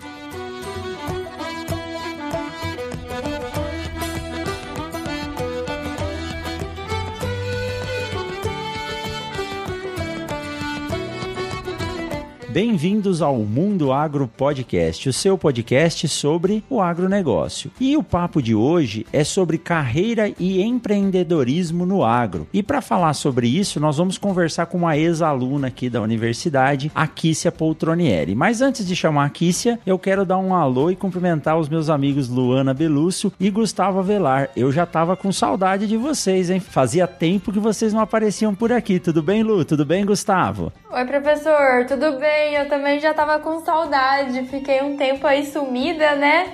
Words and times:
Bem-vindos 12.56 13.22
ao 13.22 13.36
Mundo 13.40 13.92
Agro 13.92 14.30
Podcast, 14.30 15.10
o 15.10 15.12
seu 15.12 15.38
podcast 15.38 16.08
sobre 16.08 16.64
o 16.70 16.82
agronegócio. 16.82 17.70
E 17.82 17.98
o 17.98 18.02
papo 18.02 18.42
de 18.42 18.56
hoje 18.56 19.06
é 19.12 19.26
sobre 19.26 19.58
carreira 19.58 20.32
e 20.40 20.62
empreendedorismo 20.62 21.86
no 21.86 22.02
agro. 22.02 22.48
E 22.54 22.64
para 22.64 22.80
falar 22.80 23.14
sobre 23.14 23.50
isso, 23.50 23.78
nós 23.78 23.98
vamos 23.98 24.18
conversar 24.18 24.68
com 24.68 24.78
uma 24.78 24.96
ex-aluna 24.96 25.68
aqui 25.68 25.90
da 25.90 26.02
universidade, 26.02 26.90
a 26.96 27.06
Kícia 27.06 27.52
Poltronieri. 27.52 28.34
Mas 28.34 28.62
antes 28.62 28.88
de 28.88 28.96
chamar 28.96 29.26
a 29.26 29.30
Kícia, 29.30 29.78
eu 29.86 30.00
quero 30.00 30.24
dar 30.24 30.38
um 30.38 30.56
alô 30.56 30.90
e 30.90 30.96
cumprimentar 30.96 31.60
os 31.60 31.68
meus 31.68 31.90
amigos 31.90 32.30
Luana 32.30 32.74
Belúcio 32.74 33.34
e 33.38 33.50
Gustavo 33.50 34.00
Avelar. 34.00 34.50
Eu 34.56 34.72
já 34.72 34.86
tava 34.86 35.18
com 35.18 35.30
saudade 35.30 35.88
de 35.88 35.98
vocês, 35.98 36.50
hein? 36.50 36.62
Fazia 36.62 37.06
tempo 37.06 37.52
que 37.52 37.60
vocês 37.60 37.92
não 37.92 38.00
apareciam 38.00 38.56
por 38.56 38.72
aqui. 38.72 38.98
Tudo 38.98 39.22
bem, 39.22 39.44
Lu? 39.44 39.66
Tudo 39.66 39.84
bem, 39.84 40.06
Gustavo? 40.06 40.72
Oi, 40.90 41.04
professor. 41.04 41.86
Tudo 41.86 42.18
bem? 42.18 42.45
Eu 42.54 42.68
também 42.68 43.00
já 43.00 43.14
tava 43.14 43.40
com 43.40 43.60
saudade, 43.60 44.44
fiquei 44.46 44.82
um 44.82 44.98
tempo 44.98 45.26
aí 45.26 45.46
sumida, 45.46 46.16
né? 46.16 46.54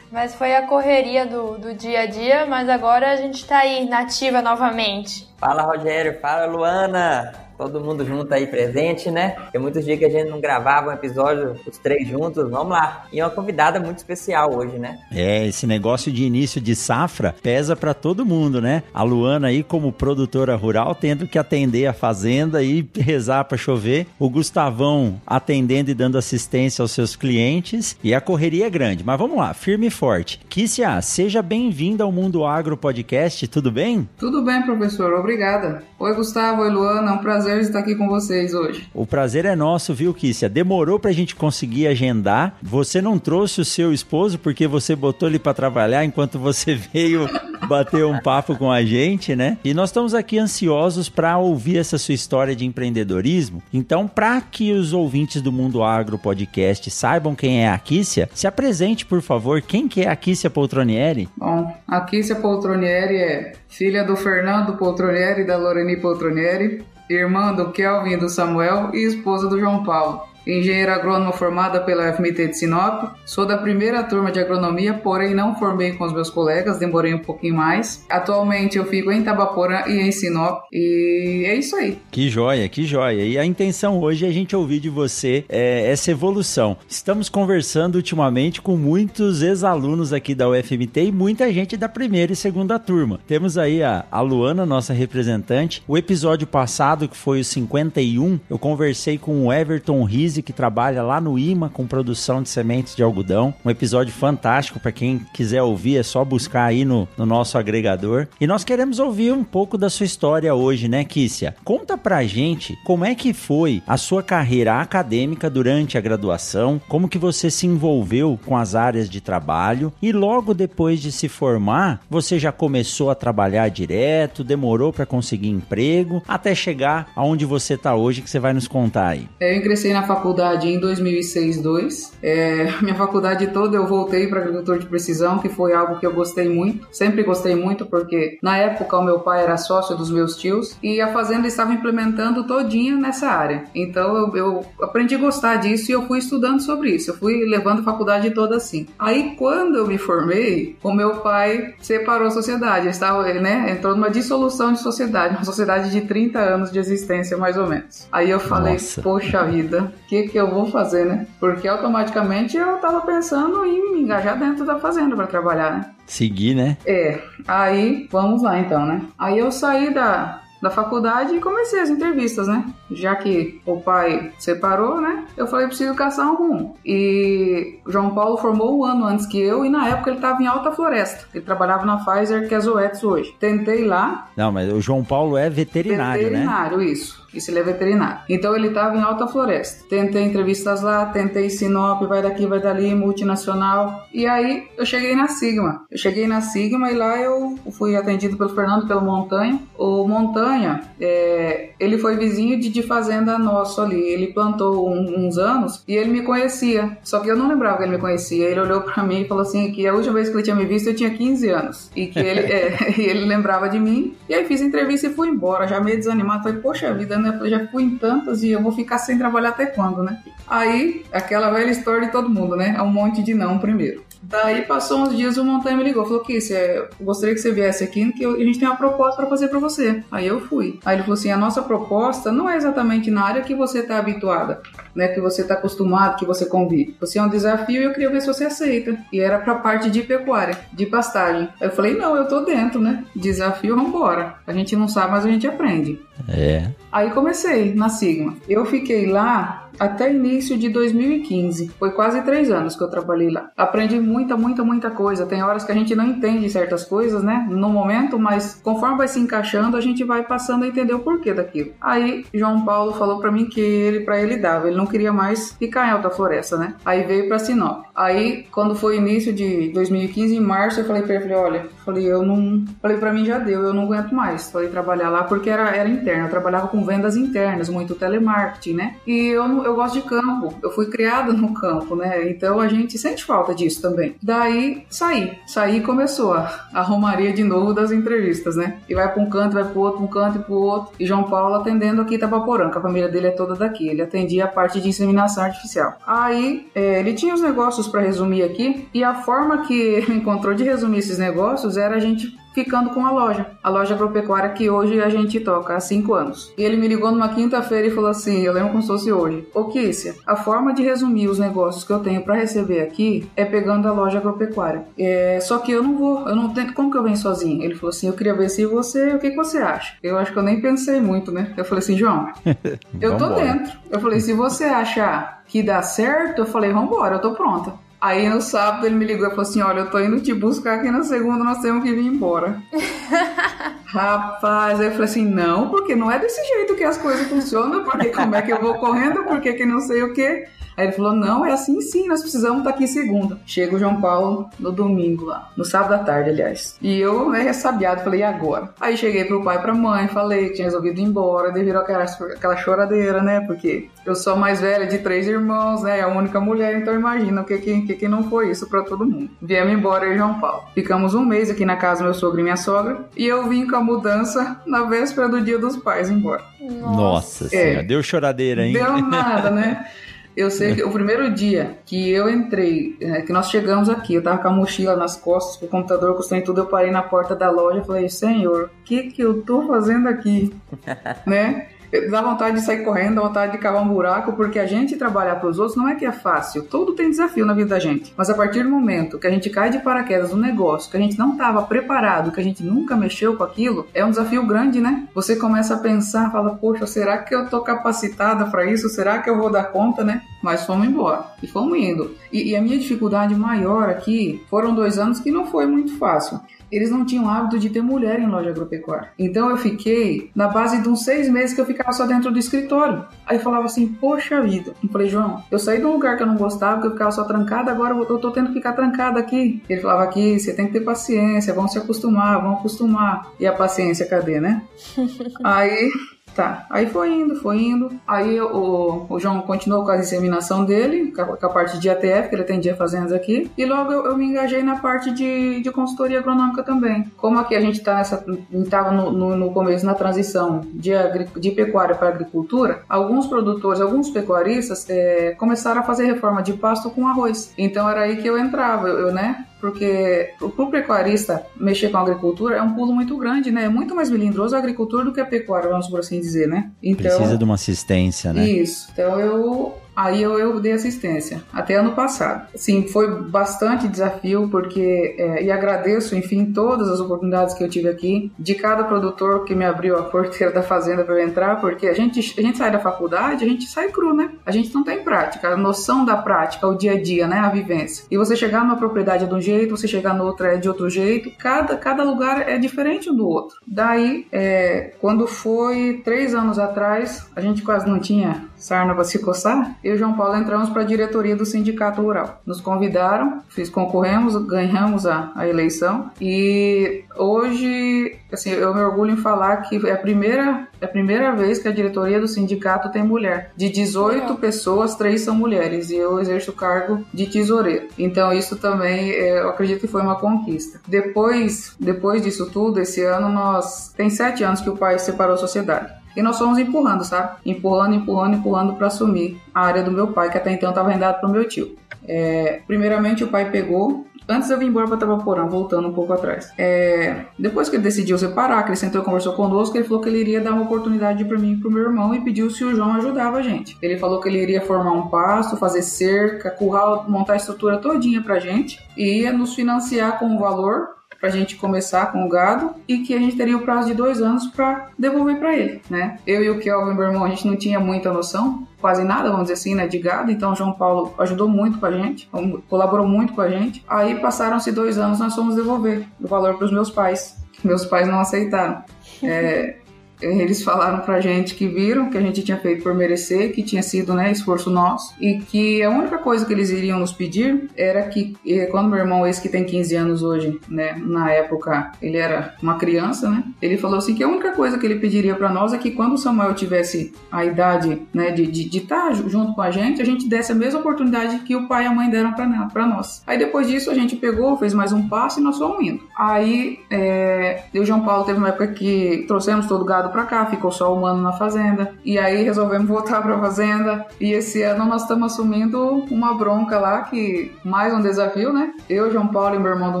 Mas 0.12 0.34
foi 0.34 0.54
a 0.54 0.66
correria 0.66 1.24
do, 1.24 1.58
do 1.58 1.74
dia 1.74 2.00
a 2.00 2.06
dia, 2.06 2.44
mas 2.46 2.68
agora 2.68 3.10
a 3.10 3.16
gente 3.16 3.46
tá 3.46 3.58
aí, 3.58 3.88
nativa 3.88 4.42
novamente. 4.42 5.28
Fala, 5.38 5.62
Rogério. 5.62 6.18
Fala, 6.20 6.46
Luana 6.46 7.49
todo 7.60 7.78
mundo 7.78 8.06
junto 8.06 8.32
aí 8.32 8.46
presente, 8.46 9.10
né? 9.10 9.36
Tem 9.52 9.60
muitos 9.60 9.84
dias 9.84 9.98
que 9.98 10.06
a 10.06 10.08
gente 10.08 10.30
não 10.30 10.40
gravava 10.40 10.88
um 10.88 10.92
episódio, 10.92 11.56
os 11.66 11.76
três 11.76 12.08
juntos. 12.08 12.48
Vamos 12.48 12.70
lá. 12.70 13.04
E 13.12 13.20
uma 13.20 13.28
convidada 13.28 13.78
muito 13.78 13.98
especial 13.98 14.54
hoje, 14.54 14.78
né? 14.78 14.98
É, 15.12 15.46
esse 15.46 15.66
negócio 15.66 16.10
de 16.10 16.24
início 16.24 16.58
de 16.58 16.74
safra 16.74 17.34
pesa 17.42 17.76
para 17.76 17.92
todo 17.92 18.24
mundo, 18.24 18.62
né? 18.62 18.82
A 18.94 19.02
Luana 19.02 19.48
aí 19.48 19.62
como 19.62 19.92
produtora 19.92 20.56
rural 20.56 20.94
tendo 20.94 21.26
que 21.26 21.38
atender 21.38 21.86
a 21.86 21.92
fazenda 21.92 22.62
e 22.62 22.88
rezar 22.96 23.44
para 23.44 23.58
chover, 23.58 24.06
o 24.18 24.30
Gustavão 24.30 25.20
atendendo 25.26 25.90
e 25.90 25.94
dando 25.94 26.16
assistência 26.16 26.80
aos 26.80 26.92
seus 26.92 27.14
clientes 27.14 27.94
e 28.02 28.14
a 28.14 28.22
correria 28.22 28.66
é 28.68 28.70
grande. 28.70 29.04
Mas 29.04 29.18
vamos 29.18 29.36
lá, 29.36 29.52
firme 29.52 29.88
e 29.88 29.90
forte. 29.90 30.40
Kícia, 30.48 31.00
seja 31.02 31.42
bem-vinda 31.42 32.04
ao 32.04 32.12
Mundo 32.12 32.46
Agro 32.46 32.76
Podcast, 32.76 33.46
tudo 33.48 33.70
bem? 33.70 34.08
Tudo 34.18 34.42
bem, 34.42 34.62
professor. 34.62 35.12
Obrigada. 35.12 35.82
Oi, 35.98 36.14
Gustavo. 36.14 36.62
Oi, 36.62 36.70
Luana. 36.70 37.10
É 37.10 37.14
um 37.14 37.18
prazer 37.18 37.49
prazer 37.50 37.60
estar 37.62 37.78
aqui 37.80 37.94
com 37.94 38.08
vocês 38.08 38.54
hoje. 38.54 38.88
O 38.94 39.04
prazer 39.04 39.44
é 39.44 39.56
nosso, 39.56 39.92
viu, 39.92 40.14
Kícia? 40.14 40.48
Demorou 40.48 41.00
pra 41.00 41.10
gente 41.10 41.34
conseguir 41.34 41.88
agendar. 41.88 42.56
Você 42.62 43.02
não 43.02 43.18
trouxe 43.18 43.60
o 43.60 43.64
seu 43.64 43.92
esposo 43.92 44.38
porque 44.38 44.66
você 44.66 44.94
botou 44.94 45.28
ele 45.28 45.38
para 45.38 45.54
trabalhar 45.54 46.04
enquanto 46.04 46.38
você 46.38 46.74
veio 46.92 47.28
bater 47.66 48.04
um 48.04 48.20
papo 48.20 48.56
com 48.56 48.70
a 48.70 48.82
gente, 48.82 49.34
né? 49.34 49.58
E 49.64 49.74
nós 49.74 49.90
estamos 49.90 50.14
aqui 50.14 50.38
ansiosos 50.38 51.08
para 51.08 51.38
ouvir 51.38 51.78
essa 51.78 51.98
sua 51.98 52.14
história 52.14 52.54
de 52.54 52.64
empreendedorismo. 52.64 53.62
Então, 53.72 54.06
para 54.06 54.40
que 54.40 54.72
os 54.72 54.92
ouvintes 54.92 55.42
do 55.42 55.52
Mundo 55.52 55.82
Agro 55.82 56.18
Podcast 56.18 56.90
saibam 56.90 57.34
quem 57.34 57.64
é 57.64 57.70
a 57.70 57.78
Kícia, 57.78 58.28
se 58.32 58.46
apresente, 58.46 59.04
por 59.04 59.20
favor. 59.22 59.60
Quem 59.60 59.88
que 59.88 60.02
é 60.02 60.08
a 60.08 60.16
Kícia 60.16 60.48
Poltronieri? 60.48 61.28
Bom, 61.36 61.72
a 61.86 62.00
Kícia 62.02 62.36
Poltronieri 62.36 63.16
é 63.16 63.52
filha 63.68 64.04
do 64.04 64.16
Fernando 64.16 64.76
Poltronieri 64.76 65.42
e 65.42 65.46
da 65.46 65.56
Loreni 65.56 65.96
Poltronieri 65.96 66.82
irmã 67.14 67.52
do 67.52 67.70
Kelvin 67.72 68.12
e 68.12 68.16
do 68.16 68.28
Samuel 68.28 68.90
e 68.94 69.06
esposa 69.06 69.48
do 69.48 69.58
João 69.58 69.82
Paulo 69.82 70.29
engenheira 70.46 70.94
agrônoma 70.94 71.32
formada 71.32 71.80
pela 71.80 72.12
FMT 72.12 72.48
de 72.48 72.58
Sinop. 72.58 73.14
Sou 73.24 73.46
da 73.46 73.56
primeira 73.58 74.02
turma 74.02 74.30
de 74.32 74.40
agronomia, 74.40 74.94
porém 74.94 75.34
não 75.34 75.54
formei 75.56 75.92
com 75.92 76.04
os 76.04 76.12
meus 76.12 76.30
colegas, 76.30 76.78
demorei 76.78 77.14
um 77.14 77.18
pouquinho 77.18 77.54
mais. 77.54 78.04
Atualmente 78.08 78.78
eu 78.78 78.84
fico 78.86 79.12
em 79.12 79.22
Tabaporã 79.22 79.84
e 79.86 80.00
em 80.00 80.12
Sinop 80.12 80.64
e 80.72 81.44
é 81.46 81.54
isso 81.54 81.76
aí. 81.76 81.98
Que 82.10 82.28
joia, 82.28 82.68
que 82.68 82.84
joia. 82.84 83.22
E 83.22 83.38
a 83.38 83.44
intenção 83.44 84.00
hoje 84.00 84.24
é 84.24 84.28
a 84.28 84.32
gente 84.32 84.56
ouvir 84.56 84.80
de 84.80 84.88
você 84.88 85.44
é, 85.48 85.90
essa 85.90 86.10
evolução. 86.10 86.76
Estamos 86.88 87.28
conversando 87.28 87.96
ultimamente 87.96 88.60
com 88.60 88.76
muitos 88.76 89.42
ex-alunos 89.42 90.12
aqui 90.12 90.34
da 90.34 90.48
UFMT 90.48 91.04
e 91.04 91.12
muita 91.12 91.52
gente 91.52 91.76
da 91.76 91.88
primeira 91.88 92.32
e 92.32 92.36
segunda 92.36 92.78
turma. 92.78 93.20
Temos 93.26 93.58
aí 93.58 93.82
a, 93.82 94.04
a 94.10 94.20
Luana, 94.20 94.64
nossa 94.64 94.92
representante. 94.92 95.82
O 95.86 95.96
episódio 95.96 96.46
passado, 96.46 97.08
que 97.08 97.16
foi 97.16 97.40
o 97.40 97.44
51, 97.44 98.40
eu 98.48 98.58
conversei 98.58 99.18
com 99.18 99.46
o 99.46 99.52
Everton 99.52 100.02
Riz 100.04 100.29
que 100.38 100.52
trabalha 100.52 101.02
lá 101.02 101.20
no 101.20 101.38
IMA 101.38 101.68
com 101.68 101.86
produção 101.86 102.42
de 102.42 102.48
sementes 102.48 102.94
de 102.94 103.02
algodão. 103.02 103.52
Um 103.64 103.70
episódio 103.70 104.12
fantástico 104.12 104.78
para 104.78 104.92
quem 104.92 105.20
quiser 105.34 105.62
ouvir, 105.62 105.96
é 105.98 106.02
só 106.02 106.24
buscar 106.24 106.64
aí 106.64 106.84
no, 106.84 107.08
no 107.16 107.26
nosso 107.26 107.58
agregador. 107.58 108.28
E 108.40 108.46
nós 108.46 108.64
queremos 108.64 108.98
ouvir 108.98 109.32
um 109.32 109.44
pouco 109.44 109.76
da 109.76 109.90
sua 109.90 110.06
história 110.06 110.54
hoje, 110.54 110.88
né, 110.88 111.04
Kícia? 111.04 111.54
Conta 111.64 111.98
pra 111.98 112.22
gente 112.24 112.78
como 112.84 113.04
é 113.04 113.14
que 113.14 113.32
foi 113.32 113.82
a 113.86 113.96
sua 113.96 114.22
carreira 114.22 114.80
acadêmica 114.80 115.50
durante 115.50 115.98
a 115.98 116.00
graduação, 116.00 116.80
como 116.88 117.08
que 117.08 117.18
você 117.18 117.50
se 117.50 117.66
envolveu 117.66 118.38
com 118.46 118.56
as 118.56 118.74
áreas 118.74 119.08
de 119.08 119.20
trabalho 119.20 119.92
e 120.00 120.12
logo 120.12 120.54
depois 120.54 121.00
de 121.00 121.10
se 121.10 121.28
formar, 121.28 122.00
você 122.08 122.38
já 122.38 122.52
começou 122.52 123.10
a 123.10 123.14
trabalhar 123.14 123.68
direto, 123.68 124.44
demorou 124.44 124.92
para 124.92 125.06
conseguir 125.06 125.48
emprego, 125.48 126.22
até 126.26 126.54
chegar 126.54 127.10
aonde 127.16 127.44
você 127.44 127.76
tá 127.76 127.94
hoje 127.94 128.22
que 128.22 128.30
você 128.30 128.38
vai 128.38 128.52
nos 128.52 128.68
contar 128.68 129.08
aí. 129.08 129.28
Eu 129.40 129.56
ingressei 129.56 129.92
na 129.92 130.02
faculdade 130.02 130.19
faculdade 130.20 130.68
em 130.68 130.78
2006-2. 130.78 132.12
É, 132.22 132.70
minha 132.82 132.94
faculdade 132.94 133.46
toda 133.48 133.76
eu 133.76 133.86
voltei 133.86 134.26
para 134.26 134.40
agricultor 134.40 134.78
de 134.78 134.86
precisão, 134.86 135.38
que 135.38 135.48
foi 135.48 135.72
algo 135.72 135.98
que 135.98 136.06
eu 136.06 136.12
gostei 136.12 136.48
muito. 136.48 136.86
Sempre 136.92 137.22
gostei 137.22 137.54
muito 137.54 137.86
porque 137.86 138.38
na 138.42 138.58
época 138.58 138.98
o 138.98 139.02
meu 139.02 139.20
pai 139.20 139.42
era 139.42 139.56
sócio 139.56 139.96
dos 139.96 140.10
meus 140.10 140.36
tios 140.36 140.76
e 140.82 141.00
a 141.00 141.12
fazenda 141.12 141.48
estava 141.48 141.72
implementando 141.72 142.46
todinha 142.46 142.96
nessa 142.96 143.28
área. 143.28 143.64
Então 143.74 144.16
eu, 144.16 144.36
eu 144.36 144.66
aprendi 144.82 145.14
a 145.14 145.18
gostar 145.18 145.56
disso 145.56 145.90
e 145.90 145.94
eu 145.94 146.06
fui 146.06 146.18
estudando 146.18 146.60
sobre 146.60 146.90
isso. 146.90 147.10
Eu 147.10 147.14
fui 147.14 147.44
levando 147.46 147.80
a 147.80 147.84
faculdade 147.84 148.30
toda 148.30 148.56
assim. 148.56 148.86
Aí 148.98 149.34
quando 149.36 149.76
eu 149.76 149.86
me 149.86 149.96
formei, 149.96 150.76
o 150.82 150.92
meu 150.92 151.16
pai 151.16 151.74
separou 151.80 152.28
a 152.28 152.30
sociedade. 152.30 152.82
Ele 152.82 152.90
estava, 152.90 153.22
né, 153.34 153.70
entrou 153.70 153.94
numa 153.94 154.10
dissolução 154.10 154.72
de 154.72 154.80
sociedade, 154.80 155.36
uma 155.36 155.44
sociedade 155.44 155.90
de 155.90 156.02
30 156.02 156.38
anos 156.38 156.70
de 156.70 156.78
existência 156.78 157.36
mais 157.36 157.56
ou 157.56 157.66
menos. 157.66 158.06
Aí 158.12 158.28
eu 158.30 158.40
falei, 158.40 158.74
Nossa. 158.74 159.00
poxa 159.00 159.44
vida, 159.44 159.92
que, 160.10 160.24
que 160.24 160.36
eu 160.36 160.50
vou 160.50 160.66
fazer, 160.66 161.06
né? 161.06 161.24
Porque 161.38 161.68
automaticamente 161.68 162.56
eu 162.56 162.78
tava 162.78 163.00
pensando 163.02 163.64
em 163.64 163.92
me 163.92 164.02
engajar 164.02 164.36
dentro 164.36 164.66
da 164.66 164.76
fazenda 164.76 165.14
para 165.14 165.28
trabalhar, 165.28 165.70
né? 165.72 165.90
Seguir, 166.04 166.56
né? 166.56 166.76
É, 166.84 167.20
aí 167.46 168.08
vamos 168.10 168.42
lá 168.42 168.58
então, 168.58 168.84
né? 168.84 169.02
Aí 169.16 169.38
eu 169.38 169.52
saí 169.52 169.94
da, 169.94 170.40
da 170.60 170.68
faculdade 170.68 171.36
e 171.36 171.40
comecei 171.40 171.78
as 171.78 171.90
entrevistas, 171.90 172.48
né? 172.48 172.64
Já 172.90 173.14
que 173.14 173.60
o 173.64 173.80
pai 173.80 174.32
separou, 174.36 175.00
né? 175.00 175.26
Eu 175.36 175.46
falei, 175.46 175.68
preciso 175.68 175.94
caçar 175.94 176.28
um 176.28 176.36
rumo. 176.36 176.76
E 176.84 177.78
João 177.86 178.10
Paulo 178.10 178.36
formou 178.36 178.80
um 178.80 178.84
ano 178.84 179.04
antes 179.04 179.26
que 179.26 179.40
eu 179.40 179.64
e 179.64 179.70
na 179.70 179.90
época 179.90 180.10
ele 180.10 180.18
estava 180.18 180.42
em 180.42 180.46
Alta 180.48 180.72
Floresta. 180.72 181.26
Ele 181.32 181.44
trabalhava 181.44 181.86
na 181.86 181.98
Pfizer, 181.98 182.48
que 182.48 182.54
é 182.56 182.58
Zoetis 182.58 183.04
hoje. 183.04 183.32
Tentei 183.38 183.84
lá. 183.84 184.28
Não, 184.36 184.50
mas 184.50 184.72
o 184.72 184.80
João 184.80 185.04
Paulo 185.04 185.36
é 185.36 185.48
veterinário, 185.48 186.24
veterinário 186.24 186.30
né? 186.32 186.38
Veterinário, 186.38 186.82
isso. 186.82 187.19
Isso 187.32 187.50
ele 187.50 187.60
é 187.60 187.62
veterinário. 187.62 188.20
Então 188.28 188.54
ele 188.54 188.68
estava 188.68 188.96
em 188.96 189.02
Alta 189.02 189.26
Floresta. 189.26 189.84
Tentei 189.88 190.24
entrevistas 190.24 190.82
lá, 190.82 191.06
tentei 191.06 191.48
Sinop, 191.50 192.02
vai 192.02 192.22
daqui, 192.22 192.46
vai 192.46 192.60
dali, 192.60 192.94
multinacional. 192.94 194.06
E 194.12 194.26
aí 194.26 194.68
eu 194.76 194.84
cheguei 194.84 195.14
na 195.14 195.28
Sigma. 195.28 195.84
Eu 195.90 195.98
cheguei 195.98 196.26
na 196.26 196.40
Sigma 196.40 196.90
e 196.90 196.94
lá 196.94 197.18
eu 197.18 197.56
fui 197.72 197.96
atendido 197.96 198.36
pelo 198.36 198.50
Fernando, 198.50 198.86
pelo 198.86 199.02
Montanha. 199.02 199.60
O 199.78 200.06
Montanha, 200.06 200.82
é, 201.00 201.70
ele 201.78 201.98
foi 201.98 202.16
vizinho 202.16 202.58
de, 202.58 202.68
de 202.68 202.82
fazenda 202.82 203.38
nosso 203.38 203.80
ali. 203.80 204.00
Ele 204.00 204.28
plantou 204.28 204.88
um, 204.88 205.26
uns 205.26 205.38
anos 205.38 205.82
e 205.86 205.94
ele 205.94 206.10
me 206.10 206.22
conhecia. 206.22 206.98
Só 207.02 207.20
que 207.20 207.30
eu 207.30 207.36
não 207.36 207.48
lembrava 207.48 207.78
que 207.78 207.84
ele 207.84 207.92
me 207.92 207.98
conhecia. 207.98 208.46
Ele 208.46 208.60
olhou 208.60 208.80
para 208.82 209.02
mim 209.02 209.22
e 209.22 209.28
falou 209.28 209.42
assim 209.42 209.70
que 209.72 209.86
a 209.86 209.94
última 209.94 210.14
vez 210.14 210.28
que 210.28 210.34
ele 210.34 210.42
tinha 210.42 210.56
me 210.56 210.64
visto 210.64 210.88
eu 210.88 210.94
tinha 210.94 211.10
15 211.10 211.48
anos. 211.48 211.90
E 211.94 212.06
que 212.06 212.18
ele, 212.18 212.40
é, 212.52 212.94
ele 212.98 213.24
lembrava 213.24 213.68
de 213.68 213.78
mim. 213.78 214.16
E 214.28 214.34
aí 214.34 214.44
fiz 214.44 214.60
entrevista 214.60 215.06
e 215.06 215.14
fui 215.14 215.28
embora, 215.28 215.66
já 215.66 215.80
meio 215.80 215.98
desanimado. 215.98 216.42
Falei, 216.42 216.60
poxa 216.60 216.92
vida, 216.94 217.18
né? 217.20 217.38
Eu 217.40 217.48
já 217.48 217.66
fui 217.68 217.82
em 217.82 217.96
tantas 217.96 218.42
e 218.42 218.50
eu 218.50 218.62
vou 218.62 218.72
ficar 218.72 218.98
sem 218.98 219.18
trabalhar 219.18 219.50
até 219.50 219.66
quando, 219.66 220.02
né? 220.02 220.22
Aí, 220.46 221.04
aquela 221.12 221.50
velha 221.50 221.70
história 221.70 222.06
de 222.06 222.12
todo 222.12 222.28
mundo, 222.28 222.56
né? 222.56 222.74
É 222.76 222.82
um 222.82 222.90
monte 222.90 223.22
de 223.22 223.34
não 223.34 223.58
primeiro. 223.58 224.02
Daí 224.22 224.62
passou 224.62 225.00
uns 225.00 225.16
dias 225.16 225.38
o 225.38 225.44
Montanha 225.44 225.76
me 225.76 225.82
ligou, 225.82 226.04
falou 226.04 226.20
que 226.20 226.34
eu 226.34 226.88
gostaria 227.00 227.34
que 227.34 227.40
você 227.40 227.52
viesse 227.52 227.82
aqui, 227.82 228.12
que 228.12 228.24
a 228.24 228.44
gente 228.44 228.58
tem 228.58 228.68
uma 228.68 228.76
proposta 228.76 229.16
para 229.16 229.26
fazer 229.26 229.48
para 229.48 229.58
você. 229.58 230.04
Aí 230.10 230.26
eu 230.26 230.40
fui. 230.40 230.78
Aí 230.84 230.96
ele 230.96 231.02
falou 231.02 231.14
assim: 231.14 231.30
a 231.30 231.38
nossa 231.38 231.62
proposta 231.62 232.30
não 232.30 232.48
é 232.48 232.56
exatamente 232.56 233.10
na 233.10 233.24
área 233.24 233.42
que 233.42 233.54
você 233.54 233.78
está 233.78 233.98
habituada, 233.98 234.60
né? 234.94 235.08
Que 235.08 235.20
você 235.20 235.42
está 235.42 235.54
acostumado, 235.54 236.16
que 236.16 236.26
você 236.26 236.44
convive. 236.44 236.94
Você 237.00 237.18
é 237.18 237.22
um 237.22 237.30
desafio 237.30 237.80
e 237.80 237.84
eu 237.84 237.92
queria 237.92 238.10
ver 238.10 238.20
se 238.20 238.26
você 238.26 238.44
aceita. 238.44 238.96
E 239.10 239.20
era 239.20 239.38
para 239.38 239.54
parte 239.54 239.88
de 239.88 240.02
pecuária, 240.02 240.58
de 240.72 240.84
pastagem. 240.84 241.48
Aí 241.60 241.68
eu 241.68 241.72
falei: 241.72 241.96
não, 241.96 242.14
eu 242.14 242.28
tô 242.28 242.40
dentro, 242.40 242.78
né? 242.78 243.04
Desafio, 243.16 243.74
vambora. 243.74 244.34
A 244.46 244.52
gente 244.52 244.76
não 244.76 244.86
sabe, 244.86 245.12
mas 245.12 245.24
a 245.24 245.30
gente 245.30 245.46
aprende. 245.46 245.98
É. 246.28 246.68
Aí 246.90 247.10
comecei 247.10 247.74
na 247.74 247.88
Sigma. 247.88 248.36
Eu 248.48 248.66
fiquei 248.66 249.06
lá 249.06 249.69
até 249.78 250.12
início 250.12 250.56
de 250.58 250.68
2015. 250.68 251.70
Foi 251.78 251.90
quase 251.92 252.22
três 252.22 252.50
anos 252.50 252.76
que 252.76 252.82
eu 252.82 252.88
trabalhei 252.88 253.30
lá. 253.30 253.50
Aprendi 253.56 253.98
muita, 254.00 254.36
muita, 254.36 254.64
muita 254.64 254.90
coisa. 254.90 255.26
Tem 255.26 255.42
horas 255.42 255.64
que 255.64 255.72
a 255.72 255.74
gente 255.74 255.94
não 255.94 256.06
entende 256.06 256.48
certas 256.50 256.84
coisas, 256.84 257.22
né? 257.22 257.46
No 257.50 257.68
momento, 257.68 258.18
mas 258.18 258.60
conforme 258.62 258.98
vai 258.98 259.08
se 259.08 259.18
encaixando, 259.18 259.76
a 259.76 259.80
gente 259.80 260.04
vai 260.04 260.22
passando 260.22 260.64
a 260.64 260.68
entender 260.68 260.94
o 260.94 261.00
porquê 261.00 261.32
daquilo. 261.32 261.72
Aí 261.80 262.24
João 262.32 262.64
Paulo 262.64 262.92
falou 262.92 263.20
para 263.20 263.32
mim 263.32 263.46
que 263.46 263.60
ele 263.60 264.00
para 264.00 264.20
ele 264.20 264.36
dava, 264.36 264.68
ele 264.68 264.76
não 264.76 264.86
queria 264.86 265.12
mais 265.12 265.52
ficar 265.52 265.88
em 265.88 265.90
Alta 265.90 266.10
Floresta, 266.10 266.56
né? 266.56 266.74
Aí 266.84 267.04
veio 267.04 267.28
para 267.28 267.38
Sinop. 267.38 267.84
Aí 267.94 268.46
quando 268.50 268.74
foi 268.74 268.96
início 268.96 269.32
de 269.32 269.68
2015 269.72 270.34
em 270.34 270.40
março, 270.40 270.80
eu 270.80 270.84
falei 270.84 271.02
para 271.02 271.14
ele, 271.14 271.34
olha, 271.34 271.66
falei, 271.84 272.10
eu 272.10 272.22
não, 272.22 272.64
falei 272.80 272.96
para 272.96 273.12
mim 273.12 273.24
já 273.24 273.38
deu, 273.38 273.62
eu 273.62 273.74
não 273.74 273.84
aguento 273.84 274.14
mais. 274.14 274.50
Falei 274.50 274.68
trabalhar 274.68 275.10
lá 275.10 275.24
porque 275.24 275.50
era 275.50 275.70
era 275.70 275.88
interno, 275.88 276.26
eu 276.26 276.30
trabalhava 276.30 276.68
com 276.68 276.84
vendas 276.84 277.16
internas, 277.16 277.68
muito 277.68 277.94
telemarketing, 277.94 278.74
né? 278.74 278.96
E 279.06 279.28
eu 279.28 279.46
eu 279.64 279.74
gosto 279.74 279.94
de 279.94 280.02
campo, 280.02 280.54
eu 280.62 280.70
fui 280.70 280.86
criada 280.86 281.32
no 281.32 281.54
campo, 281.54 281.94
né? 281.94 282.28
Então 282.30 282.60
a 282.60 282.68
gente 282.68 282.98
sente 282.98 283.24
falta 283.24 283.54
disso 283.54 283.80
também. 283.82 284.14
Daí 284.22 284.84
saí, 284.88 285.38
saí 285.46 285.78
e 285.78 285.80
começou 285.80 286.34
a, 286.34 286.68
a 286.72 286.82
romaria 286.82 287.32
de 287.32 287.44
novo 287.44 287.72
das 287.72 287.92
entrevistas, 287.92 288.56
né? 288.56 288.78
E 288.88 288.94
vai 288.94 289.12
para 289.12 289.22
um 289.22 289.28
canto, 289.28 289.54
vai 289.54 289.64
para 289.64 289.78
outro, 289.78 290.02
um 290.02 290.06
canto 290.06 290.38
e 290.38 290.42
para 290.42 290.54
outro. 290.54 290.92
E 290.98 291.06
João 291.06 291.24
Paulo 291.24 291.56
atendendo 291.56 292.02
aqui 292.02 292.14
Itapaporã, 292.14 292.70
que 292.70 292.78
a 292.78 292.80
família 292.80 293.08
dele 293.08 293.28
é 293.28 293.30
toda 293.30 293.54
daqui. 293.54 293.88
Ele 293.88 294.02
atendia 294.02 294.44
a 294.44 294.48
parte 294.48 294.80
de 294.80 294.88
inseminação 294.88 295.44
artificial. 295.44 295.96
Aí 296.06 296.68
é, 296.74 297.00
ele 297.00 297.14
tinha 297.14 297.34
os 297.34 297.40
negócios 297.40 297.88
para 297.88 298.00
resumir 298.00 298.42
aqui 298.42 298.88
e 298.92 299.02
a 299.04 299.14
forma 299.14 299.66
que 299.66 299.74
ele 299.80 300.14
encontrou 300.14 300.54
de 300.54 300.64
resumir 300.64 300.98
esses 300.98 301.18
negócios 301.18 301.76
era 301.76 301.96
a 301.96 302.00
gente 302.00 302.39
ficando 302.54 302.90
com 302.90 303.04
a 303.04 303.10
loja, 303.10 303.46
a 303.62 303.70
loja 303.70 303.94
agropecuária 303.94 304.50
que 304.50 304.68
hoje 304.68 305.00
a 305.00 305.08
gente 305.08 305.40
toca 305.40 305.74
há 305.74 305.80
cinco 305.80 306.14
anos. 306.14 306.52
E 306.56 306.62
ele 306.62 306.76
me 306.76 306.88
ligou 306.88 307.10
numa 307.10 307.28
quinta-feira 307.28 307.86
e 307.86 307.90
falou 307.90 308.10
assim: 308.10 308.42
Eu 308.42 308.52
lembro 308.52 308.70
como 308.70 308.82
se 308.82 308.88
fosse 308.88 309.12
hoje. 309.12 309.46
Ô 309.54 309.64
Kícia, 309.64 310.14
a 310.26 310.36
forma 310.36 310.72
de 310.72 310.82
resumir 310.82 311.28
os 311.28 311.38
negócios 311.38 311.84
que 311.84 311.92
eu 311.92 312.00
tenho 312.00 312.22
para 312.22 312.34
receber 312.34 312.80
aqui 312.80 313.28
é 313.36 313.44
pegando 313.44 313.88
a 313.88 313.92
loja 313.92 314.18
agropecuária. 314.18 314.84
É, 314.98 315.38
só 315.40 315.58
que 315.58 315.72
eu 315.72 315.82
não 315.82 315.96
vou, 315.96 316.28
eu 316.28 316.36
não 316.36 316.52
tenho. 316.52 316.72
Como 316.72 316.90
que 316.90 316.96
eu 316.96 317.02
venho 317.02 317.16
sozinho? 317.16 317.62
Ele 317.62 317.74
falou 317.74 317.90
assim: 317.90 318.06
Eu 318.06 318.14
queria 318.14 318.34
ver 318.34 318.48
se 318.48 318.66
você, 318.66 319.14
o 319.14 319.18
que, 319.18 319.30
que 319.30 319.36
você 319.36 319.58
acha? 319.58 319.96
Eu 320.02 320.18
acho 320.18 320.32
que 320.32 320.38
eu 320.38 320.42
nem 320.42 320.60
pensei 320.60 321.00
muito, 321.00 321.32
né? 321.32 321.52
Eu 321.56 321.64
falei 321.64 321.82
assim: 321.82 321.96
João, 321.96 322.32
eu 323.00 323.16
tô 323.16 323.30
dentro. 323.30 323.78
Eu 323.90 324.00
falei: 324.00 324.20
Se 324.20 324.32
você 324.32 324.64
achar 324.64 325.42
que 325.46 325.62
dá 325.62 325.82
certo, 325.82 326.40
eu 326.42 326.46
falei: 326.46 326.72
Vambora, 326.72 327.16
eu 327.16 327.20
tô 327.20 327.32
pronta. 327.32 327.72
Aí 328.00 328.28
no 328.30 328.40
sábado 328.40 328.86
ele 328.86 328.94
me 328.94 329.04
ligou 329.04 329.26
e 329.26 329.30
falou 329.30 329.42
assim: 329.42 329.60
Olha, 329.60 329.80
eu 329.80 329.90
tô 329.90 329.98
indo 329.98 330.20
te 330.20 330.32
buscar 330.32 330.76
aqui 330.76 330.90
na 330.90 331.02
segunda, 331.02 331.44
nós 331.44 331.58
temos 331.58 331.84
que 331.84 331.92
vir 331.92 332.06
embora. 332.06 332.62
Rapaz, 333.84 334.80
aí 334.80 334.86
eu 334.86 334.92
falei 334.92 335.04
assim: 335.04 335.26
Não, 335.26 335.68
porque 335.68 335.94
não 335.94 336.10
é 336.10 336.18
desse 336.18 336.42
jeito 336.46 336.74
que 336.76 336.84
as 336.84 336.96
coisas 336.96 337.28
funcionam, 337.28 337.84
porque 337.84 338.08
como 338.08 338.34
é 338.34 338.42
que 338.42 338.52
eu 338.52 338.60
vou 338.60 338.74
correndo, 338.74 339.24
porque 339.24 339.52
que 339.52 339.66
não 339.66 339.80
sei 339.80 340.02
o 340.02 340.14
que. 340.14 340.46
Aí 340.76 340.86
ele 340.86 340.92
falou: 340.92 341.12
Não, 341.12 341.44
é 341.44 341.52
assim 341.52 341.80
sim, 341.80 342.08
nós 342.08 342.20
precisamos 342.20 342.58
estar 342.58 342.70
aqui 342.70 342.86
segunda. 342.86 343.38
Chega 343.46 343.76
o 343.76 343.78
João 343.78 344.00
Paulo 344.00 344.48
no 344.58 344.72
domingo 344.72 345.24
lá, 345.26 345.50
no 345.56 345.64
sábado 345.64 345.94
à 345.94 345.98
tarde, 345.98 346.30
aliás. 346.30 346.76
E 346.80 346.98
eu, 346.98 347.28
né, 347.30 347.42
ressabiado, 347.42 348.02
falei: 348.02 348.20
E 348.20 348.24
agora? 348.24 348.70
Aí 348.80 348.96
cheguei 348.96 349.24
pro 349.24 349.42
pai 349.42 349.56
e 349.56 349.60
pra 349.60 349.74
mãe, 349.74 350.08
falei 350.08 350.48
que 350.48 350.54
tinha 350.54 350.66
resolvido 350.66 351.00
ir 351.00 351.04
embora, 351.04 351.52
devido 351.52 351.76
àquela, 351.76 352.04
aquela 352.04 352.56
choradeira, 352.56 353.22
né? 353.22 353.40
Porque 353.46 353.88
eu 354.04 354.14
sou 354.14 354.34
a 354.34 354.36
mais 354.36 354.60
velha 354.60 354.86
de 354.86 354.98
três 354.98 355.26
irmãos, 355.26 355.82
né? 355.82 356.00
A 356.00 356.08
única 356.08 356.40
mulher, 356.40 356.76
então 356.76 356.94
imagina 356.94 357.42
o 357.42 357.44
que, 357.44 357.58
que, 357.58 357.82
que, 357.82 357.94
que 357.94 358.08
não 358.08 358.24
foi 358.24 358.50
isso 358.50 358.68
pra 358.68 358.82
todo 358.82 359.04
mundo. 359.04 359.30
Viemos 359.40 359.72
embora 359.72 360.06
eu 360.06 360.14
e 360.14 360.18
João 360.18 360.40
Paulo. 360.40 360.64
Ficamos 360.74 361.14
um 361.14 361.24
mês 361.24 361.50
aqui 361.50 361.64
na 361.64 361.76
casa 361.76 362.00
do 362.00 362.04
meu 362.04 362.14
sogro 362.14 362.40
e 362.40 362.42
minha 362.42 362.56
sogra. 362.56 363.04
E 363.16 363.26
eu 363.26 363.48
vim 363.48 363.66
com 363.66 363.76
a 363.76 363.80
mudança 363.80 364.60
na 364.66 364.82
véspera 364.84 365.28
do 365.28 365.40
dia 365.40 365.58
dos 365.58 365.76
pais 365.76 366.10
embora. 366.10 366.42
Nossa, 366.60 366.90
Nossa 366.90 367.48
senhora, 367.48 367.80
é. 367.80 367.82
deu 367.82 368.02
choradeira, 368.02 368.66
hein? 368.66 368.72
Deu 368.72 368.98
nada, 368.98 369.50
né? 369.50 369.86
Eu 370.36 370.50
sei 370.50 370.74
que 370.74 370.82
o 370.82 370.90
primeiro 370.90 371.32
dia 371.32 371.78
que 371.84 372.10
eu 372.10 372.30
entrei, 372.30 372.96
que 373.26 373.32
nós 373.32 373.50
chegamos 373.50 373.88
aqui, 373.88 374.14
eu 374.14 374.22
tava 374.22 374.38
com 374.38 374.48
a 374.48 374.52
mochila 374.52 374.96
nas 374.96 375.16
costas, 375.16 375.56
com 375.56 375.66
o 375.66 375.68
computador, 375.68 376.14
com 376.14 376.22
o 376.22 376.42
tudo, 376.42 376.60
eu 376.60 376.66
parei 376.66 376.90
na 376.90 377.02
porta 377.02 377.34
da 377.34 377.50
loja 377.50 377.80
e 377.80 377.84
falei, 377.84 378.08
Senhor, 378.08 378.70
o 378.80 378.84
que 378.84 379.10
que 379.10 379.22
eu 379.22 379.42
tô 379.42 379.66
fazendo 379.66 380.08
aqui? 380.08 380.54
né? 381.26 381.68
Dá 382.10 382.22
vontade 382.22 382.56
de 382.56 382.62
sair 382.62 382.84
correndo, 382.84 383.16
dá 383.16 383.22
vontade 383.22 383.52
de 383.52 383.58
cavar 383.58 383.82
um 383.82 383.88
buraco, 383.88 384.32
porque 384.34 384.58
a 384.58 384.66
gente 384.66 384.96
trabalhar 384.96 385.36
para 385.36 385.48
os 385.48 385.58
outros 385.58 385.76
não 385.76 385.88
é 385.88 385.94
que 385.94 386.04
é 386.04 386.12
fácil. 386.12 386.62
Tudo 386.62 386.92
tem 386.92 387.10
desafio 387.10 387.44
na 387.44 387.54
vida 387.54 387.70
da 387.70 387.78
gente. 387.78 388.12
Mas 388.16 388.30
a 388.30 388.34
partir 388.34 388.62
do 388.62 388.70
momento 388.70 389.18
que 389.18 389.26
a 389.26 389.30
gente 389.30 389.50
cai 389.50 389.70
de 389.70 389.78
paraquedas 389.78 390.30
no 390.30 390.36
negócio, 390.36 390.90
que 390.90 390.96
a 390.96 391.00
gente 391.00 391.18
não 391.18 391.32
estava 391.32 391.62
preparado, 391.62 392.30
que 392.30 392.40
a 392.40 392.44
gente 392.44 392.62
nunca 392.62 392.96
mexeu 392.96 393.36
com 393.36 393.42
aquilo, 393.42 393.86
é 393.92 394.04
um 394.04 394.10
desafio 394.10 394.46
grande, 394.46 394.80
né? 394.80 395.08
Você 395.14 395.36
começa 395.36 395.74
a 395.74 395.78
pensar, 395.78 396.30
fala, 396.30 396.54
poxa, 396.54 396.86
será 396.86 397.18
que 397.18 397.34
eu 397.34 397.48
tô 397.48 397.60
capacitada 397.60 398.46
para 398.46 398.64
isso? 398.64 398.88
Será 398.88 399.18
que 399.18 399.28
eu 399.28 399.36
vou 399.36 399.50
dar 399.50 399.64
conta, 399.64 400.04
né? 400.04 400.22
Mas 400.42 400.64
fomos 400.64 400.86
embora 400.86 401.24
e 401.42 401.46
fomos 401.46 401.78
indo. 401.78 402.14
E, 402.32 402.50
e 402.50 402.56
a 402.56 402.62
minha 402.62 402.78
dificuldade 402.78 403.34
maior 403.34 403.88
aqui 403.88 404.44
foram 404.48 404.74
dois 404.74 404.98
anos 404.98 405.20
que 405.20 405.30
não 405.30 405.46
foi 405.46 405.66
muito 405.66 405.96
fácil 405.98 406.40
eles 406.70 406.90
não 406.90 407.04
tinham 407.04 407.28
hábito 407.28 407.58
de 407.58 407.70
ter 407.70 407.82
mulher 407.82 408.20
em 408.20 408.26
loja 408.26 408.50
agropecuária. 408.50 409.10
Então 409.18 409.50
eu 409.50 409.56
fiquei 409.56 410.30
na 410.34 410.48
base 410.48 410.80
de 410.80 410.88
uns 410.88 411.04
seis 411.04 411.28
meses 411.28 411.54
que 411.54 411.60
eu 411.60 411.66
ficava 411.66 411.92
só 411.92 412.06
dentro 412.06 412.30
do 412.30 412.38
escritório. 412.38 413.04
Aí 413.26 413.38
falava 413.38 413.64
assim, 413.64 413.86
poxa 413.86 414.40
vida. 414.42 414.74
Eu 414.82 414.88
falei, 414.90 415.08
João, 415.08 415.42
eu 415.50 415.58
saí 415.58 415.78
de 415.78 415.86
um 415.86 415.92
lugar 415.92 416.16
que 416.16 416.22
eu 416.22 416.26
não 416.26 416.36
gostava, 416.36 416.80
que 416.80 416.86
eu 416.86 416.92
ficava 416.92 417.10
só 417.10 417.24
trancada, 417.24 417.70
agora 417.70 417.94
eu 417.94 418.18
tô 418.18 418.30
tendo 418.30 418.48
que 418.48 418.54
ficar 418.54 418.72
trancada 418.72 419.18
aqui. 419.18 419.62
Ele 419.68 419.80
falava 419.80 420.04
aqui, 420.04 420.38
você 420.38 420.52
tem 420.52 420.66
que 420.66 420.72
ter 420.72 420.80
paciência, 420.80 421.54
vão 421.54 421.68
se 421.68 421.78
acostumar, 421.78 422.40
vão 422.40 422.54
acostumar. 422.54 423.32
E 423.38 423.46
a 423.46 423.52
paciência, 423.52 424.06
cadê, 424.06 424.40
né? 424.40 424.62
Aí 425.42 425.90
Tá, 426.34 426.66
aí 426.70 426.86
foi 426.88 427.12
indo, 427.12 427.36
foi 427.36 427.58
indo. 427.58 427.90
Aí 428.06 428.40
o, 428.40 429.06
o 429.08 429.20
João 429.20 429.40
continuou 429.42 429.84
com 429.84 429.90
a 429.90 429.98
inseminação 429.98 430.64
dele, 430.64 431.12
com 431.12 431.46
a, 431.46 431.48
parte 431.50 431.78
de 431.78 431.90
ATF, 431.90 432.28
que 432.28 432.34
ele 432.34 432.42
atendia 432.42 432.76
fazendas 432.76 433.12
aqui. 433.12 433.50
E 433.56 433.64
logo 433.64 433.92
eu, 433.92 434.06
eu, 434.06 434.16
me 434.16 434.26
engajei 434.26 434.62
na 434.62 434.76
parte 434.76 435.10
de, 435.12 435.60
de 435.60 435.70
consultoria 435.70 436.18
agronômica 436.18 436.62
também. 436.62 437.10
Como 437.16 437.38
aqui 437.38 437.54
a 437.54 437.60
gente 437.60 437.80
tá 437.80 438.00
estava 438.00 438.90
no, 438.90 439.10
no, 439.10 439.36
no, 439.36 439.52
começo, 439.52 439.84
na 439.84 439.94
transição 439.94 440.60
de, 440.72 440.90
de 441.36 441.50
pecuária 441.50 441.94
para 441.94 442.08
agricultura, 442.08 442.82
alguns 442.88 443.26
produtores, 443.26 443.80
alguns 443.80 444.10
pecuaristas 444.10 444.88
é, 444.88 445.34
começaram 445.38 445.80
a 445.80 445.84
fazer 445.84 446.06
reforma 446.06 446.42
de 446.42 446.52
pasto 446.52 446.90
com 446.90 447.06
arroz. 447.06 447.52
Então 447.58 447.88
era 447.88 448.02
aí 448.02 448.16
que 448.16 448.28
eu 448.28 448.38
entrava, 448.38 448.88
eu, 448.88 449.08
eu 449.08 449.12
né? 449.12 449.46
Porque 449.60 450.32
o 450.40 450.66
pecuarista 450.66 451.44
mexer 451.56 451.90
com 451.90 451.98
a 451.98 452.00
agricultura 452.00 452.56
é 452.56 452.62
um 452.62 452.74
pulo 452.74 452.92
muito 452.92 453.16
grande, 453.16 453.50
né? 453.50 453.64
É 453.64 453.68
muito 453.68 453.94
mais 453.94 454.10
melindroso 454.10 454.56
a 454.56 454.58
agricultura 454.58 455.04
do 455.04 455.12
que 455.12 455.20
a 455.20 455.26
pecuária, 455.26 455.68
vamos 455.68 455.88
por 455.88 456.00
assim 456.00 456.18
dizer, 456.20 456.48
né? 456.48 456.70
Então, 456.82 457.16
Precisa 457.16 457.36
de 457.36 457.44
uma 457.44 457.54
assistência, 457.54 458.32
né? 458.32 458.48
Isso. 458.48 458.88
Então 458.92 459.20
eu 459.20 459.74
aí 459.94 460.22
eu, 460.22 460.38
eu 460.38 460.60
dei 460.60 460.72
assistência, 460.72 461.42
até 461.52 461.74
ano 461.74 461.92
passado. 461.92 462.48
Sim, 462.54 462.86
foi 462.88 463.08
bastante 463.22 463.88
desafio, 463.88 464.48
porque, 464.50 465.14
é, 465.18 465.42
e 465.42 465.50
agradeço, 465.50 466.14
enfim, 466.14 466.52
todas 466.52 466.88
as 466.88 467.00
oportunidades 467.00 467.54
que 467.54 467.62
eu 467.62 467.68
tive 467.68 467.88
aqui, 467.88 468.32
de 468.38 468.54
cada 468.54 468.84
produtor 468.84 469.44
que 469.44 469.54
me 469.54 469.64
abriu 469.64 469.98
a 469.98 470.02
porteira 470.10 470.52
da 470.52 470.62
fazenda 470.62 471.04
para 471.04 471.14
eu 471.14 471.26
entrar, 471.26 471.60
porque 471.60 471.86
a 471.86 471.94
gente, 471.94 472.34
a 472.38 472.42
gente 472.42 472.58
sai 472.58 472.70
da 472.70 472.78
faculdade, 472.78 473.44
a 473.44 473.48
gente 473.48 473.66
sai 473.66 473.88
cru, 473.88 474.14
né? 474.14 474.30
A 474.44 474.50
gente 474.50 474.74
não 474.74 474.84
tem 474.84 475.02
prática, 475.02 475.48
a 475.48 475.56
noção 475.56 476.04
da 476.04 476.16
prática, 476.16 476.66
o 476.66 476.76
dia 476.76 476.92
a 476.92 477.02
dia, 477.02 477.26
né? 477.26 477.38
A 477.38 477.48
vivência. 477.48 478.04
E 478.10 478.16
você 478.16 478.36
chegar 478.36 478.60
numa 478.64 478.76
propriedade 478.76 479.26
de 479.26 479.34
um 479.34 479.40
jeito, 479.40 479.76
você 479.76 479.88
chegar 479.88 480.14
noutra 480.14 480.54
é 480.54 480.56
de 480.56 480.68
outro 480.68 480.88
jeito, 480.88 481.30
cada, 481.38 481.76
cada 481.76 482.02
lugar 482.02 482.48
é 482.48 482.58
diferente 482.58 483.10
um 483.10 483.16
do 483.16 483.28
outro. 483.28 483.56
Daí, 483.66 484.26
é, 484.32 484.92
quando 485.00 485.26
foi 485.26 486.00
três 486.04 486.34
anos 486.34 486.58
atrás, 486.58 487.28
a 487.34 487.40
gente 487.40 487.62
quase 487.62 487.88
não 487.88 487.98
tinha 487.98 488.49
sarna 488.60 488.94
para 488.94 489.04
se 489.04 489.18
coçar, 489.18 489.76
eu 489.82 489.94
e 489.94 489.98
João 489.98 490.12
Paulo 490.12 490.36
entramos 490.36 490.68
para 490.70 490.82
a 490.82 490.84
diretoria 490.84 491.34
do 491.34 491.46
Sindicato 491.46 492.00
Rural. 492.02 492.40
Nos 492.46 492.60
convidaram, 492.60 493.42
fiz, 493.48 493.68
concorremos, 493.68 494.36
ganhamos 494.46 495.06
a, 495.06 495.32
a 495.34 495.48
eleição 495.48 496.10
e 496.20 497.04
hoje, 497.16 498.16
assim, 498.32 498.50
eu 498.50 498.74
me 498.74 498.80
orgulho 498.80 499.12
em 499.12 499.16
falar 499.16 499.58
que 499.62 499.84
é 499.86 499.92
a 499.92 499.96
primeira, 499.96 500.68
é 500.80 500.84
a 500.84 500.88
primeira 500.88 501.34
vez 501.34 501.58
que 501.58 501.68
a 501.68 501.72
diretoria 501.72 502.20
do 502.20 502.28
sindicato 502.28 502.90
tem 502.92 503.02
mulher. 503.02 503.50
De 503.56 503.68
18 503.70 504.34
pessoas, 504.36 504.94
três 504.94 505.22
são 505.22 505.34
mulheres 505.34 505.90
e 505.90 505.96
eu 505.96 506.20
exerço 506.20 506.50
o 506.50 506.54
cargo 506.54 507.04
de 507.12 507.26
tesoureiro. 507.26 507.88
Então 507.98 508.32
isso 508.32 508.56
também, 508.56 509.10
é, 509.10 509.40
eu 509.40 509.48
acredito 509.48 509.80
que 509.80 509.88
foi 509.88 510.02
uma 510.02 510.16
conquista. 510.16 510.80
Depois, 510.86 511.74
depois 511.80 512.22
disso 512.22 512.50
tudo, 512.50 512.80
esse 512.80 513.02
ano 513.02 513.28
nós 513.30 513.92
tem 513.96 514.10
sete 514.10 514.44
anos 514.44 514.60
que 514.60 514.70
o 514.70 514.76
pai 514.76 514.98
separou 514.98 515.34
a 515.34 515.38
sociedade. 515.38 515.99
E 516.16 516.22
nós 516.22 516.38
fomos 516.38 516.58
empurrando, 516.58 517.04
sabe? 517.04 517.38
Empurrando, 517.44 517.94
empurrando, 517.94 518.36
empurrando 518.36 518.74
para 518.74 518.88
assumir 518.88 519.40
a 519.54 519.64
área 519.64 519.82
do 519.82 519.90
meu 519.90 520.08
pai, 520.08 520.30
que 520.30 520.38
até 520.38 520.52
então 520.52 520.70
estava 520.70 520.90
rendado 520.90 521.20
para 521.20 521.28
o 521.28 521.32
meu 521.32 521.46
tio. 521.48 521.76
É, 522.06 522.60
primeiramente, 522.66 523.24
o 523.24 523.28
pai 523.28 523.50
pegou. 523.50 524.06
Antes 524.28 524.48
eu 524.48 524.58
vim 524.58 524.66
embora 524.66 524.86
para 524.86 524.96
Tabaporã, 524.96 525.46
voltando 525.46 525.88
um 525.88 525.92
pouco 525.92 526.12
atrás. 526.12 526.52
É, 526.56 527.24
depois 527.36 527.68
que 527.68 527.74
ele 527.74 527.82
decidiu 527.82 528.16
separar, 528.16 528.62
que 528.62 528.68
ele 528.68 528.76
sentou 528.76 529.00
e 529.00 529.04
conversou 529.04 529.32
conosco, 529.32 529.76
ele 529.76 529.84
falou 529.84 530.00
que 530.00 530.08
ele 530.08 530.20
iria 530.20 530.40
dar 530.40 530.52
uma 530.52 530.62
oportunidade 530.62 531.24
para 531.24 531.36
mim 531.36 531.54
e 531.54 531.56
para 531.56 531.68
o 531.68 531.72
meu 531.72 531.82
irmão 531.82 532.14
e 532.14 532.20
pediu 532.20 532.48
se 532.48 532.62
o 532.62 532.74
João 532.74 532.94
ajudava 532.94 533.38
a 533.38 533.42
gente. 533.42 533.76
Ele 533.82 533.98
falou 533.98 534.20
que 534.20 534.28
ele 534.28 534.40
iria 534.40 534.60
formar 534.60 534.92
um 534.92 535.08
pasto, 535.08 535.56
fazer 535.56 535.82
cerca, 535.82 536.48
curral, 536.48 537.06
montar 537.08 537.32
a 537.32 537.36
estrutura 537.36 537.78
todinha 537.78 538.22
para 538.22 538.38
gente 538.38 538.80
e 538.96 539.22
ia 539.22 539.32
nos 539.32 539.54
financiar 539.54 540.18
com 540.20 540.36
o 540.36 540.38
valor 540.38 540.99
para 541.20 541.28
a 541.28 541.32
gente 541.32 541.56
começar 541.56 542.10
com 542.10 542.24
o 542.24 542.28
gado 542.28 542.74
e 542.88 542.98
que 543.00 543.14
a 543.14 543.18
gente 543.18 543.36
teria 543.36 543.56
o 543.56 543.60
prazo 543.60 543.88
de 543.88 543.94
dois 543.94 544.22
anos 544.22 544.46
para 544.46 544.88
devolver 544.98 545.38
para 545.38 545.54
ele, 545.54 545.82
né? 545.90 546.16
Eu 546.26 546.42
e 546.42 546.48
o 546.48 546.58
Kelvin, 546.58 546.94
meu 546.94 547.04
irmão, 547.04 547.24
a 547.24 547.28
gente 547.28 547.46
não 547.46 547.56
tinha 547.56 547.78
muita 547.78 548.10
noção, 548.10 548.66
quase 548.80 549.04
nada, 549.04 549.30
vamos 549.30 549.42
dizer 549.42 549.54
assim, 549.54 549.74
né, 549.74 549.86
de 549.86 549.98
gado. 549.98 550.30
Então, 550.32 550.56
João 550.56 550.72
Paulo 550.72 551.14
ajudou 551.18 551.46
muito 551.46 551.78
com 551.78 551.86
a 551.86 551.92
gente, 551.92 552.28
colaborou 552.68 553.06
muito 553.06 553.34
com 553.34 553.42
a 553.42 553.50
gente. 553.50 553.84
Aí 553.86 554.18
passaram-se 554.18 554.72
dois 554.72 554.96
anos, 554.96 555.18
nós 555.18 555.34
fomos 555.34 555.54
devolver 555.54 556.06
o 556.18 556.26
valor 556.26 556.54
para 556.56 556.64
os 556.64 556.72
meus 556.72 556.90
pais. 556.90 557.36
Meus 557.62 557.84
pais 557.84 558.08
não 558.08 558.20
aceitaram. 558.20 558.82
É, 559.22 559.76
eles 560.20 560.62
falaram 560.62 561.00
pra 561.00 561.20
gente 561.20 561.54
que 561.54 561.66
viram 561.66 562.10
que 562.10 562.18
a 562.18 562.20
gente 562.20 562.42
tinha 562.42 562.58
feito 562.58 562.82
por 562.82 562.94
merecer, 562.94 563.52
que 563.52 563.62
tinha 563.62 563.82
sido, 563.82 564.14
né, 564.14 564.30
esforço 564.30 564.70
nosso, 564.70 565.14
e 565.20 565.38
que 565.38 565.82
a 565.82 565.90
única 565.90 566.18
coisa 566.18 566.44
que 566.44 566.52
eles 566.52 566.70
iriam 566.70 566.98
nos 566.98 567.12
pedir 567.12 567.68
era 567.76 568.02
que, 568.02 568.36
quando 568.70 568.88
meu 568.88 568.98
irmão, 568.98 569.26
esse 569.26 569.40
que 569.40 569.48
tem 569.48 569.64
15 569.64 569.94
anos 569.96 570.22
hoje, 570.22 570.60
né, 570.68 570.96
na 570.98 571.30
época 571.30 571.92
ele 572.00 572.16
era 572.16 572.54
uma 572.62 572.76
criança, 572.76 573.30
né, 573.30 573.44
ele 573.60 573.76
falou 573.76 573.98
assim 573.98 574.14
que 574.14 574.22
a 574.22 574.28
única 574.28 574.52
coisa 574.52 574.78
que 574.78 574.86
ele 574.86 574.98
pediria 574.98 575.34
para 575.34 575.50
nós 575.50 575.72
é 575.72 575.78
que 575.78 575.90
quando 575.90 576.14
o 576.14 576.18
Samuel 576.18 576.54
tivesse 576.54 577.12
a 577.30 577.44
idade, 577.44 578.02
né, 578.12 578.30
de 578.30 578.42
estar 578.42 578.52
de, 578.52 578.64
de 578.68 578.80
tá 578.80 579.12
junto 579.12 579.54
com 579.54 579.62
a 579.62 579.70
gente, 579.70 580.00
a 580.00 580.04
gente 580.04 580.28
desse 580.28 580.52
a 580.52 580.54
mesma 580.54 580.80
oportunidade 580.80 581.38
que 581.40 581.56
o 581.56 581.66
pai 581.66 581.84
e 581.84 581.86
a 581.86 581.92
mãe 581.92 582.10
deram 582.10 582.32
para 582.32 582.86
nós. 582.86 583.22
Aí 583.26 583.38
depois 583.38 583.68
disso 583.68 583.90
a 583.90 583.94
gente 583.94 584.16
pegou, 584.16 584.56
fez 584.56 584.74
mais 584.74 584.92
um 584.92 585.08
passo 585.08 585.40
e 585.40 585.42
nós 585.42 585.58
fomos 585.58 585.84
indo. 585.84 586.02
Aí 586.16 586.80
é, 586.90 587.64
eu 587.72 587.82
e 587.82 587.86
João 587.86 588.02
Paulo 588.02 588.24
teve 588.24 588.38
uma 588.38 588.48
época 588.48 588.68
que 588.68 589.24
trouxemos 589.26 589.66
todo 589.66 589.82
o 589.82 589.84
gado 589.84 590.09
para 590.10 590.24
cá, 590.24 590.46
ficou 590.46 590.70
só 590.70 590.94
o 590.94 591.00
mano 591.00 591.22
na 591.22 591.32
fazenda. 591.32 591.92
E 592.04 592.18
aí 592.18 592.42
resolvemos 592.42 592.88
voltar 592.88 593.22
para 593.22 593.36
a 593.36 593.40
fazenda. 593.40 594.06
E 594.20 594.32
esse 594.32 594.62
ano 594.62 594.84
nós 594.84 595.02
estamos 595.02 595.32
assumindo 595.32 596.04
uma 596.10 596.34
bronca 596.34 596.78
lá, 596.78 597.02
que 597.02 597.52
mais 597.64 597.92
um 597.94 598.00
desafio, 598.00 598.52
né? 598.52 598.72
Eu, 598.88 599.10
João 599.10 599.28
Paulo 599.28 599.56
e 599.56 599.58
meu 599.58 599.72
irmão 599.72 599.92
do 599.92 600.00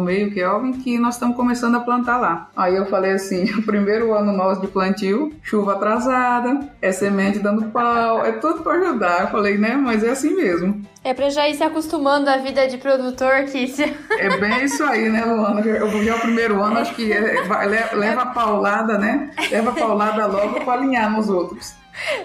meio, 0.00 0.32
Kelvin, 0.32 0.72
que 0.72 0.98
nós 0.98 1.14
estamos 1.14 1.36
começando 1.36 1.76
a 1.76 1.80
plantar 1.80 2.18
lá. 2.18 2.48
Aí 2.56 2.76
eu 2.76 2.86
falei 2.86 3.12
assim: 3.12 3.44
o 3.58 3.62
primeiro 3.62 4.12
ano 4.12 4.32
nosso 4.32 4.60
de 4.60 4.68
plantio, 4.68 5.32
chuva 5.42 5.72
atrasada, 5.72 6.60
é 6.82 6.92
semente 6.92 7.38
dando 7.38 7.66
pau, 7.66 8.24
é 8.24 8.32
tudo 8.32 8.62
para 8.62 8.78
ajudar. 8.78 9.22
Eu 9.22 9.28
falei, 9.28 9.56
né? 9.56 9.76
Mas 9.76 10.04
é 10.04 10.10
assim 10.10 10.34
mesmo. 10.34 10.82
É 11.02 11.14
pra 11.14 11.30
já 11.30 11.48
ir 11.48 11.54
se 11.54 11.62
acostumando 11.62 12.28
à 12.28 12.36
vida 12.36 12.66
de 12.68 12.76
produtor, 12.76 13.44
Kissia. 13.44 13.94
É 14.18 14.36
bem 14.36 14.64
isso 14.64 14.84
aí, 14.84 15.08
né, 15.08 15.24
Luana? 15.24 15.60
Eu 15.60 16.04
já 16.04 16.12
é 16.12 16.14
o 16.14 16.20
primeiro 16.20 16.62
ano, 16.62 16.78
acho 16.78 16.94
que 16.94 17.10
é, 17.10 17.42
leva 17.94 18.22
a 18.22 18.26
paulada, 18.26 18.98
né? 18.98 19.30
Leva 19.50 19.70
a 19.70 19.72
paulada 20.00 20.26
logo 20.26 20.60
pra 20.64 20.72
alinhar 20.72 21.12
nos 21.12 21.28
outros. 21.28 21.74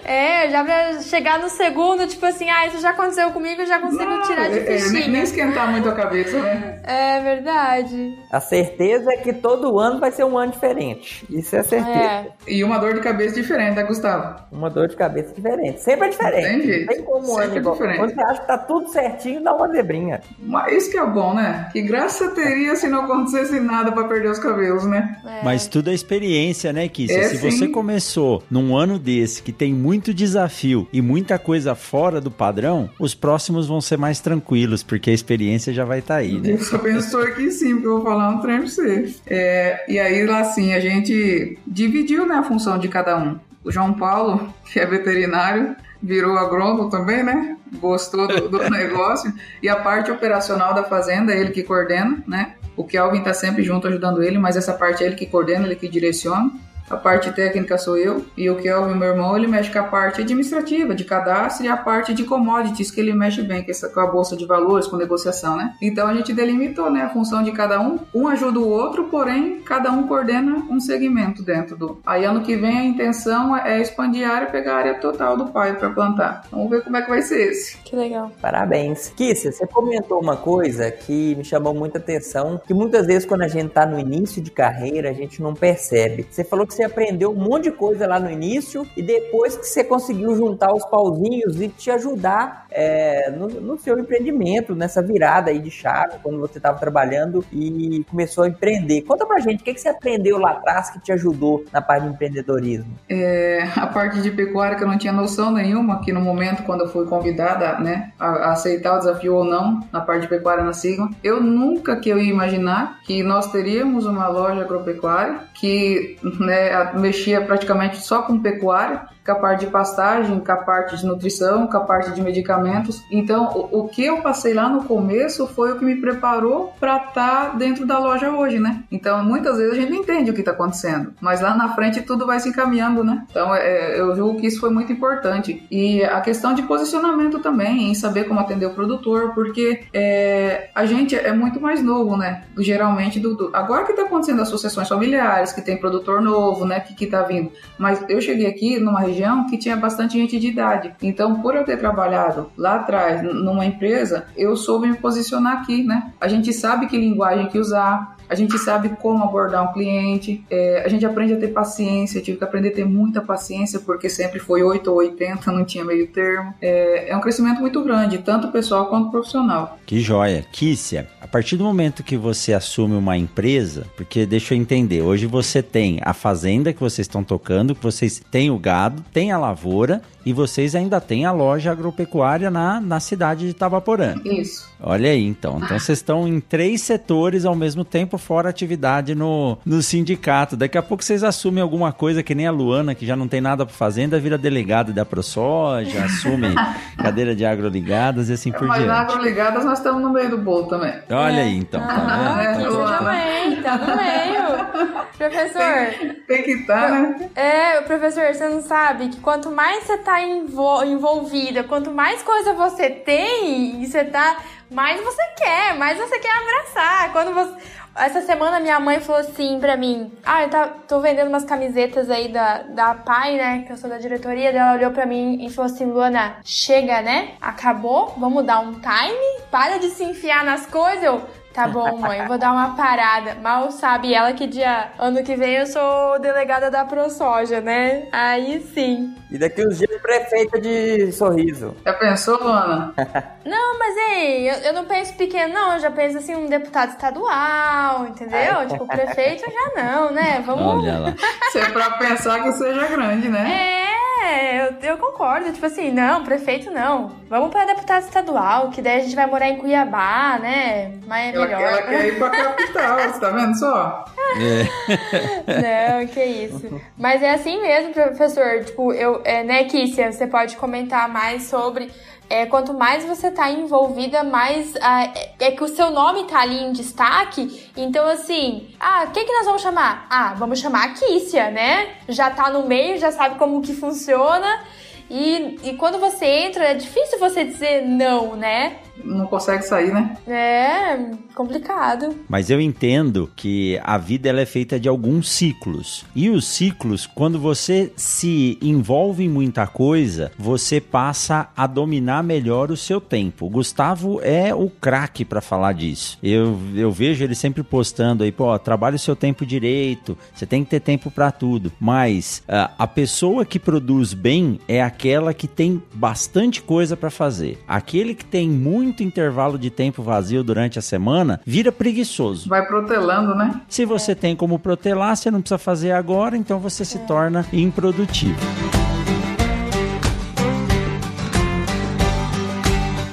É, 0.04 0.48
já 0.50 0.64
pra 0.64 1.00
chegar 1.00 1.38
no 1.38 1.48
segundo, 1.48 2.06
tipo 2.06 2.24
assim, 2.24 2.48
ah, 2.48 2.66
isso 2.66 2.80
já 2.80 2.90
aconteceu 2.90 3.30
comigo, 3.30 3.64
já 3.66 3.78
consigo 3.78 4.04
Não, 4.04 4.22
tirar 4.22 4.48
de 4.48 4.60
fichinha. 4.60 5.04
É, 5.04 5.08
nem, 5.08 5.22
esquentar 5.22 5.70
muito 5.70 5.88
a 5.88 5.92
cabeça, 5.92 6.38
né? 6.40 6.80
É 6.84 7.20
verdade. 7.20 8.18
A 8.30 8.40
certeza 8.40 9.12
é 9.12 9.16
que 9.16 9.32
todo 9.32 9.78
ano 9.78 9.98
vai 9.98 10.10
ser 10.10 10.24
um 10.24 10.38
ano 10.38 10.52
diferente. 10.52 11.24
Isso 11.30 11.56
é 11.56 11.62
certeza. 11.62 11.98
É. 11.98 12.26
E 12.46 12.62
uma 12.62 12.78
dor 12.78 12.94
de 12.94 13.00
cabeça 13.00 13.34
diferente, 13.34 13.76
né, 13.76 13.84
Gustavo? 13.84 14.40
Uma 14.50 14.70
dor 14.70 14.88
de 14.88 14.96
cabeça 14.96 15.34
diferente. 15.34 15.80
Sempre 15.80 16.06
é 16.06 16.10
diferente. 16.10 16.46
Tem 16.46 16.62
jeito. 16.62 16.86
Tem 16.86 17.02
como 17.02 17.32
um 17.32 17.38
ano 17.38 17.56
é 17.56 17.60
diferente. 17.60 17.98
Quando 17.98 18.14
você 18.14 18.20
acha 18.22 18.40
que 18.40 18.46
tá 18.46 18.58
tudo 18.58 18.88
certinho, 18.90 19.42
dá 19.42 19.54
uma 19.54 19.68
zebrinha. 19.68 20.20
Mas 20.38 20.72
isso 20.72 20.90
que 20.90 20.98
é 20.98 21.06
bom, 21.06 21.34
né? 21.34 21.68
Que 21.72 21.82
graça 21.82 22.30
teria 22.30 22.76
se 22.76 22.88
não 22.88 23.04
acontecesse 23.04 23.58
nada 23.60 23.92
para 23.92 24.04
perder 24.04 24.30
os 24.30 24.38
cabelos, 24.38 24.84
né? 24.84 25.18
É. 25.24 25.44
Mas 25.44 25.66
tudo 25.66 25.90
é 25.90 25.94
experiência, 25.94 26.72
né, 26.72 26.88
Kiss? 26.88 27.12
É, 27.12 27.24
se 27.24 27.38
sim. 27.38 27.50
você 27.50 27.68
começou 27.68 28.42
num 28.50 28.76
ano 28.76 28.98
desse 28.98 29.42
que 29.42 29.52
tem 29.52 29.65
tem 29.66 29.74
muito 29.74 30.14
desafio 30.14 30.86
e 30.92 31.02
muita 31.02 31.40
coisa 31.40 31.74
fora 31.74 32.20
do 32.20 32.30
padrão, 32.30 32.88
os 33.00 33.16
próximos 33.16 33.66
vão 33.66 33.80
ser 33.80 33.98
mais 33.98 34.20
tranquilos, 34.20 34.84
porque 34.84 35.10
a 35.10 35.12
experiência 35.12 35.74
já 35.74 35.84
vai 35.84 35.98
estar 35.98 36.14
tá 36.14 36.20
aí, 36.20 36.40
né? 36.40 36.52
Eu 36.52 36.58
só 36.60 36.78
pensou 36.78 37.20
aqui 37.20 37.50
sim, 37.50 37.72
porque 37.72 37.88
eu 37.88 37.96
vou 37.96 38.04
falar 38.04 38.28
um 38.28 38.38
trem 38.38 38.58
pra 38.58 38.68
você. 38.68 39.12
É, 39.26 39.84
e 39.88 39.98
aí, 39.98 40.24
lá 40.24 40.38
assim, 40.38 40.72
a 40.72 40.78
gente 40.78 41.58
dividiu 41.66 42.24
né, 42.28 42.36
a 42.36 42.44
função 42.44 42.78
de 42.78 42.86
cada 42.86 43.18
um. 43.18 43.40
O 43.64 43.72
João 43.72 43.92
Paulo, 43.92 44.54
que 44.72 44.78
é 44.78 44.86
veterinário, 44.86 45.74
virou 46.00 46.38
agrônomo 46.38 46.88
também, 46.88 47.24
né? 47.24 47.56
Gostou 47.80 48.28
do, 48.28 48.48
do 48.48 48.58
negócio. 48.70 49.32
E 49.60 49.68
a 49.68 49.74
parte 49.74 50.12
operacional 50.12 50.74
da 50.74 50.84
fazenda, 50.84 51.34
ele 51.34 51.50
que 51.50 51.64
coordena, 51.64 52.22
né? 52.24 52.54
O 52.76 52.84
Kelvin 52.84 53.20
tá 53.20 53.34
sempre 53.34 53.64
junto 53.64 53.88
ajudando 53.88 54.22
ele, 54.22 54.38
mas 54.38 54.56
essa 54.56 54.74
parte 54.74 55.02
é 55.02 55.08
ele 55.08 55.16
que 55.16 55.26
coordena, 55.26 55.66
ele 55.66 55.74
que 55.74 55.88
direciona. 55.88 56.52
A 56.88 56.96
parte 56.96 57.32
técnica 57.32 57.76
sou 57.76 57.96
eu 57.96 58.24
e 58.36 58.48
o 58.48 58.56
Kelvin, 58.56 58.94
meu 58.94 59.08
irmão, 59.08 59.36
ele 59.36 59.46
mexe 59.46 59.70
com 59.70 59.78
a 59.78 59.82
parte 59.82 60.20
administrativa, 60.20 60.94
de 60.94 61.04
cadastro 61.04 61.64
e 61.64 61.68
a 61.68 61.76
parte 61.76 62.14
de 62.14 62.24
commodities 62.24 62.90
que 62.90 63.00
ele 63.00 63.12
mexe 63.12 63.42
bem, 63.42 63.64
que 63.64 63.72
é 63.72 63.88
com 63.88 64.00
a 64.00 64.06
bolsa 64.06 64.36
de 64.36 64.46
valores, 64.46 64.86
com 64.86 64.96
negociação, 64.96 65.56
né? 65.56 65.74
Então 65.82 66.06
a 66.06 66.14
gente 66.14 66.32
delimitou, 66.32 66.90
né, 66.90 67.02
a 67.02 67.08
função 67.08 67.42
de 67.42 67.50
cada 67.52 67.80
um. 67.80 67.98
Um 68.14 68.28
ajuda 68.28 68.60
o 68.60 68.68
outro, 68.68 69.04
porém 69.04 69.60
cada 69.64 69.90
um 69.90 70.06
coordena 70.06 70.64
um 70.70 70.78
segmento 70.78 71.42
dentro 71.42 71.76
do. 71.76 71.98
Aí 72.06 72.24
ano 72.24 72.42
que 72.42 72.56
vem 72.56 72.78
a 72.78 72.84
intenção 72.84 73.56
é 73.56 73.80
expandir 73.80 74.28
a 74.28 74.32
área, 74.32 74.50
pegar 74.50 74.74
a 74.74 74.78
área 74.78 74.94
total 74.94 75.36
do 75.36 75.46
pai 75.46 75.76
para 75.76 75.90
plantar. 75.90 76.42
Vamos 76.50 76.70
ver 76.70 76.82
como 76.82 76.96
é 76.96 77.02
que 77.02 77.10
vai 77.10 77.22
ser 77.22 77.50
esse. 77.50 77.78
Que 77.78 77.96
legal. 77.96 78.30
Parabéns. 78.40 79.12
Kissia, 79.16 79.50
você 79.50 79.66
comentou 79.66 80.20
uma 80.20 80.36
coisa 80.36 80.90
que 80.90 81.34
me 81.34 81.44
chamou 81.44 81.74
muita 81.74 81.98
atenção, 81.98 82.60
que 82.64 82.72
muitas 82.72 83.06
vezes 83.06 83.26
quando 83.26 83.42
a 83.42 83.48
gente 83.48 83.70
tá 83.70 83.84
no 83.84 83.98
início 83.98 84.40
de 84.40 84.50
carreira, 84.50 85.10
a 85.10 85.12
gente 85.12 85.42
não 85.42 85.54
percebe. 85.54 86.26
Você 86.30 86.44
falou 86.44 86.66
que 86.66 86.75
você 86.76 86.84
aprendeu 86.84 87.32
um 87.32 87.34
monte 87.34 87.64
de 87.64 87.72
coisa 87.72 88.06
lá 88.06 88.20
no 88.20 88.30
início 88.30 88.86
e 88.96 89.02
depois 89.02 89.56
que 89.56 89.66
você 89.66 89.82
conseguiu 89.82 90.36
juntar 90.36 90.72
os 90.72 90.84
pauzinhos 90.84 91.60
e 91.60 91.68
te 91.68 91.90
ajudar 91.90 92.66
é, 92.70 93.30
no, 93.30 93.48
no, 93.48 93.78
seu 93.78 93.98
empreendimento, 93.98 94.74
nessa 94.74 95.02
virada 95.02 95.50
aí 95.50 95.58
de 95.58 95.70
chave, 95.70 96.16
quando 96.22 96.38
você 96.38 96.58
estava 96.58 96.78
trabalhando 96.78 97.44
e 97.50 98.04
começou 98.10 98.44
a 98.44 98.48
empreender. 98.48 99.02
Conta 99.02 99.24
pra 99.24 99.38
gente, 99.38 99.62
o 99.62 99.64
que, 99.64 99.72
que 99.72 99.80
você 99.80 99.88
aprendeu 99.88 100.38
lá 100.38 100.50
atrás 100.50 100.90
que 100.90 101.00
te 101.00 101.12
ajudou 101.12 101.64
na 101.72 101.80
parte 101.80 102.04
de 102.04 102.10
empreendedorismo? 102.10 102.92
É, 103.08 103.66
a 103.74 103.86
parte 103.86 104.20
de 104.20 104.30
pecuária 104.30 104.76
que 104.76 104.84
eu 104.84 104.88
não 104.88 104.98
tinha 104.98 105.12
noção 105.12 105.50
nenhuma, 105.50 106.02
que 106.02 106.12
no 106.12 106.20
momento 106.20 106.64
quando 106.64 106.82
eu 106.82 106.88
fui 106.88 107.06
convidada 107.06 107.78
né, 107.78 108.12
a, 108.18 108.26
a 108.26 108.52
aceitar 108.52 108.96
o 108.96 108.98
desafio 108.98 109.36
ou 109.36 109.44
não, 109.44 109.80
na 109.90 110.00
parte 110.00 110.22
de 110.22 110.28
pecuária 110.28 110.62
na 110.62 110.74
Sigma, 110.74 111.10
eu 111.24 111.40
nunca 111.40 111.96
que 111.96 112.10
eu 112.10 112.18
ia 112.18 112.30
imaginar 112.30 113.00
que 113.04 113.22
nós 113.22 113.50
teríamos 113.50 114.04
uma 114.04 114.28
loja 114.28 114.60
agropecuária 114.60 115.40
que 115.54 116.18
né, 116.38 116.65
mexia 116.94 117.40
praticamente 117.44 117.98
só 117.98 118.22
com 118.22 118.40
pecuária 118.40 119.06
com 119.26 119.32
a 119.32 119.34
parte 119.34 119.66
de 119.66 119.72
pastagem, 119.72 120.38
com 120.38 120.52
a 120.52 120.56
parte 120.56 120.96
de 120.96 121.04
nutrição, 121.04 121.66
com 121.66 121.76
a 121.76 121.80
parte 121.80 122.12
de 122.12 122.22
medicamentos. 122.22 123.02
Então, 123.10 123.68
o, 123.72 123.80
o 123.80 123.88
que 123.88 124.04
eu 124.04 124.22
passei 124.22 124.54
lá 124.54 124.68
no 124.68 124.84
começo 124.84 125.46
foi 125.48 125.72
o 125.72 125.78
que 125.78 125.84
me 125.84 125.96
preparou 125.96 126.72
para 126.78 126.96
estar 126.96 127.12
tá 127.12 127.48
dentro 127.56 127.84
da 127.84 127.98
loja 127.98 128.30
hoje, 128.30 128.60
né? 128.60 128.84
Então, 128.90 129.24
muitas 129.24 129.56
vezes 129.56 129.72
a 129.72 129.76
gente 129.76 129.90
não 129.90 129.98
entende 129.98 130.30
o 130.30 130.34
que 130.34 130.40
está 130.40 130.52
acontecendo, 130.52 131.12
mas 131.20 131.40
lá 131.40 131.56
na 131.56 131.74
frente 131.74 132.00
tudo 132.02 132.24
vai 132.24 132.38
se 132.38 132.48
encaminhando, 132.48 133.02
né? 133.02 133.26
Então, 133.28 133.54
é, 133.54 133.98
eu 133.98 134.14
julgo 134.14 134.40
que 134.40 134.46
isso 134.46 134.60
foi 134.60 134.70
muito 134.70 134.92
importante. 134.92 135.66
E 135.70 136.04
a 136.04 136.20
questão 136.20 136.54
de 136.54 136.62
posicionamento 136.62 137.40
também, 137.40 137.90
em 137.90 137.94
saber 137.94 138.24
como 138.24 138.38
atender 138.38 138.66
o 138.66 138.74
produtor, 138.74 139.32
porque 139.34 139.84
é, 139.92 140.70
a 140.74 140.86
gente 140.86 141.16
é 141.16 141.32
muito 141.32 141.60
mais 141.60 141.82
novo, 141.82 142.16
né? 142.16 142.44
Geralmente, 142.58 143.18
do, 143.18 143.34
do... 143.34 143.50
agora 143.52 143.84
que 143.84 143.90
está 143.90 144.02
acontecendo 144.02 144.42
associações 144.42 144.88
familiares, 144.88 145.52
que 145.52 145.60
tem 145.60 145.76
produtor 145.76 146.20
novo, 146.20 146.64
né? 146.64 146.78
Que, 146.80 146.94
que 146.94 147.06
tá 147.06 147.22
vindo. 147.22 147.50
Mas 147.76 148.04
eu 148.08 148.20
cheguei 148.20 148.46
aqui 148.46 148.78
numa 148.78 149.00
região 149.00 149.15
que 149.48 149.58
tinha 149.58 149.76
bastante 149.76 150.18
gente 150.18 150.38
de 150.38 150.48
idade. 150.48 150.94
Então, 151.02 151.40
por 151.40 151.54
eu 151.54 151.64
ter 151.64 151.78
trabalhado 151.78 152.50
lá 152.56 152.76
atrás 152.76 153.22
numa 153.22 153.64
empresa, 153.66 154.26
eu 154.36 154.56
soube 154.56 154.88
me 154.88 154.96
posicionar 154.96 155.60
aqui, 155.60 155.82
né? 155.84 156.12
A 156.20 156.28
gente 156.28 156.52
sabe 156.52 156.86
que 156.86 156.98
linguagem 156.98 157.48
que 157.48 157.58
usar, 157.58 158.15
a 158.28 158.34
gente 158.34 158.58
sabe 158.58 158.90
como 159.00 159.22
abordar 159.22 159.68
um 159.68 159.72
cliente, 159.72 160.44
é, 160.50 160.82
a 160.84 160.88
gente 160.88 161.04
aprende 161.04 161.34
a 161.34 161.36
ter 161.36 161.48
paciência, 161.48 162.20
tive 162.20 162.38
que 162.38 162.44
aprender 162.44 162.68
a 162.68 162.74
ter 162.74 162.84
muita 162.84 163.20
paciência, 163.20 163.80
porque 163.80 164.08
sempre 164.08 164.38
foi 164.38 164.62
8 164.62 164.90
ou 164.90 164.98
80, 164.98 165.52
não 165.52 165.64
tinha 165.64 165.84
meio 165.84 166.06
termo. 166.08 166.54
É, 166.60 167.10
é 167.10 167.16
um 167.16 167.20
crescimento 167.20 167.60
muito 167.60 167.82
grande, 167.82 168.18
tanto 168.18 168.48
pessoal 168.48 168.86
quanto 168.86 169.10
profissional. 169.10 169.78
Que 169.86 170.00
joia. 170.00 170.44
Kícia, 170.52 171.08
a 171.20 171.26
partir 171.26 171.56
do 171.56 171.64
momento 171.64 172.02
que 172.02 172.16
você 172.16 172.52
assume 172.52 172.94
uma 172.94 173.16
empresa, 173.16 173.86
porque 173.96 174.26
deixa 174.26 174.54
eu 174.54 174.58
entender, 174.58 175.02
hoje 175.02 175.26
você 175.26 175.62
tem 175.62 175.98
a 176.02 176.12
fazenda 176.12 176.72
que 176.72 176.80
vocês 176.80 177.06
estão 177.06 177.22
tocando, 177.22 177.74
que 177.74 177.82
vocês 177.82 178.22
têm 178.30 178.50
o 178.50 178.58
gado, 178.58 179.04
tem 179.12 179.32
a 179.32 179.38
lavoura 179.38 180.02
e 180.24 180.32
vocês 180.32 180.74
ainda 180.74 181.00
têm 181.00 181.24
a 181.24 181.32
loja 181.32 181.70
agropecuária 181.70 182.50
na, 182.50 182.80
na 182.80 182.98
cidade 183.00 183.44
de 183.44 183.50
Itabaporã. 183.50 184.14
Isso. 184.24 184.68
Olha 184.80 185.10
aí, 185.10 185.24
então. 185.24 185.56
Então 185.56 185.78
vocês 185.78 185.98
estão 185.98 186.28
em 186.28 186.38
três 186.38 186.82
setores 186.82 187.44
ao 187.44 187.54
mesmo 187.54 187.84
tempo, 187.84 188.18
fora 188.18 188.48
atividade 188.48 189.14
no, 189.14 189.58
no 189.64 189.82
sindicato. 189.82 190.56
Daqui 190.56 190.76
a 190.76 190.82
pouco 190.82 191.02
vocês 191.02 191.24
assumem 191.24 191.62
alguma 191.62 191.92
coisa 191.92 192.22
que 192.22 192.34
nem 192.34 192.46
a 192.46 192.50
Luana, 192.50 192.94
que 192.94 193.06
já 193.06 193.16
não 193.16 193.26
tem 193.26 193.40
nada 193.40 193.64
para 193.64 193.74
fazenda, 193.74 194.18
vira 194.20 194.36
delegada 194.36 194.92
da 194.92 195.04
ProSoja, 195.04 196.04
assume 196.04 196.54
cadeira 196.98 197.34
de 197.34 197.44
agroligadas 197.44 198.28
e 198.28 198.34
assim 198.34 198.52
por 198.52 198.66
Mas 198.66 198.78
diante. 198.78 198.88
Mas 198.88 199.06
na 199.06 199.14
agroligadas 199.14 199.64
nós 199.64 199.78
estamos 199.78 200.02
no 200.02 200.10
meio 200.10 200.30
do 200.30 200.38
bolo 200.38 200.66
também. 200.66 200.92
Olha 201.10 201.40
é. 201.40 201.42
aí, 201.42 201.56
então. 201.56 201.80
Tá 201.80 202.06
ah, 202.08 202.42
é, 202.42 202.54
tá 202.54 202.98
também, 202.98 203.62
tá 203.62 203.78
no 203.78 203.96
meio. 203.96 205.06
Professor. 205.16 205.98
Tem, 205.98 206.14
tem 206.26 206.42
que 206.42 206.50
estar, 206.50 206.88
tá, 206.88 207.00
né? 207.00 207.30
É, 207.34 207.80
professor, 207.82 208.34
você 208.34 208.48
não 208.48 208.62
sabe 208.62 209.08
que 209.08 209.20
quanto 209.20 209.50
mais 209.50 209.84
você 209.84 209.96
tá 209.98 210.22
envol 210.22 210.84
envolvida, 210.84 211.64
quanto 211.64 211.90
mais 211.90 212.22
coisa 212.22 212.52
você 212.52 212.90
tem 212.90 213.82
e 213.82 213.86
você 213.86 214.04
tá 214.04 214.36
mais 214.70 215.00
você 215.02 215.22
quer, 215.36 215.74
mais 215.76 215.98
você 215.98 216.18
quer 216.18 216.30
abraçar. 216.30 217.12
Quando 217.12 217.34
você. 217.34 217.56
Essa 217.94 218.20
semana 218.20 218.60
minha 218.60 218.78
mãe 218.78 219.00
falou 219.00 219.22
assim 219.22 219.58
pra 219.58 219.76
mim: 219.76 220.12
Ah, 220.24 220.42
eu 220.42 220.50
tá, 220.50 220.68
tô 220.86 221.00
vendendo 221.00 221.28
umas 221.28 221.44
camisetas 221.44 222.10
aí 222.10 222.28
da, 222.28 222.58
da 222.62 222.94
pai, 222.94 223.36
né? 223.36 223.62
Que 223.66 223.72
eu 223.72 223.76
sou 223.76 223.88
da 223.88 223.96
diretoria. 223.98 224.50
Ela 224.50 224.74
olhou 224.74 224.90
pra 224.90 225.06
mim 225.06 225.44
e 225.44 225.50
falou 225.50 225.72
assim: 225.72 225.86
Luana, 225.86 226.36
chega, 226.44 227.00
né? 227.00 227.34
Acabou, 227.40 228.14
vamos 228.18 228.44
dar 228.44 228.60
um 228.60 228.74
time, 228.74 229.40
para 229.50 229.78
de 229.78 229.88
se 229.88 230.04
enfiar 230.04 230.44
nas 230.44 230.66
coisas. 230.66 231.02
Eu, 231.02 231.22
Tá 231.56 231.66
bom, 231.66 231.96
mãe, 231.96 232.26
vou 232.26 232.36
dar 232.36 232.52
uma 232.52 232.76
parada. 232.76 233.34
Mal 233.36 233.72
sabe 233.72 234.12
ela 234.12 234.34
que 234.34 234.46
dia 234.46 234.90
ano 234.98 235.24
que 235.24 235.34
vem 235.34 235.54
eu 235.54 235.66
sou 235.66 236.18
delegada 236.18 236.70
da 236.70 236.84
ProSoja, 236.84 237.62
né? 237.62 238.08
Aí 238.12 238.60
sim. 238.74 239.16
E 239.30 239.38
daqui 239.38 239.66
uns 239.66 239.78
dias 239.78 239.98
prefeita 240.02 240.60
de 240.60 241.10
sorriso. 241.12 241.74
Já 241.82 241.94
pensou, 241.94 242.38
Ana? 242.42 242.92
não, 243.42 243.78
mas 243.78 243.96
ei, 243.96 244.50
eu, 244.50 244.54
eu, 244.64 244.72
não 244.74 244.84
penso 244.84 245.14
pequeno, 245.14 245.54
não. 245.54 245.72
Eu 245.72 245.80
já 245.80 245.90
penso 245.90 246.18
assim, 246.18 246.34
um 246.34 246.46
deputado 246.46 246.90
estadual, 246.90 248.06
entendeu? 248.06 248.68
tipo, 248.68 248.86
prefeito 248.86 249.42
já 249.50 249.82
não, 249.82 250.12
né? 250.12 250.42
Vamos. 250.44 250.84
Olha 250.84 250.98
lá. 250.98 251.14
Se 251.50 251.58
é 251.58 251.70
pra 251.70 251.92
pensar 251.92 252.42
que 252.42 252.52
seja 252.52 252.86
grande, 252.86 253.30
né? 253.30 253.80
É. 253.82 253.96
É, 254.26 254.66
eu, 254.66 254.74
eu, 254.82 254.98
concordo. 254.98 255.52
Tipo 255.52 255.66
assim, 255.66 255.92
não, 255.92 256.24
prefeito 256.24 256.70
não. 256.70 257.12
Vamos 257.28 257.50
para 257.50 257.66
deputado 257.66 258.02
estadual, 258.02 258.70
que 258.70 258.82
daí 258.82 258.98
a 258.98 259.02
gente 259.02 259.14
vai 259.14 259.26
morar 259.26 259.48
em 259.48 259.58
Cuiabá, 259.58 260.38
né? 260.40 260.98
Mas 261.06 261.34
é 261.34 261.36
ela, 261.36 261.45
melhor. 261.46 261.62
Ela 261.62 261.82
quer 261.82 262.06
ir 262.08 262.18
pra 262.18 262.30
capital, 262.30 262.98
você 262.98 263.20
tá 263.20 263.30
vendo 263.30 263.58
só? 263.58 264.04
É. 264.38 266.00
não, 266.00 266.06
que 266.06 266.24
isso. 266.24 266.80
Mas 266.96 267.22
é 267.22 267.30
assim 267.30 267.60
mesmo, 267.60 267.92
professor. 267.92 268.64
Tipo, 268.64 268.92
eu, 268.92 269.22
é, 269.24 269.42
né, 269.42 269.64
Kícia, 269.64 270.12
você 270.12 270.26
pode 270.26 270.56
comentar 270.56 271.08
mais 271.08 271.44
sobre 271.44 271.90
é, 272.28 272.46
quanto 272.46 272.74
mais 272.74 273.04
você 273.04 273.30
tá 273.30 273.50
envolvida, 273.50 274.24
mais 274.24 274.74
ah, 274.80 275.04
é, 275.04 275.46
é, 275.46 275.50
que 275.52 275.62
o 275.62 275.68
seu 275.68 275.90
nome 275.90 276.24
tá 276.24 276.40
ali 276.40 276.58
em 276.58 276.72
destaque. 276.72 277.70
Então, 277.76 278.06
assim, 278.08 278.74
ah, 278.80 279.04
o 279.08 279.12
que, 279.12 279.24
que 279.24 279.32
nós 279.32 279.46
vamos 279.46 279.62
chamar? 279.62 280.06
Ah, 280.10 280.34
vamos 280.36 280.58
chamar 280.58 280.84
a 280.84 280.88
Kícia, 280.88 281.50
né? 281.50 281.94
Já 282.08 282.30
tá 282.30 282.50
no 282.50 282.66
meio, 282.66 282.98
já 282.98 283.12
sabe 283.12 283.38
como 283.38 283.62
que 283.62 283.74
funciona. 283.74 284.64
E, 285.08 285.58
e 285.62 285.76
quando 285.76 285.98
você 285.98 286.26
entra, 286.26 286.64
é 286.64 286.74
difícil 286.74 287.18
você 287.18 287.44
dizer 287.44 287.82
não, 287.82 288.34
né? 288.34 288.78
Não 289.04 289.26
consegue 289.26 289.62
sair, 289.62 289.92
né? 289.92 290.16
É, 290.26 291.10
complicado. 291.34 292.14
Mas 292.28 292.50
eu 292.50 292.60
entendo 292.60 293.30
que 293.36 293.80
a 293.84 293.98
vida 293.98 294.28
ela 294.28 294.40
é 294.40 294.46
feita 294.46 294.78
de 294.78 294.88
alguns 294.88 295.28
ciclos. 295.30 296.04
E 296.14 296.30
os 296.30 296.46
ciclos, 296.46 297.06
quando 297.06 297.38
você 297.38 297.92
se 297.96 298.58
envolve 298.60 299.24
em 299.24 299.28
muita 299.28 299.66
coisa, 299.66 300.32
você 300.38 300.80
passa 300.80 301.48
a 301.56 301.66
dominar 301.66 302.22
melhor 302.22 302.70
o 302.70 302.76
seu 302.76 303.00
tempo. 303.00 303.46
O 303.46 303.50
Gustavo 303.50 304.20
é 304.22 304.54
o 304.54 304.68
craque 304.68 305.24
para 305.24 305.40
falar 305.40 305.72
disso. 305.72 306.18
Eu, 306.22 306.58
eu 306.74 306.90
vejo 306.90 307.22
ele 307.22 307.34
sempre 307.34 307.62
postando 307.62 308.24
aí, 308.24 308.32
pô, 308.32 308.58
trabalhe 308.58 308.96
o 308.96 309.00
seu 309.00 309.14
tempo 309.14 309.44
direito, 309.44 310.16
você 310.34 310.46
tem 310.46 310.64
que 310.64 310.70
ter 310.70 310.80
tempo 310.80 311.10
para 311.10 311.30
tudo. 311.30 311.72
Mas 311.78 312.42
uh, 312.48 312.72
a 312.78 312.86
pessoa 312.86 313.44
que 313.44 313.58
produz 313.58 314.14
bem 314.14 314.58
é 314.66 314.82
aquela 314.82 315.34
que 315.34 315.46
tem 315.46 315.82
bastante 315.92 316.62
coisa 316.62 316.96
para 316.96 317.10
fazer. 317.10 317.58
Aquele 317.66 318.14
que 318.14 318.24
tem 318.24 318.48
muito 318.48 318.85
muito 318.86 319.02
intervalo 319.02 319.58
de 319.58 319.68
tempo 319.68 320.00
vazio 320.02 320.44
durante 320.44 320.78
a 320.78 320.82
semana, 320.82 321.40
vira 321.44 321.72
preguiçoso. 321.72 322.48
Vai 322.48 322.64
protelando, 322.66 323.34
né? 323.34 323.60
Se 323.68 323.84
você 323.84 324.14
tem 324.14 324.36
como 324.36 324.58
protelar, 324.58 325.16
você 325.16 325.30
não 325.30 325.40
precisa 325.40 325.58
fazer 325.58 325.90
agora, 325.90 326.36
então 326.36 326.60
você 326.60 326.84
se 326.84 327.00
torna 327.00 327.44
improdutivo. 327.52 328.38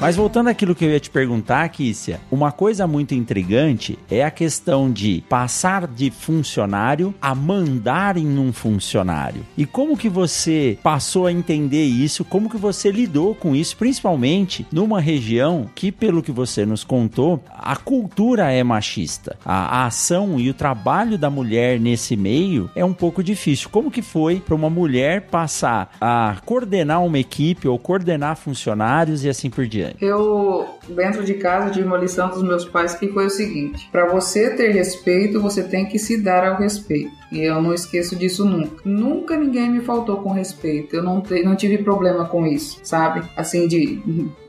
Mas 0.04 0.18
voltando 0.18 0.50
àquilo 0.50 0.76
que 0.76 0.84
eu 0.84 0.90
ia 0.90 1.00
te 1.00 1.10
perguntar, 1.10 1.70
Kícia, 1.70 2.20
uma 2.30 2.52
coisa 2.52 2.86
muito 2.86 3.16
intrigante 3.16 3.98
é 4.12 4.22
a 4.22 4.30
questão 4.30 4.92
de 4.92 5.24
passar 5.30 5.88
de 5.88 6.12
funcionário 6.12 7.16
a 7.22 7.34
mandar 7.34 8.18
em 8.18 8.38
um 8.38 8.52
funcionário. 8.52 9.46
E 9.58 9.66
como 9.66 9.96
que 9.96 10.10
você 10.10 10.78
passou 10.84 11.26
a 11.26 11.32
entender 11.32 11.86
isso? 11.86 12.26
Como 12.26 12.50
que 12.50 12.58
você 12.58 12.92
lidou 12.92 13.34
com 13.34 13.56
isso, 13.56 13.78
principalmente 13.78 14.68
numa 14.74 15.00
região 15.00 15.70
que, 15.74 15.90
pelo 15.90 16.22
que 16.22 16.34
você 16.34 16.66
nos 16.66 16.84
contou, 16.84 17.42
a 17.50 17.78
cultura 17.78 18.52
é 18.52 18.62
machista. 18.62 19.38
A, 19.46 19.84
a 19.84 19.86
ação 19.86 20.38
e 20.38 20.50
o 20.50 20.54
trabalho 20.54 21.18
da 21.18 21.30
mulher 21.30 21.80
nesse 21.80 22.18
meio 22.18 22.70
é 22.76 22.84
um 22.84 22.92
pouco 22.92 23.24
difícil. 23.24 23.70
Como 23.70 23.90
que 23.90 24.02
foi 24.02 24.42
para 24.42 24.54
uma 24.54 24.70
mulher 24.70 25.28
passar 25.28 25.96
a 26.02 26.42
coordenar 26.44 27.02
uma 27.06 27.20
equipe 27.20 27.70
ou 27.70 27.80
coordenar 27.80 28.36
funcionários 28.36 29.24
e 29.24 29.30
assim 29.30 29.50
por 29.50 29.66
diante? 29.66 29.93
Eu, 30.02 30.68
dentro 30.88 31.24
de 31.24 31.36
casa, 31.36 31.72
tive 31.72 31.86
uma 31.86 31.98
lição 31.98 32.30
dos 32.30 32.44
meus 32.44 32.66
pais 32.66 32.96
que 32.96 33.08
foi 33.08 33.28
o 33.28 33.30
seguinte: 33.30 33.88
para 33.92 34.08
você 34.08 34.50
ter 34.52 34.72
respeito, 34.72 35.42
você 35.42 35.64
tem 35.64 35.86
que 35.86 36.00
se 36.00 36.22
dar 36.22 36.46
ao 36.46 36.58
respeito. 36.58 37.12
E 37.32 37.42
eu 37.42 37.60
não 37.62 37.74
esqueço 37.74 38.16
disso 38.16 38.46
nunca. 38.46 38.82
Nunca 38.86 39.36
ninguém 39.36 39.70
me 39.70 39.82
faltou 39.82 40.18
com 40.18 40.32
respeito. 40.32 40.96
Eu 40.96 41.02
não, 41.02 41.20
te, 41.20 41.42
não 41.44 41.56
tive 41.56 41.80
problema 41.80 42.26
com 42.26 42.46
isso, 42.46 42.80
sabe? 42.84 43.24
Assim, 43.36 43.68
de, 43.68 44.00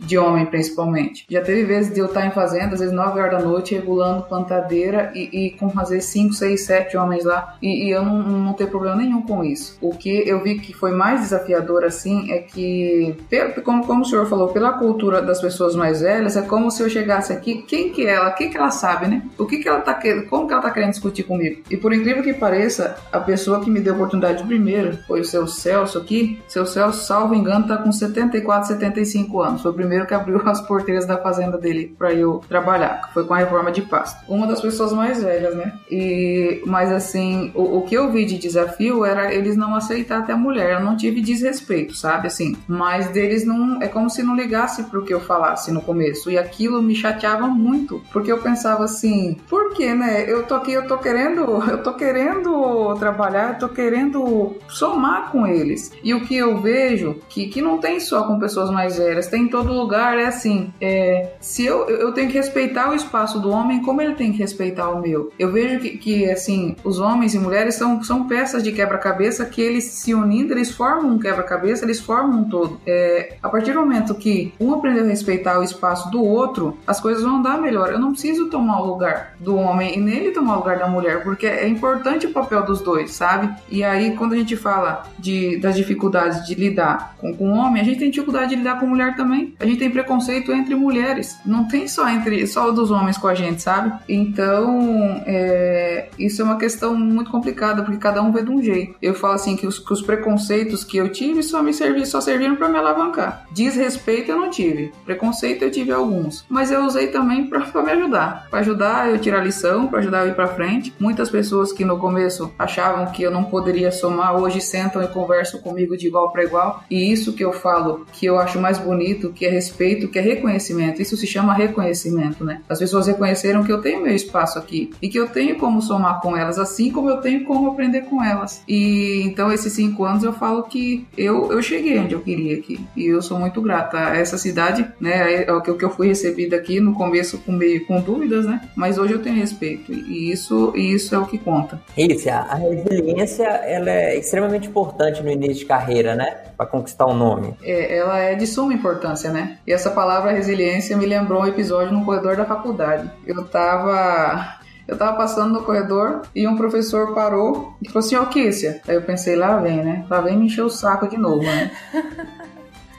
de 0.01 0.19
homem 0.19 0.45
principalmente. 0.45 1.25
Já 1.31 1.41
teve 1.41 1.65
vezes 1.65 1.95
de 1.95 2.01
eu 2.01 2.07
estar 2.07 2.27
em 2.27 2.31
fazenda, 2.31 2.75
às 2.75 2.81
vezes 2.81 2.95
9 2.95 3.19
horas 3.19 3.39
da 3.39 3.49
noite, 3.49 3.75
regulando 3.75 4.25
plantadeira 4.25 5.11
e, 5.15 5.47
e 5.47 5.51
com 5.53 5.71
fazer 5.71 6.03
5, 6.03 6.35
6, 6.35 6.61
7 6.61 6.97
homens 6.99 7.25
lá. 7.25 7.57
E, 7.63 7.87
e 7.87 7.91
eu 7.91 8.05
não, 8.05 8.23
não 8.23 8.53
ter 8.53 8.67
problema 8.67 8.97
nenhum 8.97 9.23
com 9.23 9.43
isso. 9.43 9.79
O 9.81 9.97
que 9.97 10.29
eu 10.29 10.43
vi 10.43 10.59
que 10.59 10.75
foi 10.75 10.93
mais 10.93 11.23
desafiador 11.23 11.85
assim 11.85 12.31
é 12.31 12.39
que, 12.39 13.17
como, 13.65 13.87
como 13.87 14.03
o 14.03 14.05
senhor 14.05 14.27
falou, 14.27 14.49
pela 14.49 14.75
cultura 14.75 15.23
da 15.23 15.34
das 15.35 15.40
pessoas 15.40 15.75
mais 15.75 16.01
velhas, 16.01 16.37
é 16.37 16.42
como 16.42 16.70
se 16.70 16.83
eu 16.83 16.88
chegasse 16.88 17.33
aqui, 17.33 17.62
quem 17.62 17.90
que 17.90 18.07
ela, 18.07 18.29
o 18.29 18.35
que 18.35 18.49
que 18.49 18.57
ela 18.57 18.70
sabe, 18.70 19.09
né? 19.09 19.23
O 19.37 19.44
que 19.44 19.59
que 19.59 19.68
ela 19.68 19.81
tá 19.81 19.92
querendo, 19.94 20.27
como 20.29 20.47
que 20.47 20.53
ela 20.53 20.62
tá 20.62 20.70
querendo 20.70 20.90
discutir 20.90 21.25
comigo? 21.25 21.62
E 21.68 21.77
por 21.77 21.92
incrível 21.92 22.23
que 22.23 22.33
pareça, 22.33 22.97
a 23.12 23.18
pessoa 23.18 23.61
que 23.61 23.70
me 23.70 23.81
deu 23.81 23.94
a 23.94 23.97
oportunidade 23.97 24.44
primeiro 24.44 24.99
foi 25.07 25.20
o 25.20 25.25
seu 25.25 25.47
Celso 25.47 25.99
aqui. 25.99 26.40
Seu 26.47 26.64
Celso, 26.64 27.05
salvo 27.05 27.35
engano, 27.35 27.66
tá 27.66 27.77
com 27.77 27.90
74, 27.90 28.68
75 28.68 29.42
anos. 29.42 29.62
Foi 29.62 29.70
o 29.70 29.75
primeiro 29.75 30.07
que 30.07 30.14
abriu 30.14 30.40
as 30.47 30.61
porteiras 30.61 31.07
da 31.07 31.16
fazenda 31.16 31.59
dele 31.59 31.94
para 31.99 32.12
eu 32.12 32.40
trabalhar, 32.49 33.11
foi 33.12 33.25
com 33.25 33.35
a 33.35 33.38
reforma 33.38 33.73
de 33.73 33.83
pasto. 33.83 34.25
Uma 34.29 34.47
das 34.47 34.61
pessoas 34.61 34.92
mais 34.92 35.23
velhas, 35.23 35.55
né? 35.57 35.73
E 35.90 36.62
mas 36.66 36.92
assim, 36.92 37.51
o, 37.55 37.79
o 37.79 37.83
que 37.83 37.94
eu 37.94 38.11
vi 38.11 38.25
de 38.25 38.38
desafio 38.38 39.05
era 39.05 39.33
eles 39.33 39.57
não 39.57 39.75
aceitar 39.75 40.20
até 40.20 40.33
a 40.33 40.37
mulher. 40.37 40.75
Eu 40.75 40.81
não 40.81 40.97
tive 40.97 41.20
desrespeito, 41.20 41.94
sabe 41.94 42.29
assim, 42.29 42.57
mas 42.68 43.09
deles 43.09 43.44
não 43.44 43.83
é 43.83 43.88
como 43.88 44.09
se 44.11 44.23
não 44.23 44.37
ligasse 44.37 44.85
pro 44.85 45.05
que 45.05 45.13
eu 45.14 45.20
falasse 45.20 45.72
no 45.72 45.83
começo 45.83 46.31
e 46.31 46.38
aquilo 46.38 46.83
me 46.83 46.94
chateava 46.94 47.46
muito, 47.46 48.03
porque 48.12 48.31
eu 48.31 48.38
pensava 48.38 48.85
assim, 48.85 49.37
por 49.48 49.72
que, 49.74 49.94
né? 49.94 50.24
Eu 50.31 50.44
tô 50.44 50.55
aqui, 50.55 50.72
eu 50.72 50.87
tô 50.87 50.98
querendo, 50.98 51.42
eu 51.68 51.83
tô 51.83 51.94
querendo 51.94 52.94
trabalhar, 52.98 53.55
eu 53.55 53.59
tô 53.59 53.68
querendo 53.68 54.57
somar 54.68 55.31
com 55.31 55.46
eles. 55.46 55.92
E 56.03 56.14
o 56.14 56.24
que 56.24 56.37
eu 56.37 56.59
vejo 56.59 57.20
que 57.29 57.46
que 57.46 57.62
não 57.62 57.79
tem 57.79 58.00
só 58.00 58.24
com 58.24 58.38
pessoas 58.38 58.70
mais 58.70 58.98
velhas, 58.98 59.27
tem 59.27 59.44
em 59.44 59.48
todo 59.48 59.72
lugar 59.72 60.18
é 60.18 60.27
assim, 60.27 60.72
é, 60.81 61.35
se 61.40 61.64
eu 61.64 61.88
eu 61.88 62.12
tenho 62.12 62.29
que 62.29 62.37
respeitar 62.37 62.90
o 62.90 62.94
espaço 62.94 63.38
do 63.40 63.50
homem 63.50 63.83
como 63.83 64.00
ele 64.00 64.14
tem 64.14 64.33
que 64.33 64.38
respeitar 64.38 64.90
o 64.90 65.00
meu. 65.00 65.33
Eu 65.38 65.53
vejo 65.53 65.81
que, 65.81 65.96
que 65.98 66.31
assim, 66.31 66.77
os 66.85 66.98
homens 66.98 67.35
e 67.35 67.38
mulheres 67.38 67.74
são, 67.74 68.03
são 68.03 68.27
peças 68.27 68.62
de 68.62 68.72
quebra-cabeça 68.72 69.44
que 69.44 69.61
eles 69.61 69.85
se 69.85 70.14
unindo, 70.14 70.53
eles 70.53 70.70
formam 70.70 71.12
um 71.12 71.18
quebra-cabeça, 71.18 71.85
eles 71.85 72.00
formam 72.00 72.40
um 72.40 72.48
todo. 72.48 72.81
É, 72.87 73.37
a 73.42 73.48
partir 73.48 73.72
do 73.72 73.81
momento 73.81 74.14
que 74.14 74.53
um 74.59 74.72
aprendeu 74.74 75.04
respeitar 75.09 75.59
o 75.59 75.62
espaço 75.62 76.11
do 76.11 76.23
outro, 76.23 76.77
as 76.87 77.01
coisas 77.01 77.23
vão 77.23 77.37
andar 77.37 77.61
melhor. 77.61 77.90
Eu 77.90 77.99
não 77.99 78.12
preciso 78.12 78.49
tomar 78.49 78.81
o 78.81 78.87
lugar 78.87 79.35
do 79.38 79.57
homem 79.57 79.97
e 79.97 80.01
nele 80.01 80.31
tomar 80.31 80.55
o 80.55 80.59
lugar 80.59 80.79
da 80.79 80.88
mulher, 80.88 81.23
porque 81.23 81.47
é 81.47 81.69
importante 81.69 82.27
o 82.27 82.33
papel 82.33 82.64
dos 82.64 82.81
dois, 82.81 83.12
sabe? 83.12 83.53
E 83.71 83.83
aí, 83.83 84.17
quando 84.17 84.35
a 84.35 84.37
gente 84.37 84.57
fala 84.57 85.05
de, 85.19 85.59
das 85.59 85.77
dificuldades 85.77 86.47
de 86.47 86.55
lidar 86.55 87.14
com, 87.19 87.35
com 87.35 87.53
o 87.53 87.57
homem, 87.57 87.81
a 87.81 87.85
gente 87.85 87.99
tem 87.99 88.11
dificuldade 88.11 88.51
de 88.51 88.57
lidar 88.57 88.79
com 88.79 88.87
mulher 88.87 89.17
também. 89.17 89.55
A 89.59 89.67
gente 89.67 89.79
tem 89.79 89.90
preconceito 89.90 90.53
entre 90.53 90.75
mulheres. 90.75 91.38
Não 91.45 91.67
tem 91.67 91.88
só 91.88 92.09
entre 92.09 92.47
só 92.47 92.71
dos 92.71 92.90
homens 92.90 93.19
com 93.19 93.29
a 93.29 93.35
gente, 93.35 93.62
sabe? 93.62 93.93
Então, 94.09 95.23
é, 95.27 96.09
isso 96.19 96.43
é 96.43 96.45
uma 96.45 96.59
questão 96.59 96.95
muito 96.95 97.31
complicada, 97.31 97.83
porque 97.83 97.99
cada 97.99 98.23
um 98.23 98.33
vê 98.33 98.43
de 98.43 98.51
um 98.51 98.62
jeito. 98.62 98.95
Eu 99.01 99.14
falo 99.14 99.35
assim 99.35 99.57
que 99.57 99.67
os, 99.67 99.79
que 99.79 99.93
os 99.93 100.03
preconceitos 100.03 100.85
que 100.85 100.97
eu 100.97 101.11
tive 101.11 101.43
só 101.43 101.62
me 101.62 101.73
servi, 101.73 102.07
só 102.07 102.21
serviram 102.21 102.57
para 102.57 102.69
me 102.69 102.79
alavancar. 102.79 103.47
Desrespeito 103.53 104.31
eu 104.31 104.38
não 104.38 104.51
tive, 104.51 104.93
preconceito 105.05 105.63
eu 105.63 105.71
tive 105.71 105.93
alguns, 105.93 106.45
mas 106.49 106.71
eu 106.71 106.85
usei 106.85 107.09
também 107.09 107.47
para 107.47 107.83
me 107.83 107.91
ajudar, 107.93 108.47
para 108.51 108.61
ajudar 108.61 109.11
eu 109.11 109.19
tirar 109.19 109.45
lição, 109.45 109.87
para 109.87 109.99
ajudar 109.99 110.25
eu 110.25 110.29
ir 110.29 110.35
para 110.35 110.49
frente. 110.49 110.93
Muitas 110.99 111.31
pessoas 111.31 111.73
que 111.73 111.85
no 111.85 111.99
começo 111.99 112.53
achavam 112.59 113.07
que 113.07 113.23
eu 113.23 113.31
não 113.31 113.45
poderia 113.45 113.91
somar, 113.91 114.37
hoje 114.37 114.61
sentam 114.61 115.03
e 115.03 115.09
conversam 115.09 115.61
comigo 115.61 115.97
de 115.97 116.07
igual 116.07 116.31
para 116.31 116.45
igual. 116.45 116.85
E 116.91 117.13
isso 117.13 117.33
que 117.33 117.45
eu 117.45 117.53
falo, 117.53 118.07
que 118.13 118.27
eu 118.27 118.39
acho 118.39 118.59
mais 118.61 118.79
bonito, 118.79 119.33
que 119.33 119.47
é 119.47 119.51
respeito, 119.51 120.09
que 120.09 120.19
é 120.19 120.23
reconhecimento. 120.23 121.01
Isso 121.01 121.17
se 121.17 121.27
chama 121.27 121.55
reconhecimento, 121.55 122.45
né? 122.45 122.61
As 122.69 122.79
pessoas 122.79 123.07
reconheceram 123.07 123.65
que 123.65 123.73
eu 123.73 123.81
tenho 123.81 124.03
meu 124.03 124.15
espaço 124.15 124.59
aqui 124.59 124.91
e 125.01 125.09
que 125.09 125.19
eu 125.19 125.29
tenho 125.29 125.57
como 125.57 125.81
somar 125.81 126.21
com 126.21 126.37
elas, 126.37 126.59
assim 126.59 126.91
como 126.91 127.11
eu 127.11 127.19
tenho 127.19 127.45
como 127.45 127.71
aprender 127.71 128.03
com 128.03 128.23
elas. 128.23 128.63
E 128.69 129.23
então 129.25 129.53
esses 129.53 129.73
cinco 129.73 130.05
anos 130.05 130.23
eu 130.23 130.33
falo 130.33 130.63
que 130.65 131.07
eu, 131.17 131.53
eu 131.53 131.63
cheguei 131.63 131.99
onde 131.99 132.15
eu 132.15 132.21
queria 132.21 132.57
aqui 132.57 132.81
e 132.97 133.07
eu 133.07 133.23
sou 133.23 133.39
muito 133.39 133.61
grata 133.61 133.99
essa 133.99 134.39
cidade, 134.39 134.84
né? 135.01 135.44
É 135.44 135.53
o 135.53 135.61
que 135.61 135.85
eu 135.85 135.90
fui 135.90 136.09
recebida 136.09 136.57
aqui 136.57 136.81
no 136.81 136.94
começo 136.94 137.38
com 137.38 137.53
meio 137.53 137.87
com 137.87 138.01
dúvidas, 138.01 138.47
né? 138.47 138.61
Mas 138.75 138.99
hoje 138.99 139.14
eu 139.14 139.23
tenho 139.23 139.37
respeito 139.37 139.92
e 139.92 140.31
isso 140.31 140.73
e 140.75 140.94
isso 140.94 141.14
é 141.14 141.18
o 141.18 141.27
que 141.27 141.38
conta. 141.38 141.81
Isso, 141.97 142.29
a 142.29 142.55
resiliência 142.55 143.44
ela 143.44 143.90
é 143.90 144.18
extremamente 144.18 144.68
importante 144.68 145.23
no 145.23 145.31
início 145.31 145.57
de 145.57 145.66
carreira, 145.66 146.14
né? 146.14 146.37
Para 146.57 146.66
conquistar 146.66 147.07
um 147.07 147.14
nome. 147.14 147.55
É, 147.62 147.97
ela 147.99 148.18
é 148.18 148.35
de 148.35 148.47
suma 148.47 148.73
importância, 148.73 149.31
né? 149.31 149.59
E 149.66 149.73
essa 149.73 149.90
palavra 149.90 150.33
resiliência 150.33 150.97
me 150.97 151.07
lembrou 151.07 151.42
um 151.42 151.47
episódio 151.47 151.92
no 151.92 152.05
corredor 152.05 152.37
da 152.37 152.44
faculdade. 152.44 153.11
Eu 153.27 153.44
tava 153.44 154.59
eu 154.87 154.99
tava 154.99 155.16
passando 155.16 155.53
no 155.53 155.62
corredor 155.62 156.23
e 156.35 156.47
um 156.47 156.57
professor 156.57 157.14
parou 157.14 157.75
e 157.83 157.88
falou 157.88 158.07
assim, 158.07 158.16
ó, 158.16 158.27
Kícia. 158.27 158.83
Aí 158.87 158.94
eu 158.94 159.03
pensei, 159.03 159.35
lá 159.35 159.57
vem, 159.59 159.83
né? 159.83 160.05
Lá 160.11 160.20
vem 160.20 160.37
me 160.37 160.47
encher 160.47 160.62
o 160.62 160.68
saco 160.68 161.09
de 161.09 161.16
novo, 161.16 161.42
né? 161.42 161.70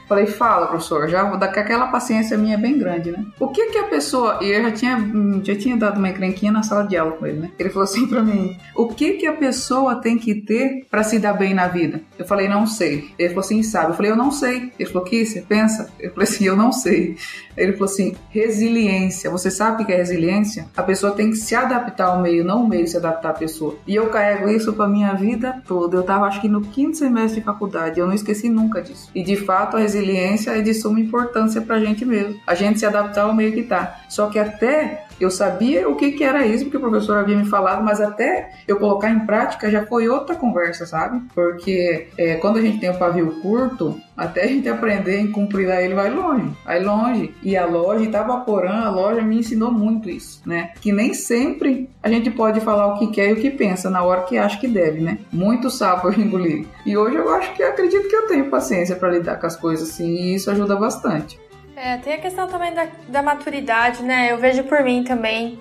Falei, 0.08 0.26
fala, 0.26 0.66
professor, 0.68 1.08
já 1.08 1.24
vou 1.24 1.36
dar 1.36 1.48
que 1.48 1.58
aquela 1.58 1.88
paciência 1.88 2.38
minha 2.38 2.54
é 2.54 2.58
bem 2.58 2.78
grande, 2.78 3.10
né? 3.10 3.24
O 3.40 3.48
que 3.48 3.66
que 3.66 3.78
a 3.78 3.84
pessoa. 3.84 4.38
E 4.40 4.48
eu 4.50 4.62
já 4.62 4.70
tinha, 4.70 4.98
já 5.42 5.56
tinha 5.56 5.76
dado 5.76 5.98
uma 5.98 6.08
encrenquinha 6.08 6.52
na 6.52 6.62
sala 6.62 6.84
de 6.84 6.96
aula 6.96 7.12
com 7.12 7.26
ele, 7.26 7.40
né? 7.40 7.50
Ele 7.58 7.70
falou 7.70 7.84
assim 7.84 8.06
pra 8.06 8.22
mim: 8.22 8.56
o 8.74 8.86
que 8.86 9.14
que 9.14 9.26
a 9.26 9.32
pessoa 9.32 9.96
tem 9.96 10.16
que 10.16 10.34
ter 10.34 10.86
para 10.90 11.02
se 11.02 11.18
dar 11.18 11.32
bem 11.32 11.54
na 11.54 11.66
vida? 11.66 12.00
Eu 12.18 12.24
falei, 12.24 12.48
não 12.48 12.66
sei. 12.66 13.10
Ele 13.18 13.30
falou 13.30 13.44
assim, 13.44 13.62
sabe? 13.62 13.90
Eu 13.90 13.94
falei, 13.94 14.10
eu 14.12 14.16
não 14.16 14.30
sei. 14.30 14.72
Ele 14.78 14.88
falou, 14.88 15.06
que 15.06 15.26
você 15.26 15.40
pensa? 15.40 15.90
Eu 15.98 16.10
falei 16.12 16.28
assim, 16.28 16.44
eu 16.44 16.56
não 16.56 16.70
sei. 16.70 17.16
Ele 17.56 17.72
falou 17.72 17.86
assim, 17.86 18.14
resiliência. 18.30 19.30
Você 19.30 19.50
sabe 19.50 19.82
o 19.82 19.86
que 19.86 19.92
é 19.92 19.96
resiliência? 19.96 20.68
A 20.76 20.82
pessoa 20.82 21.12
tem 21.12 21.30
que 21.30 21.36
se 21.36 21.54
adaptar 21.54 22.06
ao 22.06 22.22
meio, 22.22 22.44
não 22.44 22.62
o 22.62 22.68
meio 22.68 22.86
se 22.86 22.96
adaptar 22.96 23.30
à 23.30 23.34
pessoa. 23.34 23.76
E 23.86 23.94
eu 23.94 24.08
carrego 24.08 24.48
isso 24.48 24.72
pra 24.72 24.86
minha 24.86 25.14
vida 25.14 25.60
toda. 25.66 25.96
Eu 25.96 26.02
tava, 26.02 26.26
acho 26.26 26.40
que 26.40 26.48
no 26.48 26.60
quinto 26.60 26.96
semestre 26.96 27.40
de 27.40 27.44
faculdade. 27.44 27.98
Eu 27.98 28.06
não 28.06 28.14
esqueci 28.14 28.48
nunca 28.48 28.80
disso. 28.80 29.10
E 29.14 29.22
de 29.22 29.36
fato, 29.36 29.76
a 29.76 29.80
resiliência 29.80 29.95
resiliência 29.96 30.50
é 30.50 30.60
de 30.60 30.74
suma 30.74 31.00
importância 31.00 31.60
para 31.60 31.76
a 31.76 31.80
gente 31.80 32.04
mesmo. 32.04 32.40
A 32.46 32.54
gente 32.54 32.78
se 32.78 32.86
adaptar 32.86 33.22
ao 33.22 33.34
meio 33.34 33.52
que 33.52 33.62
tá. 33.62 34.00
Só 34.08 34.28
que 34.28 34.38
até 34.38 35.06
eu 35.18 35.30
sabia 35.30 35.88
o 35.88 35.96
que, 35.96 36.12
que 36.12 36.24
era 36.24 36.46
isso, 36.46 36.64
porque 36.64 36.76
o 36.76 36.80
professor 36.80 37.18
havia 37.18 37.36
me 37.36 37.46
falado, 37.46 37.82
mas 37.82 38.00
até 38.00 38.50
eu 38.68 38.78
colocar 38.78 39.10
em 39.10 39.20
prática 39.20 39.70
já 39.70 39.86
foi 39.86 40.08
outra 40.08 40.36
conversa, 40.36 40.84
sabe? 40.86 41.22
Porque 41.34 42.08
é, 42.18 42.34
quando 42.36 42.58
a 42.58 42.62
gente 42.62 42.78
tem 42.78 42.90
o 42.90 42.98
pavio 42.98 43.40
curto, 43.40 44.00
até 44.16 44.44
a 44.44 44.46
gente 44.46 44.68
aprender 44.68 45.20
a 45.20 45.32
cumprir 45.32 45.68
ele 45.68 45.94
vai 45.94 46.10
longe, 46.10 46.50
vai 46.64 46.82
longe. 46.82 47.34
E 47.42 47.56
a 47.56 47.66
loja, 47.66 48.04
Itabaporã, 48.04 48.84
a 48.84 48.90
loja 48.90 49.20
me 49.22 49.38
ensinou 49.38 49.70
muito 49.70 50.08
isso, 50.08 50.40
né? 50.46 50.72
Que 50.80 50.92
nem 50.92 51.12
sempre 51.12 51.90
a 52.02 52.08
gente 52.08 52.30
pode 52.30 52.60
falar 52.60 52.86
o 52.86 52.98
que 52.98 53.08
quer 53.08 53.30
e 53.30 53.32
o 53.34 53.36
que 53.36 53.50
pensa 53.50 53.90
na 53.90 54.02
hora 54.02 54.22
que 54.22 54.38
acha 54.38 54.58
que 54.58 54.68
deve, 54.68 55.00
né? 55.00 55.18
Muito 55.30 55.68
sapo 55.68 56.08
eu 56.12 56.14
engoli. 56.14 56.66
E 56.86 56.96
hoje 56.96 57.16
eu 57.16 57.28
acho 57.34 57.52
que 57.54 57.62
acredito 57.62 58.08
que 58.08 58.16
eu 58.16 58.26
tenho 58.26 58.48
paciência 58.48 58.96
para 58.96 59.10
lidar 59.10 59.36
com 59.38 59.46
as 59.46 59.56
coisas 59.56 59.90
assim, 59.90 60.14
e 60.14 60.34
isso 60.34 60.50
ajuda 60.50 60.76
bastante. 60.76 61.38
É, 61.76 61.98
tem 61.98 62.14
a 62.14 62.18
questão 62.18 62.46
também 62.46 62.72
da, 62.72 62.88
da 63.08 63.22
maturidade, 63.22 64.02
né? 64.02 64.32
Eu 64.32 64.38
vejo 64.38 64.64
por 64.64 64.82
mim 64.82 65.04
também. 65.04 65.58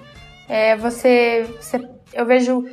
É, 0.48 0.78
você, 0.78 1.46
você, 1.60 1.82
eu 2.14 2.26
vejo 2.26 2.66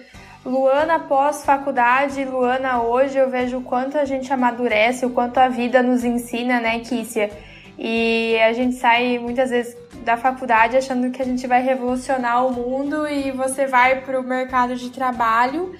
Luana 0.45 0.99
pós 0.99 1.45
faculdade, 1.45 2.25
Luana 2.25 2.83
hoje, 2.83 3.17
eu 3.17 3.31
vejo 3.31 3.59
o 3.59 3.63
quanto 3.63 3.97
a 3.97 4.05
gente 4.05 4.33
amadurece, 4.33 5.07
o 5.07 5.11
quanto 5.11 5.39
a 5.39 5.49
vida 5.49 5.83
nos 5.83 6.05
ensina, 6.05 6.61
né, 6.61 6.81
Kícia? 6.81 7.31
E 7.79 8.37
a 8.41 8.53
gente 8.53 8.75
sai 8.75 9.19
muitas 9.19 9.51
vezes 9.51 9.77
da 10.05 10.17
faculdade 10.17 10.77
achando 10.77 11.11
que 11.11 11.23
a 11.23 11.25
gente 11.25 11.47
vai 11.47 11.63
revolucionar 11.63 12.45
o 12.45 12.53
mundo 12.53 13.09
e 13.09 13.31
você 13.31 13.67
vai 13.67 14.01
para 14.01 14.21
o 14.21 14.23
mercado 14.23 14.75
de 14.75 14.91
trabalho 14.91 15.75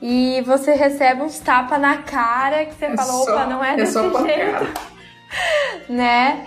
e 0.00 0.42
você 0.46 0.74
recebe 0.74 1.22
uns 1.22 1.38
tapas 1.38 1.80
na 1.80 1.98
cara 1.98 2.64
que 2.64 2.74
você 2.74 2.86
é 2.86 2.96
fala, 2.96 3.14
opa, 3.14 3.46
não 3.46 3.62
é, 3.62 3.74
é 3.74 3.76
desse 3.76 4.00
jeito. 4.00 4.88
né? 5.88 6.46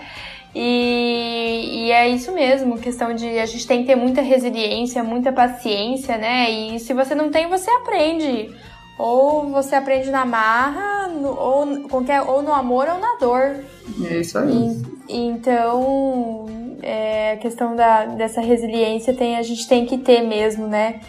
E, 0.54 1.86
e, 1.86 1.92
é 1.92 2.08
isso 2.08 2.30
mesmo, 2.32 2.78
questão 2.78 3.14
de 3.14 3.38
a 3.38 3.46
gente 3.46 3.66
tem 3.66 3.80
que 3.80 3.86
ter 3.86 3.96
muita 3.96 4.20
resiliência, 4.20 5.02
muita 5.02 5.32
paciência, 5.32 6.18
né? 6.18 6.50
E 6.50 6.78
se 6.78 6.92
você 6.92 7.14
não 7.14 7.30
tem, 7.30 7.48
você 7.48 7.70
aprende. 7.70 8.50
Ou 8.98 9.48
você 9.48 9.74
aprende 9.74 10.10
na 10.10 10.26
marra, 10.26 11.08
no, 11.08 11.28
ou, 11.28 11.88
qualquer, 11.88 12.20
ou 12.20 12.42
no 12.42 12.52
amor 12.52 12.86
ou 12.86 12.98
na 12.98 13.16
dor. 13.18 13.64
É 14.10 14.18
isso 14.18 14.36
aí. 14.38 14.82
E, 15.08 15.16
então, 15.16 16.46
é, 16.82 17.32
a 17.32 17.36
questão 17.38 17.74
da, 17.74 18.04
dessa 18.04 18.42
resiliência 18.42 19.14
tem, 19.14 19.36
a 19.36 19.42
gente 19.42 19.66
tem 19.66 19.86
que 19.86 19.96
ter 19.96 20.20
mesmo, 20.20 20.66
né? 20.66 21.00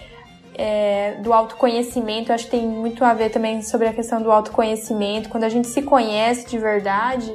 É, 0.55 1.15
do 1.23 1.33
autoconhecimento, 1.33 2.31
acho 2.31 2.45
que 2.45 2.51
tem 2.51 2.65
muito 2.65 3.03
a 3.03 3.11
ver 3.13 3.29
também 3.31 3.61
sobre 3.63 3.87
a 3.87 3.93
questão 3.93 4.21
do 4.21 4.31
autoconhecimento. 4.31 5.27
Quando 5.27 5.43
a 5.43 5.49
gente 5.49 5.67
se 5.67 5.81
conhece 5.81 6.47
de 6.47 6.59
verdade, 6.59 7.33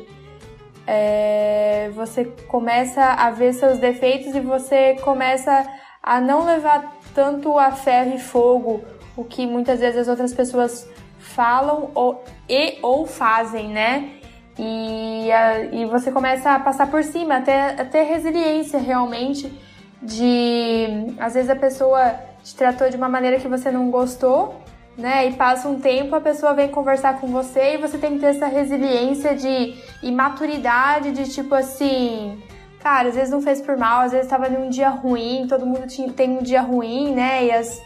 é, 0.90 1.90
você 1.94 2.24
começa 2.24 3.02
a 3.04 3.30
ver 3.30 3.52
seus 3.52 3.78
defeitos 3.78 4.34
e 4.34 4.40
você 4.40 4.94
começa 5.02 5.70
a 6.02 6.18
não 6.18 6.46
levar 6.46 6.96
tanto 7.14 7.58
a 7.58 7.70
ferro 7.70 8.14
e 8.14 8.18
fogo 8.18 8.82
o 9.14 9.22
que 9.22 9.46
muitas 9.46 9.80
vezes 9.80 9.98
as 9.98 10.08
outras 10.08 10.32
pessoas 10.32 10.88
falam 11.18 11.90
ou, 11.94 12.24
e 12.48 12.78
ou 12.80 13.06
fazem, 13.06 13.68
né? 13.68 14.14
E, 14.58 15.30
a, 15.30 15.64
e 15.66 15.84
você 15.84 16.10
começa 16.10 16.52
a 16.52 16.58
passar 16.58 16.90
por 16.90 17.04
cima, 17.04 17.36
até, 17.36 17.74
ter 17.84 18.04
resiliência 18.04 18.78
realmente 18.78 19.52
de 20.00 20.86
às 21.18 21.34
vezes 21.34 21.50
a 21.50 21.56
pessoa 21.56 22.14
te 22.42 22.56
tratou 22.56 22.88
de 22.88 22.96
uma 22.96 23.10
maneira 23.10 23.38
que 23.38 23.46
você 23.46 23.70
não 23.70 23.90
gostou 23.90 24.58
né? 24.98 25.28
E 25.28 25.32
passa 25.34 25.68
um 25.68 25.78
tempo, 25.78 26.16
a 26.16 26.20
pessoa 26.20 26.52
vem 26.52 26.68
conversar 26.68 27.20
com 27.20 27.28
você 27.28 27.74
e 27.74 27.76
você 27.78 27.96
tem 27.96 28.14
que 28.14 28.18
ter 28.18 28.26
essa 28.26 28.46
resiliência 28.46 29.34
de 29.36 29.76
e 30.02 30.10
maturidade 30.10 31.12
de 31.12 31.30
tipo 31.30 31.54
assim, 31.54 32.42
cara, 32.80 33.08
às 33.08 33.14
vezes 33.14 33.30
não 33.30 33.40
fez 33.40 33.62
por 33.62 33.76
mal, 33.76 34.00
às 34.00 34.10
vezes 34.10 34.26
estava 34.26 34.48
num 34.48 34.68
dia 34.68 34.88
ruim, 34.88 35.46
todo 35.48 35.64
mundo 35.64 35.86
tinha, 35.86 36.12
tem 36.12 36.30
um 36.30 36.42
dia 36.42 36.60
ruim, 36.60 37.14
né? 37.14 37.46
E 37.46 37.52
as 37.52 37.80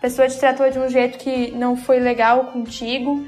pessoas 0.00 0.34
te 0.34 0.40
tratou 0.40 0.70
de 0.70 0.78
um 0.78 0.90
jeito 0.90 1.16
que 1.16 1.50
não 1.52 1.74
foi 1.74 1.98
legal 1.98 2.44
contigo. 2.52 3.26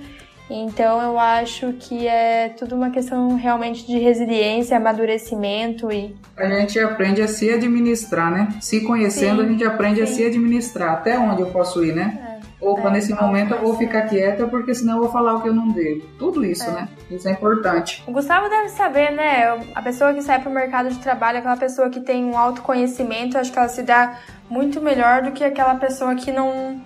Então 0.51 1.01
eu 1.01 1.19
acho 1.19 1.73
que 1.75 2.09
é 2.09 2.49
tudo 2.49 2.75
uma 2.75 2.91
questão 2.91 3.37
realmente 3.37 3.87
de 3.87 3.99
resiliência, 3.99 4.77
amadurecimento 4.77 5.93
e. 5.93 6.15
A 6.37 6.47
gente 6.47 6.79
aprende 6.79 7.23
a 7.23 7.29
se 7.29 7.49
administrar, 7.51 8.31
né? 8.33 8.49
Se 8.61 8.81
conhecendo, 8.81 9.43
sim, 9.43 9.47
a 9.47 9.51
gente 9.51 9.65
aprende 9.65 9.97
sim. 9.99 10.03
a 10.03 10.07
se 10.07 10.27
administrar. 10.27 10.95
Até 10.95 11.19
onde 11.19 11.41
eu 11.41 11.47
posso 11.51 11.85
ir, 11.85 11.95
né? 11.95 12.19
É. 12.27 12.30
Opa, 12.61 12.89
é, 12.89 12.91
nesse 12.91 13.15
momento 13.15 13.55
eu 13.55 13.61
vou 13.61 13.77
ficar 13.77 14.03
quieta 14.03 14.47
porque 14.47 14.75
senão 14.75 14.97
eu 14.97 15.03
vou 15.03 15.13
falar 15.13 15.35
o 15.35 15.43
que 15.43 15.49
eu 15.49 15.55
não 15.55 15.69
devo. 15.69 16.07
Tudo 16.19 16.45
isso, 16.45 16.69
é. 16.69 16.73
né? 16.73 16.89
Isso 17.11 17.29
é 17.29 17.33
importante. 17.33 18.03
O 18.07 18.13
Gustavo 18.13 18.49
deve 18.49 18.69
saber, 18.69 19.11
né? 19.13 19.59
A 19.75 19.83
pessoa 19.83 20.13
que 20.13 20.23
sai 20.23 20.41
pro 20.41 20.51
mercado 20.51 20.91
de 20.91 20.99
trabalho, 20.99 21.39
aquela 21.39 21.57
pessoa 21.57 21.89
que 21.89 22.01
tem 22.01 22.25
um 22.25 22.37
autoconhecimento, 22.37 23.39
acho 23.39 23.51
que 23.51 23.59
ela 23.59 23.69
se 23.69 23.83
dá 23.83 24.19
muito 24.49 24.81
melhor 24.81 25.23
do 25.23 25.33
que 25.33 25.43
aquela 25.43 25.77
pessoa 25.77 26.15
que 26.15 26.31
não 26.31 26.81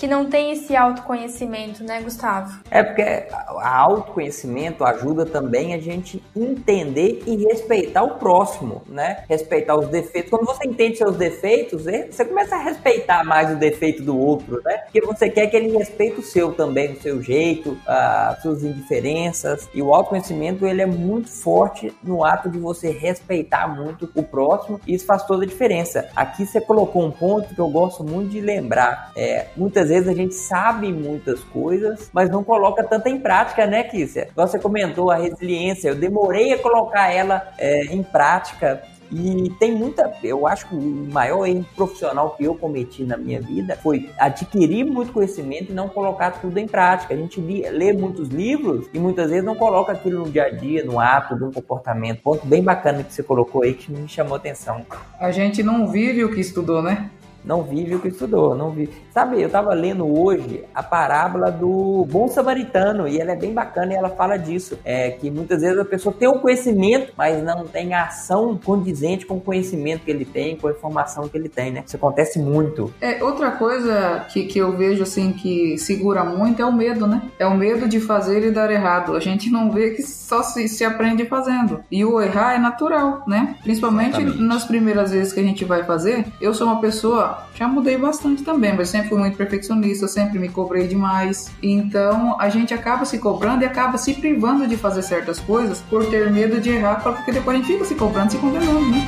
que 0.00 0.06
não 0.06 0.24
tem 0.24 0.50
esse 0.52 0.74
autoconhecimento, 0.74 1.84
né, 1.84 2.00
Gustavo? 2.00 2.58
É 2.70 2.82
porque 2.82 3.02
a 3.02 3.78
autoconhecimento 3.80 4.82
ajuda 4.82 5.26
também 5.26 5.74
a 5.74 5.78
gente 5.78 6.24
entender 6.34 7.22
e 7.26 7.36
respeitar 7.44 8.02
o 8.02 8.14
próximo, 8.14 8.80
né? 8.88 9.24
Respeitar 9.28 9.76
os 9.76 9.88
defeitos. 9.88 10.30
Quando 10.30 10.46
você 10.46 10.66
entende 10.66 10.96
seus 10.96 11.16
defeitos, 11.16 11.84
você 11.84 12.24
começa 12.24 12.56
a 12.56 12.62
respeitar 12.62 13.22
mais 13.24 13.52
o 13.52 13.56
defeito 13.56 14.02
do 14.02 14.18
outro, 14.18 14.62
né? 14.64 14.78
Porque 14.78 15.02
você 15.02 15.28
quer 15.28 15.48
que 15.48 15.56
ele 15.56 15.76
respeite 15.76 16.18
o 16.18 16.22
seu 16.22 16.54
também, 16.54 16.92
o 16.92 17.02
seu 17.02 17.22
jeito, 17.22 17.76
as 17.86 18.40
suas 18.40 18.64
indiferenças. 18.64 19.68
E 19.74 19.82
o 19.82 19.94
autoconhecimento, 19.94 20.64
ele 20.64 20.80
é 20.80 20.86
muito 20.86 21.28
forte 21.28 21.94
no 22.02 22.24
ato 22.24 22.48
de 22.48 22.58
você 22.58 22.90
respeitar 22.90 23.68
muito 23.68 24.10
o 24.14 24.22
próximo. 24.22 24.80
E 24.86 24.94
isso 24.94 25.04
faz 25.04 25.26
toda 25.26 25.44
a 25.44 25.46
diferença. 25.46 26.08
Aqui 26.16 26.46
você 26.46 26.58
colocou 26.58 27.04
um 27.04 27.10
ponto 27.10 27.54
que 27.54 27.60
eu 27.60 27.68
gosto 27.68 28.02
muito 28.02 28.30
de 28.30 28.40
lembrar. 28.40 29.12
É, 29.14 29.48
muitas 29.54 29.89
vezes 29.90 30.08
a 30.08 30.14
gente 30.14 30.34
sabe 30.34 30.90
muitas 30.90 31.40
coisas, 31.44 32.10
mas 32.12 32.30
não 32.30 32.42
coloca 32.42 32.82
tanta 32.82 33.10
em 33.10 33.20
prática, 33.20 33.66
né, 33.66 33.82
Kícia? 33.84 34.28
Você 34.34 34.58
comentou 34.58 35.10
a 35.10 35.16
resiliência, 35.16 35.88
eu 35.90 35.94
demorei 35.94 36.52
a 36.52 36.58
colocar 36.58 37.10
ela 37.12 37.52
é, 37.58 37.84
em 37.84 38.02
prática. 38.02 38.82
E 39.12 39.50
tem 39.58 39.74
muita, 39.74 40.12
eu 40.22 40.46
acho 40.46 40.68
que 40.68 40.74
o 40.74 40.80
maior 40.80 41.44
erro 41.44 41.66
profissional 41.74 42.30
que 42.30 42.44
eu 42.44 42.54
cometi 42.54 43.02
na 43.02 43.16
minha 43.16 43.40
vida 43.40 43.76
foi 43.82 44.08
adquirir 44.16 44.84
muito 44.84 45.12
conhecimento 45.12 45.72
e 45.72 45.74
não 45.74 45.88
colocar 45.88 46.30
tudo 46.40 46.56
em 46.58 46.68
prática. 46.68 47.12
A 47.12 47.16
gente 47.16 47.40
lê 47.40 47.92
muitos 47.92 48.28
livros 48.28 48.88
e 48.94 49.00
muitas 49.00 49.30
vezes 49.30 49.44
não 49.44 49.56
coloca 49.56 49.92
aquilo 49.92 50.20
no 50.20 50.30
dia 50.30 50.44
a 50.44 50.50
dia, 50.50 50.84
no 50.84 51.00
ato, 51.00 51.34
no 51.34 51.52
comportamento. 51.52 52.22
Ponto 52.22 52.46
bem 52.46 52.62
bacana 52.62 53.02
que 53.02 53.12
você 53.12 53.22
colocou 53.22 53.64
aí 53.64 53.74
que 53.74 53.90
me 53.90 54.08
chamou 54.08 54.36
atenção. 54.36 54.86
A 55.18 55.32
gente 55.32 55.60
não 55.60 55.88
vive 55.88 56.22
o 56.22 56.32
que 56.32 56.40
estudou, 56.40 56.80
né? 56.80 57.10
Não 57.44 57.62
vive 57.62 57.94
o 57.94 58.00
que 58.00 58.08
estudou, 58.08 58.54
não 58.54 58.70
vive. 58.70 58.92
Sabe, 59.12 59.40
eu 59.40 59.46
estava 59.46 59.72
lendo 59.74 60.06
hoje 60.06 60.64
a 60.74 60.82
parábola 60.82 61.50
do 61.50 62.06
bom 62.10 62.28
samaritano 62.28 63.08
e 63.08 63.18
ela 63.18 63.32
é 63.32 63.36
bem 63.36 63.52
bacana 63.52 63.92
e 63.92 63.96
ela 63.96 64.10
fala 64.10 64.36
disso, 64.36 64.78
é 64.84 65.10
que 65.10 65.30
muitas 65.30 65.62
vezes 65.62 65.78
a 65.78 65.84
pessoa 65.84 66.14
tem 66.16 66.28
o 66.28 66.38
conhecimento, 66.38 67.12
mas 67.16 67.42
não 67.42 67.66
tem 67.66 67.94
a 67.94 68.04
ação 68.04 68.58
condizente 68.62 69.26
com 69.26 69.36
o 69.36 69.40
conhecimento 69.40 70.04
que 70.04 70.10
ele 70.10 70.24
tem, 70.24 70.56
com 70.56 70.68
a 70.68 70.70
informação 70.70 71.28
que 71.28 71.36
ele 71.36 71.48
tem, 71.48 71.70
né? 71.70 71.84
Isso 71.86 71.96
acontece 71.96 72.38
muito. 72.38 72.92
É, 73.00 73.22
outra 73.22 73.50
coisa 73.52 74.26
que, 74.30 74.44
que 74.44 74.58
eu 74.58 74.76
vejo 74.76 75.02
assim 75.02 75.32
que 75.32 75.78
segura 75.78 76.24
muito 76.24 76.60
é 76.62 76.64
o 76.64 76.72
medo, 76.72 77.06
né? 77.06 77.22
É 77.38 77.46
o 77.46 77.56
medo 77.56 77.88
de 77.88 78.00
fazer 78.00 78.44
e 78.44 78.50
dar 78.50 78.70
errado. 78.70 79.16
A 79.16 79.20
gente 79.20 79.50
não 79.50 79.70
vê 79.70 79.90
que 79.90 80.02
só 80.02 80.42
se, 80.42 80.68
se 80.68 80.84
aprende 80.84 81.24
fazendo. 81.26 81.82
E 81.90 82.04
o 82.04 82.20
errar 82.20 82.54
é 82.54 82.58
natural, 82.58 83.22
né? 83.26 83.56
Principalmente 83.62 84.20
Exatamente. 84.20 84.42
nas 84.42 84.64
primeiras 84.64 85.10
vezes 85.10 85.32
que 85.32 85.40
a 85.40 85.42
gente 85.42 85.64
vai 85.64 85.84
fazer. 85.84 86.26
Eu 86.40 86.54
sou 86.54 86.66
uma 86.66 86.80
pessoa 86.80 87.29
já 87.54 87.68
mudei 87.68 87.96
bastante 87.96 88.42
também, 88.42 88.74
mas 88.74 88.88
sempre 88.88 89.08
fui 89.08 89.18
muito 89.18 89.36
perfeccionista, 89.36 90.08
sempre 90.08 90.38
me 90.38 90.48
cobrei 90.48 90.86
demais. 90.86 91.50
Então 91.62 92.38
a 92.40 92.48
gente 92.48 92.72
acaba 92.72 93.04
se 93.04 93.18
cobrando 93.18 93.62
e 93.62 93.66
acaba 93.66 93.98
se 93.98 94.14
privando 94.14 94.66
de 94.66 94.76
fazer 94.76 95.02
certas 95.02 95.38
coisas 95.40 95.80
por 95.80 96.06
ter 96.06 96.30
medo 96.30 96.60
de 96.60 96.70
errar, 96.70 97.02
porque 97.02 97.32
depois 97.32 97.56
a 97.56 97.60
gente 97.60 97.72
fica 97.72 97.84
se 97.84 97.94
cobrando, 97.94 98.32
se 98.32 98.38
condenando, 98.38 98.90
né? 98.90 99.06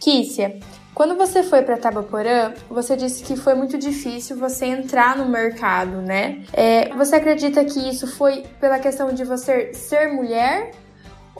Kícia, 0.00 0.58
quando 0.98 1.14
você 1.14 1.44
foi 1.44 1.62
para 1.62 1.76
Tabaporã, 1.76 2.52
você 2.68 2.96
disse 2.96 3.22
que 3.22 3.36
foi 3.36 3.54
muito 3.54 3.78
difícil 3.78 4.36
você 4.36 4.66
entrar 4.66 5.16
no 5.16 5.28
mercado, 5.28 6.02
né? 6.02 6.42
É, 6.52 6.92
você 6.92 7.14
acredita 7.14 7.64
que 7.64 7.88
isso 7.88 8.04
foi 8.08 8.44
pela 8.58 8.80
questão 8.80 9.12
de 9.12 9.22
você 9.22 9.72
ser 9.72 10.08
mulher 10.08 10.72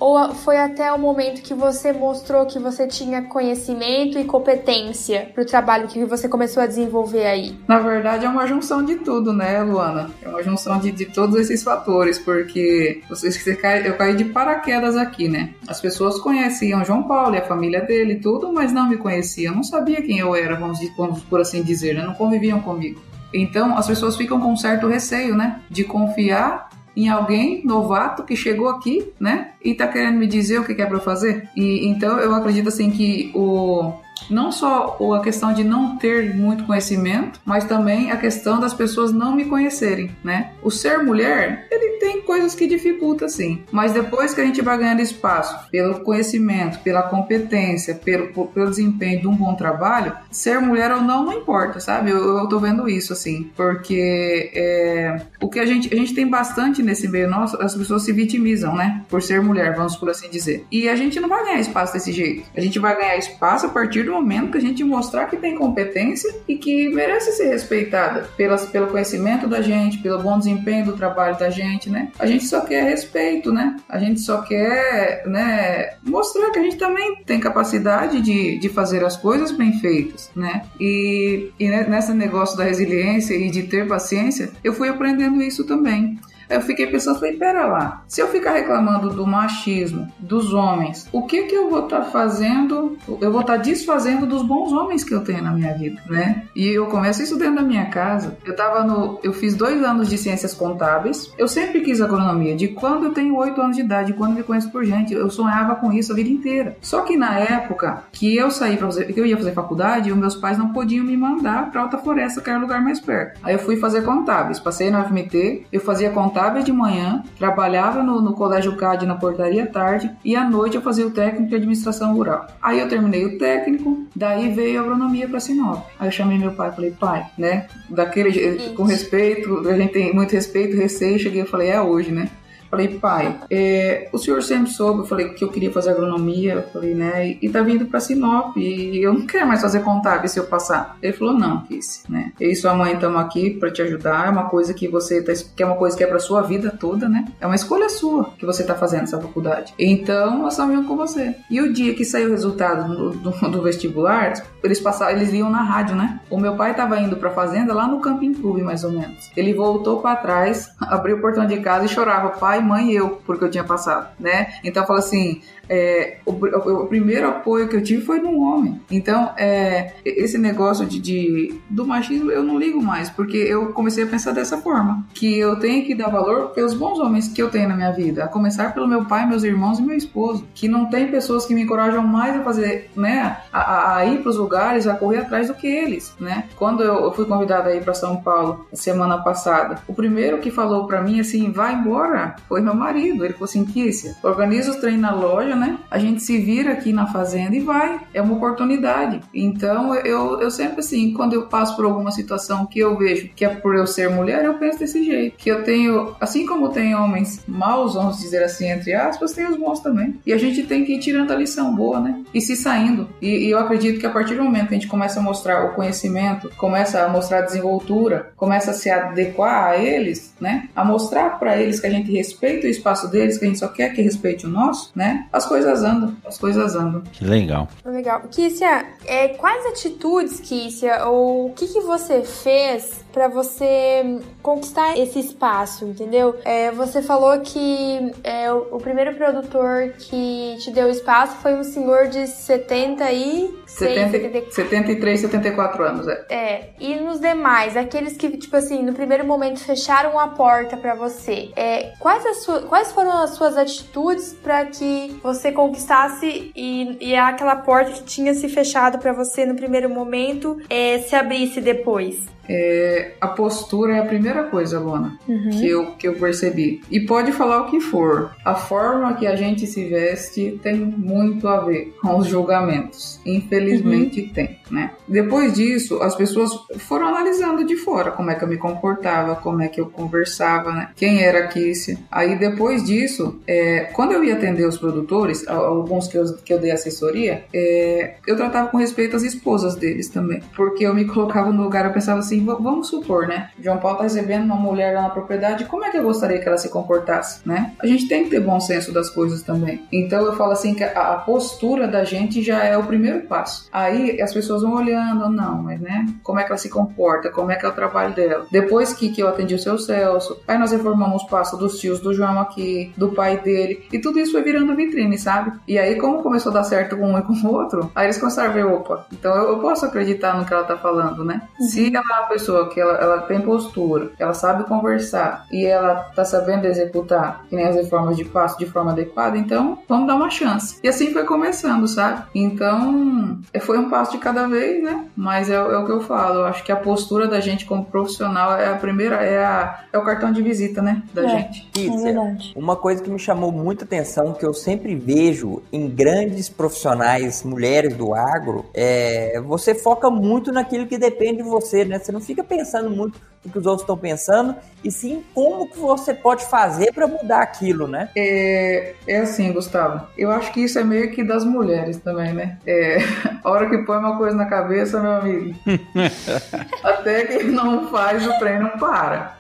ou 0.00 0.34
foi 0.34 0.58
até 0.58 0.92
o 0.92 0.98
momento 0.98 1.42
que 1.42 1.54
você 1.54 1.92
mostrou 1.92 2.46
que 2.46 2.58
você 2.58 2.86
tinha 2.86 3.22
conhecimento 3.22 4.18
e 4.18 4.24
competência 4.24 5.30
para 5.34 5.42
o 5.42 5.46
trabalho 5.46 5.88
que 5.88 6.04
você 6.04 6.28
começou 6.28 6.62
a 6.62 6.66
desenvolver 6.66 7.26
aí? 7.26 7.54
Na 7.66 7.78
verdade, 7.78 8.24
é 8.24 8.28
uma 8.28 8.46
junção 8.46 8.84
de 8.84 8.96
tudo, 8.96 9.32
né, 9.32 9.62
Luana? 9.62 10.10
É 10.22 10.28
uma 10.28 10.42
junção 10.42 10.78
de, 10.78 10.92
de 10.92 11.06
todos 11.06 11.36
esses 11.36 11.62
fatores, 11.62 12.18
porque 12.18 13.02
vocês 13.08 13.36
você 13.36 13.54
cai, 13.54 13.86
eu 13.86 13.96
caí 13.96 14.16
de 14.16 14.24
paraquedas 14.24 14.96
aqui, 14.96 15.28
né? 15.28 15.54
As 15.66 15.80
pessoas 15.80 16.18
conheciam 16.18 16.84
João 16.84 17.04
Paulo 17.04 17.34
e 17.34 17.38
a 17.38 17.44
família 17.44 17.80
dele 17.80 18.16
tudo, 18.16 18.52
mas 18.52 18.72
não 18.72 18.88
me 18.88 18.96
conheciam, 18.96 19.54
não 19.54 19.62
sabia 19.62 20.02
quem 20.02 20.18
eu 20.18 20.34
era, 20.34 20.56
vamos, 20.56 20.78
vamos 20.96 21.22
por 21.22 21.40
assim 21.40 21.62
dizer, 21.62 21.94
né? 21.94 22.02
Não 22.02 22.14
conviviam 22.14 22.60
comigo. 22.60 23.00
Então, 23.32 23.76
as 23.76 23.86
pessoas 23.86 24.16
ficam 24.16 24.40
com 24.40 24.52
um 24.52 24.56
certo 24.56 24.86
receio, 24.86 25.36
né? 25.36 25.60
De 25.68 25.84
confiar 25.84 26.67
em 26.98 27.08
alguém 27.08 27.64
novato 27.64 28.24
que 28.24 28.34
chegou 28.34 28.68
aqui, 28.68 29.12
né? 29.20 29.52
E 29.64 29.72
tá 29.72 29.86
querendo 29.86 30.18
me 30.18 30.26
dizer 30.26 30.58
o 30.58 30.64
que 30.64 30.82
é 30.82 30.84
para 30.84 30.98
fazer. 30.98 31.48
E 31.56 31.86
então 31.86 32.18
eu 32.18 32.34
acredito 32.34 32.68
assim 32.68 32.90
que 32.90 33.30
o 33.36 33.92
não 34.30 34.52
só 34.52 34.96
a 35.14 35.22
questão 35.22 35.52
de 35.52 35.64
não 35.64 35.96
ter 35.96 36.34
muito 36.34 36.64
conhecimento, 36.64 37.40
mas 37.44 37.64
também 37.64 38.10
a 38.10 38.16
questão 38.16 38.60
das 38.60 38.74
pessoas 38.74 39.12
não 39.12 39.34
me 39.34 39.44
conhecerem, 39.44 40.10
né? 40.22 40.52
O 40.62 40.70
ser 40.70 40.98
mulher, 40.98 41.66
ele 41.70 41.98
tem 41.98 42.22
coisas 42.22 42.54
que 42.54 42.66
dificulta 42.66 43.28
sim, 43.28 43.62
mas 43.70 43.92
depois 43.92 44.34
que 44.34 44.40
a 44.40 44.44
gente 44.44 44.62
vai 44.62 44.78
ganhando 44.78 45.00
espaço 45.00 45.68
pelo 45.70 46.00
conhecimento, 46.00 46.78
pela 46.80 47.02
competência, 47.02 47.94
pelo, 47.94 48.28
pelo 48.48 48.70
desempenho 48.70 49.20
de 49.20 49.26
um 49.26 49.34
bom 49.34 49.54
trabalho, 49.54 50.16
ser 50.30 50.60
mulher 50.60 50.92
ou 50.92 51.02
não, 51.02 51.24
não 51.24 51.32
importa, 51.32 51.80
sabe? 51.80 52.10
Eu, 52.10 52.38
eu 52.38 52.48
tô 52.48 52.58
vendo 52.58 52.88
isso 52.88 53.12
assim, 53.12 53.50
porque 53.56 54.50
é, 54.54 55.20
o 55.40 55.48
que 55.48 55.58
a 55.58 55.66
gente, 55.66 55.92
a 55.92 55.96
gente 55.96 56.14
tem 56.14 56.26
bastante 56.28 56.82
nesse 56.82 57.08
meio 57.08 57.28
nosso, 57.28 57.60
as 57.60 57.74
pessoas 57.74 58.02
se 58.02 58.12
vitimizam, 58.12 58.74
né? 58.74 59.04
Por 59.08 59.22
ser 59.22 59.40
mulher, 59.40 59.74
vamos 59.74 59.96
por 59.96 60.10
assim 60.10 60.28
dizer. 60.28 60.66
E 60.70 60.88
a 60.88 60.96
gente 60.96 61.18
não 61.20 61.28
vai 61.28 61.44
ganhar 61.44 61.60
espaço 61.60 61.92
desse 61.92 62.12
jeito. 62.12 62.44
A 62.56 62.60
gente 62.60 62.78
vai 62.78 62.96
ganhar 62.96 63.16
espaço 63.16 63.66
a 63.66 63.68
partir 63.68 64.04
do 64.04 64.17
momento 64.18 64.52
que 64.52 64.58
a 64.58 64.60
gente 64.60 64.82
mostrar 64.84 65.26
que 65.26 65.36
tem 65.36 65.56
competência 65.56 66.34
e 66.46 66.56
que 66.56 66.88
merece 66.88 67.32
ser 67.32 67.48
respeitada 67.48 68.28
pelas, 68.36 68.66
pelo 68.66 68.88
conhecimento 68.88 69.46
da 69.46 69.62
gente, 69.62 69.98
pelo 69.98 70.22
bom 70.22 70.38
desempenho 70.38 70.86
do 70.86 70.96
trabalho 70.96 71.38
da 71.38 71.50
gente, 71.50 71.88
né? 71.88 72.10
A 72.18 72.26
gente 72.26 72.44
só 72.44 72.60
quer 72.60 72.84
respeito, 72.84 73.52
né? 73.52 73.76
A 73.88 73.98
gente 73.98 74.20
só 74.20 74.42
quer, 74.42 75.22
né, 75.26 75.94
mostrar 76.02 76.50
que 76.50 76.58
a 76.58 76.62
gente 76.62 76.76
também 76.76 77.22
tem 77.24 77.40
capacidade 77.40 78.20
de, 78.20 78.58
de 78.58 78.68
fazer 78.68 79.04
as 79.04 79.16
coisas 79.16 79.52
bem 79.52 79.78
feitas, 79.80 80.30
né? 80.34 80.62
E, 80.80 81.50
e 81.58 81.68
nesse 81.68 82.12
negócio 82.12 82.56
da 82.56 82.64
resiliência 82.64 83.34
e 83.34 83.50
de 83.50 83.62
ter 83.64 83.86
paciência, 83.86 84.50
eu 84.64 84.72
fui 84.72 84.88
aprendendo 84.88 85.42
isso 85.42 85.64
também. 85.64 86.18
Eu 86.48 86.62
fiquei 86.62 86.86
pensando, 86.86 87.18
falei, 87.18 87.36
pera 87.36 87.66
lá, 87.66 88.02
se 88.08 88.20
eu 88.20 88.28
ficar 88.28 88.52
reclamando 88.52 89.10
do 89.10 89.26
machismo 89.26 90.10
dos 90.18 90.54
homens, 90.54 91.06
o 91.12 91.22
que 91.22 91.42
que 91.44 91.54
eu 91.54 91.68
vou 91.68 91.84
estar 91.84 92.00
tá 92.00 92.04
fazendo? 92.10 92.96
Eu 93.20 93.30
vou 93.30 93.42
estar 93.42 93.56
tá 93.56 93.62
desfazendo 93.62 94.26
dos 94.26 94.42
bons 94.42 94.72
homens 94.72 95.04
que 95.04 95.14
eu 95.14 95.22
tenho 95.22 95.42
na 95.42 95.52
minha 95.52 95.74
vida, 95.74 96.00
né? 96.08 96.44
E 96.56 96.66
eu 96.66 96.86
começo 96.86 97.22
isso 97.22 97.36
dentro 97.36 97.56
da 97.56 97.62
minha 97.62 97.86
casa. 97.86 98.38
Eu 98.44 98.56
tava 98.56 98.82
no, 98.82 99.20
eu 99.22 99.32
fiz 99.32 99.54
dois 99.54 99.82
anos 99.82 100.08
de 100.08 100.16
ciências 100.16 100.54
contábeis. 100.54 101.32
Eu 101.36 101.46
sempre 101.46 101.80
quis 101.80 102.00
agronomia, 102.00 102.56
de 102.56 102.68
quando 102.68 103.04
eu 103.04 103.12
tenho 103.12 103.36
oito 103.36 103.60
anos 103.60 103.76
de 103.76 103.82
idade, 103.82 104.14
quando 104.14 104.34
me 104.34 104.42
conheço 104.42 104.70
por 104.70 104.84
gente, 104.84 105.12
eu 105.12 105.28
sonhava 105.30 105.74
com 105.74 105.92
isso 105.92 106.12
a 106.12 106.14
vida 106.14 106.30
inteira. 106.30 106.76
Só 106.80 107.02
que 107.02 107.16
na 107.16 107.38
época 107.38 108.04
que 108.10 108.34
eu 108.34 108.50
saí 108.50 108.76
para 108.76 108.86
fazer, 108.86 109.12
que 109.12 109.20
eu 109.20 109.26
ia 109.26 109.36
fazer 109.36 109.52
faculdade, 109.52 110.10
os 110.10 110.16
meus 110.16 110.34
pais 110.34 110.56
não 110.56 110.72
podiam 110.72 111.04
me 111.04 111.16
mandar 111.16 111.70
para 111.70 111.82
Alta 111.82 111.98
Floresta, 111.98 112.40
que 112.40 112.48
era 112.48 112.58
o 112.58 112.62
lugar 112.62 112.80
mais 112.80 113.00
perto. 113.00 113.38
Aí 113.42 113.54
eu 113.54 113.58
fui 113.58 113.76
fazer 113.76 114.02
contábeis, 114.02 114.58
passei 114.58 114.90
na 114.90 115.04
FMT, 115.04 115.66
eu 115.72 115.80
fazia 115.80 116.10
contábeis 116.10 116.37
contábil 116.38 116.62
de 116.62 116.72
manhã, 116.72 117.24
trabalhava 117.36 118.00
no, 118.00 118.20
no 118.20 118.32
colégio 118.32 118.76
CAD 118.76 119.04
na 119.04 119.16
portaria 119.16 119.66
tarde 119.66 120.08
e 120.24 120.36
à 120.36 120.48
noite 120.48 120.76
eu 120.76 120.82
fazia 120.82 121.04
o 121.04 121.10
técnico 121.10 121.48
de 121.48 121.56
administração 121.56 122.14
rural. 122.14 122.46
Aí 122.62 122.78
eu 122.78 122.88
terminei 122.88 123.24
o 123.26 123.38
técnico, 123.38 124.06
daí 124.14 124.52
veio 124.52 124.78
a 124.78 124.82
agronomia 124.82 125.28
para 125.28 125.40
Sinop. 125.40 125.84
Aí 125.98 126.06
eu 126.06 126.12
chamei 126.12 126.38
meu 126.38 126.52
pai 126.52 126.68
e 126.68 126.74
falei, 126.74 126.90
pai, 126.92 127.26
né? 127.36 127.66
Daquele, 127.90 128.70
com 128.74 128.84
respeito, 128.84 129.68
a 129.68 129.76
gente 129.76 129.92
tem 129.92 130.14
muito 130.14 130.32
respeito, 130.32 130.76
receio, 130.76 131.18
cheguei 131.18 131.42
e 131.42 131.46
falei, 131.46 131.70
é 131.70 131.80
hoje, 131.80 132.12
né? 132.12 132.28
Falei, 132.70 132.88
pai, 132.88 133.38
é, 133.50 134.08
o 134.12 134.18
senhor 134.18 134.42
sempre 134.42 134.70
soube, 134.70 135.00
eu 135.00 135.06
falei 135.06 135.30
que 135.30 135.42
eu 135.42 135.48
queria 135.48 135.72
fazer 135.72 135.90
agronomia, 135.90 136.54
eu 136.54 136.62
falei, 136.72 136.94
né? 136.94 137.28
E, 137.28 137.38
e 137.42 137.48
tá 137.48 137.62
vindo 137.62 137.86
pra 137.86 138.00
Sinop 138.00 138.56
e 138.56 139.02
eu 139.02 139.14
não 139.14 139.26
quero 139.26 139.46
mais 139.46 139.60
fazer 139.60 139.80
contábil 139.80 140.28
se 140.28 140.38
eu 140.38 140.44
passar. 140.44 140.96
Ele 141.02 141.12
falou, 141.12 141.34
não, 141.34 141.62
Kiss, 141.62 142.02
né? 142.08 142.32
Eu 142.38 142.50
e 142.50 142.56
sua 142.56 142.74
mãe 142.74 142.94
estamos 142.94 143.20
aqui 143.20 143.50
para 143.50 143.70
te 143.70 143.82
ajudar, 143.82 144.26
é 144.26 144.30
uma 144.30 144.48
coisa 144.48 144.74
que 144.74 144.88
você 144.88 145.22
tá, 145.22 145.32
que 145.56 145.62
é 145.62 145.66
uma 145.66 145.76
coisa 145.76 145.96
que 145.96 146.04
é 146.04 146.06
pra 146.06 146.18
sua 146.18 146.42
vida 146.42 146.70
toda, 146.70 147.08
né? 147.08 147.24
É 147.40 147.46
uma 147.46 147.56
escolha 147.56 147.88
sua 147.88 148.30
que 148.38 148.44
você 148.44 148.64
tá 148.64 148.74
fazendo 148.74 149.04
essa 149.04 149.20
faculdade. 149.20 149.74
Então, 149.78 150.38
nós 150.38 150.54
estamos 150.54 150.86
com 150.86 150.96
você. 150.96 151.34
E 151.50 151.60
o 151.60 151.72
dia 151.72 151.94
que 151.94 152.04
saiu 152.04 152.28
o 152.28 152.30
resultado 152.32 152.94
do, 152.94 153.10
do, 153.10 153.50
do 153.50 153.62
vestibular, 153.62 154.32
eles 154.62 154.80
passaram, 154.80 155.16
eles 155.16 155.32
iam 155.32 155.50
na 155.50 155.62
rádio, 155.62 155.96
né? 155.96 156.20
O 156.30 156.38
meu 156.38 156.54
pai 156.56 156.74
tava 156.74 156.98
indo 157.00 157.16
pra 157.16 157.30
fazenda 157.30 157.72
lá 157.72 157.86
no 157.86 158.00
Camping 158.00 158.34
Clube, 158.34 158.62
mais 158.62 158.84
ou 158.84 158.92
menos. 158.92 159.30
Ele 159.36 159.54
voltou 159.54 160.00
para 160.00 160.16
trás, 160.16 160.70
abriu 160.80 161.16
o 161.16 161.20
portão 161.20 161.46
de 161.46 161.58
casa 161.60 161.86
e 161.86 161.88
chorava, 161.88 162.30
pai, 162.30 162.57
mãe 162.60 162.90
e 162.90 162.96
eu, 162.96 163.20
porque 163.24 163.44
eu 163.44 163.50
tinha 163.50 163.64
passado, 163.64 164.14
né? 164.18 164.54
Então 164.64 164.86
fala 164.86 164.98
assim, 164.98 165.42
é, 165.68 166.18
o, 166.24 166.32
o, 166.32 166.82
o, 166.84 166.86
primeiro 166.86 167.28
apoio 167.28 167.68
que 167.68 167.76
eu 167.76 167.82
tive 167.82 168.02
foi 168.02 168.20
de 168.20 168.26
um 168.26 168.42
homem. 168.42 168.80
Então, 168.90 169.32
é, 169.36 169.92
esse 170.04 170.38
negócio 170.38 170.86
de, 170.86 170.98
de, 170.98 171.54
do 171.68 171.86
machismo 171.86 172.30
eu 172.30 172.42
não 172.42 172.58
ligo 172.58 172.82
mais, 172.82 173.10
porque 173.10 173.36
eu 173.36 173.72
comecei 173.72 174.04
a 174.04 174.06
pensar 174.06 174.32
dessa 174.32 174.58
forma, 174.58 175.06
que 175.14 175.38
eu 175.38 175.58
tenho 175.58 175.84
que 175.84 175.94
dar 175.94 176.08
valor 176.08 176.50
pelos 176.50 176.74
bons 176.74 176.98
homens 176.98 177.28
que 177.28 177.42
eu 177.42 177.50
tenho 177.50 177.68
na 177.68 177.76
minha 177.76 177.92
vida, 177.92 178.24
a 178.24 178.28
começar 178.28 178.72
pelo 178.72 178.88
meu 178.88 179.04
pai, 179.04 179.26
meus 179.26 179.44
irmãos 179.44 179.78
e 179.78 179.82
meu 179.82 179.96
esposo, 179.96 180.46
que 180.54 180.68
não 180.68 180.86
tem 180.86 181.08
pessoas 181.08 181.46
que 181.46 181.54
me 181.54 181.62
encorajam 181.62 182.06
mais 182.06 182.36
a 182.36 182.42
fazer, 182.42 182.90
né, 182.96 183.38
a, 183.52 183.96
a 183.96 184.06
ir 184.06 184.20
para 184.20 184.30
os 184.30 184.36
lugares, 184.36 184.86
a 184.86 184.94
correr 184.94 185.18
atrás 185.18 185.48
do 185.48 185.54
que 185.54 185.66
eles, 185.66 186.14
né? 186.18 186.44
Quando 186.56 186.82
eu, 186.82 187.12
fui 187.12 187.24
convidada 187.24 187.70
a 187.70 187.74
ir 187.74 187.82
para 187.82 187.94
São 187.94 188.16
Paulo 188.16 188.66
semana 188.72 189.18
passada, 189.18 189.82
o 189.86 189.94
primeiro 189.94 190.38
que 190.38 190.50
falou 190.50 190.86
para 190.86 191.02
mim 191.02 191.20
assim, 191.20 191.50
vai 191.50 191.74
embora, 191.74 192.36
foi 192.48 192.60
meu 192.60 192.74
marido. 192.74 193.24
Ele 193.24 193.32
falou 193.32 193.44
assim, 193.46 193.64
Kícia, 193.64 194.16
organiza 194.22 194.70
os 194.70 194.76
treinos 194.76 195.02
na 195.02 195.14
loja, 195.14 195.54
né? 195.58 195.78
A 195.90 195.98
gente 195.98 196.22
se 196.22 196.38
vira 196.38 196.72
aqui 196.72 196.92
na 196.92 197.06
fazenda 197.06 197.54
e 197.56 197.60
vai. 197.60 198.00
É 198.14 198.22
uma 198.22 198.34
oportunidade. 198.34 199.20
Então, 199.34 199.94
eu, 199.94 200.40
eu 200.40 200.50
sempre 200.50 200.80
assim, 200.80 201.12
quando 201.12 201.34
eu 201.34 201.46
passo 201.46 201.76
por 201.76 201.84
alguma 201.84 202.10
situação 202.10 202.66
que 202.66 202.78
eu 202.78 202.96
vejo 202.96 203.30
que 203.34 203.44
é 203.44 203.48
por 203.48 203.76
eu 203.76 203.86
ser 203.86 204.08
mulher, 204.10 204.44
eu 204.44 204.54
penso 204.54 204.78
desse 204.78 205.04
jeito. 205.04 205.36
Que 205.36 205.50
eu 205.50 205.62
tenho, 205.64 206.14
assim 206.20 206.46
como 206.46 206.68
tem 206.70 206.94
homens 206.94 207.42
maus, 207.46 207.94
vamos 207.94 208.18
dizer 208.18 208.42
assim, 208.42 208.68
entre 208.68 208.94
aspas, 208.94 209.32
tem 209.32 209.46
os 209.46 209.56
bons 209.56 209.80
também. 209.80 210.18
E 210.24 210.32
a 210.32 210.38
gente 210.38 210.62
tem 210.64 210.84
que 210.84 210.94
ir 210.94 210.98
tirando 211.00 211.30
a 211.30 211.36
lição 211.36 211.74
boa, 211.74 212.00
né? 212.00 212.22
E 212.32 212.40
se 212.40 212.56
saindo. 212.56 213.08
E, 213.20 213.46
e 213.46 213.50
eu 213.50 213.58
acredito 213.58 213.98
que 213.98 214.06
a 214.06 214.10
partir 214.10 214.34
do 214.34 214.44
momento 214.44 214.68
que 214.68 214.74
a 214.74 214.78
gente 214.78 214.88
começa 214.88 215.20
a 215.20 215.22
mostrar 215.22 215.64
o 215.66 215.74
conhecimento, 215.74 216.50
começa 216.56 217.02
a 217.02 217.08
mostrar 217.08 217.38
a 217.38 217.42
desenvoltura, 217.42 218.32
começa 218.36 218.70
a 218.70 218.74
se 218.74 218.90
adequar 218.90 219.68
a 219.68 219.76
eles, 219.76 220.34
né? 220.40 220.68
A 220.74 220.84
mostrar 220.84 221.38
para 221.38 221.56
eles 221.56 221.80
que 221.80 221.86
a 221.86 221.90
gente 221.90 222.10
respeita 222.12 222.66
o 222.66 222.70
espaço 222.70 223.08
deles, 223.08 223.38
que 223.38 223.44
a 223.44 223.48
gente 223.48 223.58
só 223.58 223.68
quer 223.68 223.92
que 223.92 224.02
respeite 224.02 224.46
o 224.46 224.48
nosso, 224.48 224.92
né? 224.94 225.26
As 225.32 225.46
coisas 225.48 225.82
andam, 225.82 226.16
as 226.24 226.38
coisas 226.38 226.74
andam. 226.74 227.02
Que 227.12 227.24
legal. 227.24 227.68
Legal. 227.84 228.22
Kícia, 228.30 228.86
é, 229.04 229.28
quais 229.28 229.66
atitudes, 229.66 230.40
Kícia, 230.40 231.06
ou 231.06 231.46
o 231.46 231.52
que, 231.54 231.66
que 231.66 231.80
você 231.80 232.22
fez 232.22 233.04
para 233.18 233.26
você 233.26 234.20
conquistar 234.40 234.96
esse 234.96 235.18
espaço, 235.18 235.84
entendeu? 235.84 236.36
É, 236.44 236.70
você 236.70 237.02
falou 237.02 237.40
que 237.40 238.12
é, 238.22 238.52
o, 238.52 238.78
primeiro 238.78 239.12
produtor 239.16 239.94
que 239.98 240.56
te 240.60 240.70
deu 240.70 240.88
espaço 240.88 241.36
foi 241.38 241.54
um 241.54 241.64
senhor 241.64 242.06
de 242.06 242.28
70 242.28 243.10
e... 243.10 243.58
70, 243.66 244.52
73, 244.52 245.20
74 245.20 245.84
anos, 245.84 246.06
é. 246.06 246.26
É, 246.30 246.68
e 246.78 246.94
nos 246.94 247.18
demais, 247.18 247.76
aqueles 247.76 248.16
que, 248.16 248.36
tipo 248.36 248.56
assim, 248.56 248.84
no 248.84 248.92
primeiro 248.92 249.26
momento 249.26 249.58
fecharam 249.58 250.16
a 250.16 250.28
porta 250.28 250.76
para 250.76 250.94
você, 250.94 251.50
é, 251.56 251.94
quais, 251.98 252.24
as 252.24 252.46
quais 252.68 252.92
foram 252.92 253.12
as 253.20 253.30
suas 253.30 253.56
atitudes 253.56 254.32
para 254.32 254.64
que 254.66 255.18
você 255.24 255.50
conquistasse 255.50 256.52
e, 256.54 256.96
e 257.00 257.16
aquela 257.16 257.56
porta 257.56 257.90
que 257.90 258.04
tinha 258.04 258.32
se 258.32 258.48
fechado 258.48 258.98
para 258.98 259.12
você 259.12 259.44
no 259.44 259.56
primeiro 259.56 259.90
momento 259.90 260.56
é, 260.70 261.00
se 261.00 261.16
abrisse 261.16 261.60
depois? 261.60 262.37
É, 262.48 263.12
a 263.20 263.28
postura 263.28 263.96
é 263.96 263.98
a 264.00 264.04
primeira 264.04 264.44
coisa, 264.44 264.78
Luana, 264.78 265.18
uhum. 265.28 265.50
que, 265.50 265.68
eu, 265.68 265.86
que 265.92 266.08
eu 266.08 266.14
percebi. 266.14 266.80
E 266.90 267.00
pode 267.00 267.32
falar 267.32 267.62
o 267.62 267.70
que 267.70 267.80
for. 267.80 268.34
A 268.44 268.54
forma 268.54 269.14
que 269.14 269.26
a 269.26 269.36
gente 269.36 269.66
se 269.66 269.88
veste 269.88 270.58
tem 270.62 270.76
muito 270.76 271.46
a 271.48 271.60
ver 271.60 271.94
com 272.00 272.18
os 272.18 272.26
julgamentos. 272.26 273.20
Infelizmente 273.24 274.22
uhum. 274.22 274.32
tem, 274.32 274.58
né? 274.70 274.92
Depois 275.06 275.54
disso, 275.54 276.02
as 276.02 276.14
pessoas 276.14 276.52
foram 276.78 277.08
analisando 277.08 277.64
de 277.64 277.76
fora 277.76 278.10
como 278.10 278.30
é 278.30 278.34
que 278.34 278.44
eu 278.44 278.48
me 278.48 278.56
comportava, 278.56 279.36
como 279.36 279.62
é 279.62 279.68
que 279.68 279.80
eu 279.80 279.86
conversava, 279.86 280.72
né? 280.72 280.90
Quem 280.96 281.22
era 281.22 281.44
a 281.44 281.48
Kissy. 281.48 281.98
Aí 282.10 282.38
depois 282.38 282.84
disso, 282.84 283.40
é, 283.46 283.88
quando 283.92 284.12
eu 284.12 284.24
ia 284.24 284.34
atender 284.34 284.66
os 284.66 284.76
produtores, 284.76 285.46
alguns 285.48 286.08
que 286.08 286.16
eu, 286.16 286.34
que 286.36 286.52
eu 286.52 286.58
dei 286.58 286.70
assessoria, 286.70 287.44
é, 287.52 288.14
eu 288.26 288.36
tratava 288.36 288.68
com 288.68 288.76
respeito 288.76 289.16
às 289.16 289.22
esposas 289.22 289.74
deles 289.74 290.08
também. 290.08 290.42
Porque 290.56 290.84
eu 290.84 290.94
me 290.94 291.04
colocava 291.08 291.50
no 291.50 291.62
lugar, 291.62 291.84
eu 291.86 291.92
pensava 291.92 292.20
assim, 292.20 292.37
assim, 292.38 292.62
vamos 292.62 292.88
supor, 292.88 293.26
né? 293.26 293.50
João 293.60 293.78
Paulo 293.78 293.98
tá 293.98 294.04
recebendo 294.04 294.44
uma 294.44 294.56
mulher 294.56 294.94
lá 294.94 295.02
na 295.02 295.10
propriedade, 295.10 295.64
como 295.64 295.84
é 295.84 295.90
que 295.90 295.98
eu 295.98 296.02
gostaria 296.02 296.38
que 296.38 296.48
ela 296.48 296.58
se 296.58 296.68
comportasse, 296.68 297.40
né? 297.46 297.72
A 297.78 297.86
gente 297.86 298.08
tem 298.08 298.24
que 298.24 298.30
ter 298.30 298.40
bom 298.40 298.60
senso 298.60 298.92
das 298.92 299.10
coisas 299.10 299.42
também. 299.42 299.86
Então 299.92 300.24
eu 300.24 300.34
falo 300.34 300.52
assim 300.52 300.74
que 300.74 300.84
a, 300.84 301.12
a 301.12 301.16
postura 301.18 301.88
da 301.88 302.04
gente 302.04 302.42
já 302.42 302.64
é 302.64 302.76
o 302.76 302.84
primeiro 302.84 303.22
passo. 303.22 303.68
Aí 303.72 304.20
as 304.20 304.32
pessoas 304.32 304.62
vão 304.62 304.74
olhando, 304.74 305.28
não, 305.28 305.62
mas 305.62 305.80
né? 305.80 306.06
Como 306.22 306.38
é 306.38 306.44
que 306.44 306.50
ela 306.50 306.58
se 306.58 306.68
comporta? 306.68 307.30
Como 307.30 307.50
é 307.50 307.56
que 307.56 307.64
é 307.64 307.68
o 307.68 307.72
trabalho 307.72 308.14
dela? 308.14 308.46
Depois 308.50 308.92
que, 308.92 309.10
que 309.10 309.22
eu 309.22 309.28
atendi 309.28 309.54
o 309.54 309.58
seu 309.58 309.78
Celso, 309.78 310.40
aí 310.46 310.58
nós 310.58 310.72
reformamos 310.72 311.22
o 311.22 311.26
passo 311.26 311.56
dos 311.56 311.78
tios 311.78 312.00
do 312.00 312.12
João 312.12 312.40
aqui, 312.40 312.92
do 312.96 313.10
pai 313.10 313.38
dele, 313.38 313.86
e 313.92 313.98
tudo 313.98 314.18
isso 314.18 314.32
foi 314.32 314.42
virando 314.42 314.74
vitrine, 314.74 315.18
sabe? 315.18 315.52
E 315.66 315.78
aí, 315.78 315.96
como 315.96 316.22
começou 316.22 316.50
a 316.50 316.56
dar 316.56 316.64
certo 316.64 316.96
com 316.96 317.12
um 317.12 317.18
e 317.18 317.22
com 317.22 317.32
o 317.32 317.52
outro, 317.52 317.90
aí 317.94 318.06
eles 318.06 318.18
começaram 318.18 318.50
a 318.50 318.52
ver, 318.52 318.66
opa, 318.66 319.06
então 319.12 319.34
eu, 319.34 319.48
eu 319.50 319.58
posso 319.58 319.86
acreditar 319.86 320.36
no 320.36 320.44
que 320.44 320.52
ela 320.52 320.64
tá 320.64 320.76
falando, 320.76 321.24
né? 321.24 321.42
Uhum. 321.58 321.66
Se 321.66 321.94
ela 321.94 322.27
pessoa 322.28 322.68
que 322.68 322.80
ela, 322.80 322.94
ela 322.94 323.22
tem 323.22 323.40
postura, 323.40 324.10
ela 324.18 324.34
sabe 324.34 324.64
conversar 324.64 325.46
e 325.50 325.64
ela 325.64 325.96
tá 326.14 326.24
sabendo 326.24 326.66
executar 326.66 327.44
que 327.48 327.56
nem 327.56 327.66
as 327.66 327.76
reformas 327.76 328.16
de 328.16 328.24
passo 328.24 328.58
de 328.58 328.66
forma 328.66 328.92
adequada, 328.92 329.36
então 329.36 329.78
vamos 329.88 330.06
dar 330.06 330.16
uma 330.16 330.30
chance. 330.30 330.78
E 330.82 330.88
assim 330.88 331.12
foi 331.12 331.24
começando, 331.24 331.86
sabe? 331.88 332.24
Então 332.34 333.38
foi 333.60 333.78
um 333.78 333.90
passo 333.90 334.12
de 334.12 334.18
cada 334.18 334.46
vez, 334.46 334.82
né? 334.82 335.06
Mas 335.16 335.50
é, 335.50 335.54
é 335.54 335.76
o 335.76 335.84
que 335.84 335.92
eu 335.92 336.00
falo. 336.00 336.40
Eu 336.40 336.44
acho 336.46 336.64
que 336.64 336.72
a 336.72 336.76
postura 336.76 337.26
da 337.26 337.40
gente 337.40 337.66
como 337.66 337.84
profissional 337.84 338.52
é 338.56 338.68
a 338.68 338.76
primeira, 338.76 339.16
é, 339.16 339.44
a, 339.44 339.84
é 339.92 339.98
o 339.98 340.04
cartão 340.04 340.32
de 340.32 340.42
visita, 340.42 340.82
né? 340.82 341.02
Da 341.12 341.24
é, 341.24 341.28
gente. 341.28 341.68
Isso, 341.76 341.98
é 341.98 342.02
verdade. 342.02 342.52
Uma 342.56 342.76
coisa 342.76 343.02
que 343.02 343.10
me 343.10 343.18
chamou 343.18 343.50
muita 343.52 343.84
atenção, 343.84 344.32
que 344.32 344.44
eu 344.44 344.52
sempre 344.52 344.94
vejo 344.94 345.62
em 345.72 345.88
grandes 345.88 346.48
profissionais, 346.48 347.42
mulheres 347.42 347.94
do 347.94 348.14
agro, 348.14 348.66
é 348.74 349.40
você 349.40 349.74
foca 349.74 350.10
muito 350.10 350.52
naquilo 350.52 350.86
que 350.86 350.98
depende 350.98 351.38
de 351.38 351.48
você, 351.48 351.84
né? 351.84 351.98
Você 352.08 352.12
não 352.12 352.22
fica 352.22 352.42
pensando 352.42 352.88
muito 352.88 353.20
no 353.44 353.52
que 353.52 353.58
os 353.58 353.66
outros 353.66 353.82
estão 353.82 353.96
pensando, 353.96 354.56
e 354.82 354.90
sim 354.90 355.22
como 355.34 355.70
que 355.70 355.78
você 355.78 356.14
pode 356.14 356.46
fazer 356.46 356.90
para 356.90 357.06
mudar 357.06 357.42
aquilo, 357.42 357.86
né? 357.86 358.08
É, 358.16 358.94
é 359.06 359.18
assim, 359.18 359.52
Gustavo. 359.52 360.06
Eu 360.16 360.30
acho 360.30 360.50
que 360.50 360.62
isso 360.62 360.78
é 360.78 360.84
meio 360.84 361.10
que 361.10 361.22
das 361.22 361.44
mulheres 361.44 361.98
também, 361.98 362.32
né? 362.32 362.56
É, 362.66 362.96
a 363.44 363.50
hora 363.50 363.68
que 363.68 363.76
põe 363.84 363.98
uma 363.98 364.16
coisa 364.16 364.34
na 364.34 364.46
cabeça, 364.46 364.98
meu 365.02 365.10
amigo, 365.12 365.54
até 366.82 367.26
que 367.26 367.44
não 367.44 367.90
faz, 367.90 368.26
o 368.26 368.38
trem 368.38 368.58
não 368.58 368.70
para. 368.70 369.36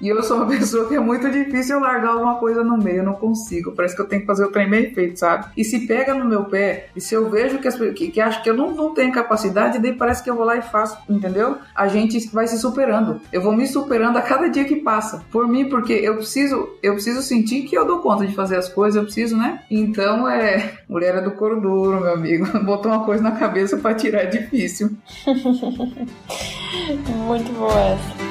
E 0.00 0.08
eu 0.08 0.22
sou 0.22 0.36
uma 0.36 0.46
pessoa 0.48 0.88
que 0.88 0.94
é 0.94 1.00
muito 1.00 1.30
difícil 1.30 1.76
eu 1.76 1.80
largar 1.80 2.10
alguma 2.10 2.36
coisa 2.36 2.62
no 2.62 2.76
meio, 2.76 2.98
eu 2.98 3.04
não 3.04 3.14
consigo. 3.14 3.72
Parece 3.72 3.94
que 3.94 4.02
eu 4.02 4.06
tenho 4.06 4.22
que 4.22 4.26
fazer 4.26 4.44
o 4.44 4.50
trem 4.50 4.68
bem 4.68 4.92
feito, 4.94 5.18
sabe? 5.18 5.46
E 5.56 5.64
se 5.64 5.86
pega 5.86 6.14
no 6.14 6.24
meu 6.24 6.44
pé, 6.44 6.88
e 6.94 7.00
se 7.00 7.14
eu 7.14 7.28
vejo 7.30 7.58
que, 7.58 7.68
as, 7.68 7.76
que, 7.76 8.10
que 8.10 8.20
acho 8.20 8.42
que 8.42 8.50
eu 8.50 8.56
não, 8.56 8.74
não 8.74 8.94
tenho 8.94 9.12
capacidade, 9.12 9.78
daí 9.78 9.92
parece 9.92 10.22
que 10.22 10.30
eu 10.30 10.36
vou 10.36 10.44
lá 10.44 10.56
e 10.56 10.62
faço, 10.62 10.98
entendeu? 11.08 11.58
A 11.74 11.88
gente 11.88 12.28
vai 12.32 12.46
se 12.46 12.58
superando. 12.58 13.20
Eu 13.32 13.42
vou 13.42 13.52
me 13.52 13.66
superando 13.66 14.16
a 14.16 14.22
cada 14.22 14.48
dia 14.48 14.64
que 14.64 14.76
passa. 14.76 15.24
Por 15.30 15.46
mim, 15.48 15.68
porque 15.68 15.92
eu 15.92 16.16
preciso, 16.16 16.68
eu 16.82 16.94
preciso 16.94 17.22
sentir 17.22 17.62
que 17.62 17.76
eu 17.76 17.84
dou 17.84 18.00
conta 18.00 18.26
de 18.26 18.34
fazer 18.34 18.56
as 18.56 18.68
coisas, 18.68 18.96
eu 18.96 19.04
preciso, 19.04 19.36
né? 19.36 19.62
Então 19.70 20.28
é. 20.28 20.78
Mulher 20.88 21.16
é 21.16 21.20
do 21.20 21.32
couro 21.32 21.60
duro, 21.60 22.00
meu 22.00 22.14
amigo. 22.14 22.46
Botou 22.64 22.90
uma 22.90 23.04
coisa 23.04 23.22
na 23.22 23.32
cabeça 23.32 23.76
para 23.76 23.94
tirar 23.94 24.22
é 24.22 24.26
difícil. 24.26 24.96
muito 27.26 27.52
boa 27.52 27.80
essa. 27.80 28.27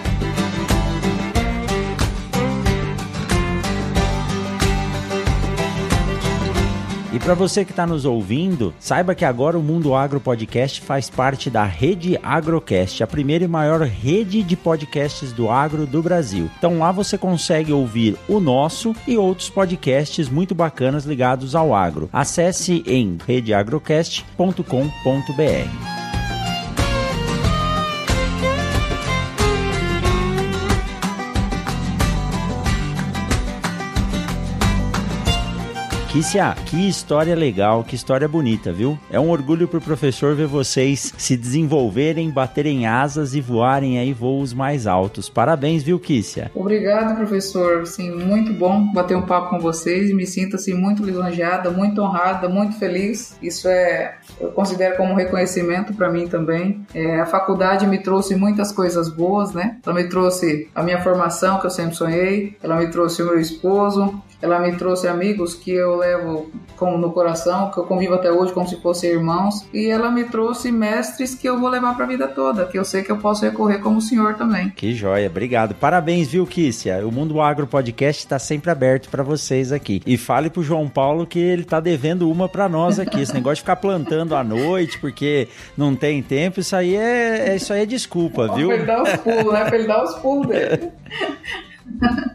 E 7.11 7.19
para 7.19 7.33
você 7.33 7.63
que 7.63 7.71
está 7.71 7.87
nos 7.87 8.03
ouvindo, 8.03 8.73
saiba 8.79 9.15
que 9.15 9.23
agora 9.23 9.57
o 9.57 9.63
Mundo 9.63 9.95
Agro 9.95 10.19
Podcast 10.19 10.81
faz 10.81 11.09
parte 11.09 11.49
da 11.49 11.63
Rede 11.63 12.19
Agrocast, 12.21 13.01
a 13.01 13.07
primeira 13.07 13.45
e 13.45 13.47
maior 13.47 13.79
rede 13.81 14.43
de 14.43 14.57
podcasts 14.57 15.31
do 15.31 15.49
agro 15.49 15.87
do 15.87 16.03
Brasil. 16.03 16.49
Então 16.57 16.79
lá 16.79 16.91
você 16.91 17.17
consegue 17.17 17.71
ouvir 17.71 18.17
o 18.27 18.41
nosso 18.41 18.93
e 19.07 19.17
outros 19.17 19.49
podcasts 19.49 20.27
muito 20.27 20.53
bacanas 20.53 21.05
ligados 21.05 21.55
ao 21.55 21.73
agro. 21.73 22.09
Acesse 22.11 22.83
em 22.85 23.17
redeagrocast.com.br. 23.25 25.96
Kícia, 36.17 36.55
que 36.65 36.89
história 36.89 37.35
legal, 37.35 37.83
que 37.83 37.93
história 37.93 38.27
bonita, 38.27 38.73
viu? 38.73 38.97
É 39.11 39.19
um 39.19 39.29
orgulho 39.29 39.67
pro 39.67 39.79
professor 39.79 40.33
ver 40.33 40.47
vocês 40.47 41.13
se 41.15 41.37
desenvolverem, 41.37 42.31
baterem 42.31 42.87
asas 42.87 43.35
e 43.35 43.39
voarem 43.39 43.99
aí 43.99 44.13
voos 44.13 44.51
mais 44.51 44.87
altos. 44.87 45.29
Parabéns, 45.29 45.83
viu, 45.83 45.99
Kícia? 45.99 46.49
Obrigado, 46.55 47.15
professor. 47.15 47.85
Sim, 47.85 48.13
muito 48.13 48.51
bom 48.51 48.91
bater 48.91 49.15
um 49.15 49.21
papo 49.21 49.51
com 49.51 49.59
vocês. 49.59 50.11
Me 50.11 50.25
sinto 50.25 50.55
assim 50.55 50.73
muito 50.73 51.05
lisonjeada, 51.05 51.69
muito 51.69 52.01
honrada, 52.01 52.49
muito 52.49 52.79
feliz. 52.79 53.37
Isso 53.39 53.67
é, 53.67 54.15
eu 54.41 54.49
considero 54.49 54.97
como 54.97 55.13
um 55.13 55.15
reconhecimento 55.15 55.93
para 55.93 56.09
mim 56.09 56.27
também. 56.27 56.83
É, 56.95 57.19
a 57.19 57.27
faculdade 57.27 57.85
me 57.85 57.99
trouxe 57.99 58.35
muitas 58.35 58.71
coisas 58.71 59.07
boas, 59.07 59.53
né? 59.53 59.77
Ela 59.85 59.93
me 59.93 60.09
trouxe 60.09 60.67
a 60.73 60.81
minha 60.81 60.99
formação 60.99 61.59
que 61.59 61.67
eu 61.67 61.71
sempre 61.71 61.93
sonhei. 61.93 62.57
Ela 62.63 62.77
me 62.77 62.87
trouxe 62.87 63.21
o 63.21 63.27
meu 63.27 63.39
esposo, 63.39 64.19
ela 64.41 64.59
me 64.59 64.75
trouxe 64.75 65.07
amigos 65.07 65.53
que 65.55 65.71
eu 65.71 65.97
levo 65.97 66.49
como 66.75 66.97
no 66.97 67.11
coração, 67.11 67.71
que 67.71 67.79
eu 67.79 67.85
convivo 67.85 68.13
até 68.13 68.31
hoje 68.31 68.53
como 68.53 68.67
se 68.67 68.79
fossem 68.81 69.09
irmãos, 69.09 69.67
e 69.73 69.87
ela 69.87 70.11
me 70.11 70.25
trouxe 70.25 70.71
mestres 70.71 71.33
que 71.33 71.49
eu 71.49 71.59
vou 71.59 71.69
levar 71.69 71.95
para 71.95 72.05
a 72.05 72.07
vida 72.07 72.27
toda, 72.27 72.65
que 72.65 72.77
eu 72.77 72.85
sei 72.85 73.01
que 73.01 73.11
eu 73.11 73.17
posso 73.17 73.43
recorrer 73.43 73.79
como 73.79 73.97
o 73.97 74.01
senhor 74.01 74.35
também. 74.35 74.69
Que 74.69 74.93
joia, 74.93 75.27
obrigado. 75.27 75.73
Parabéns, 75.73 76.27
viu, 76.27 76.45
Kícia? 76.45 77.05
O 77.05 77.11
Mundo 77.11 77.41
Agro 77.41 77.65
Podcast 77.65 78.23
está 78.23 78.37
sempre 78.37 78.69
aberto 78.69 79.09
para 79.09 79.23
vocês 79.23 79.71
aqui. 79.71 80.01
E 80.05 80.17
fale 80.17 80.49
pro 80.49 80.61
João 80.61 80.87
Paulo 80.87 81.25
que 81.25 81.39
ele 81.39 81.63
tá 81.63 81.79
devendo 81.79 82.29
uma 82.29 82.47
para 82.47 82.69
nós 82.69 82.99
aqui. 82.99 83.21
Esse 83.21 83.33
negócio 83.33 83.55
de 83.55 83.61
ficar 83.61 83.77
plantando 83.77 84.35
à 84.35 84.43
noite 84.43 84.99
porque 84.99 85.47
não 85.75 85.95
tem 85.95 86.21
tempo, 86.21 86.59
isso 86.59 86.75
aí 86.75 86.95
é, 86.95 87.49
é 87.49 87.55
isso 87.55 87.73
aí 87.73 87.81
é 87.81 87.85
desculpa, 87.85 88.53
viu? 88.53 88.67
Pra 88.67 88.77
ele 88.77 88.85
dar 88.85 89.01
os 89.01 89.15
pulos, 89.17 89.53
né? 89.53 89.65
Pra 89.65 89.77
ele 89.77 89.87
dar 89.87 90.03
os 90.03 90.15
pulos 90.15 90.47
dele. 90.47 90.91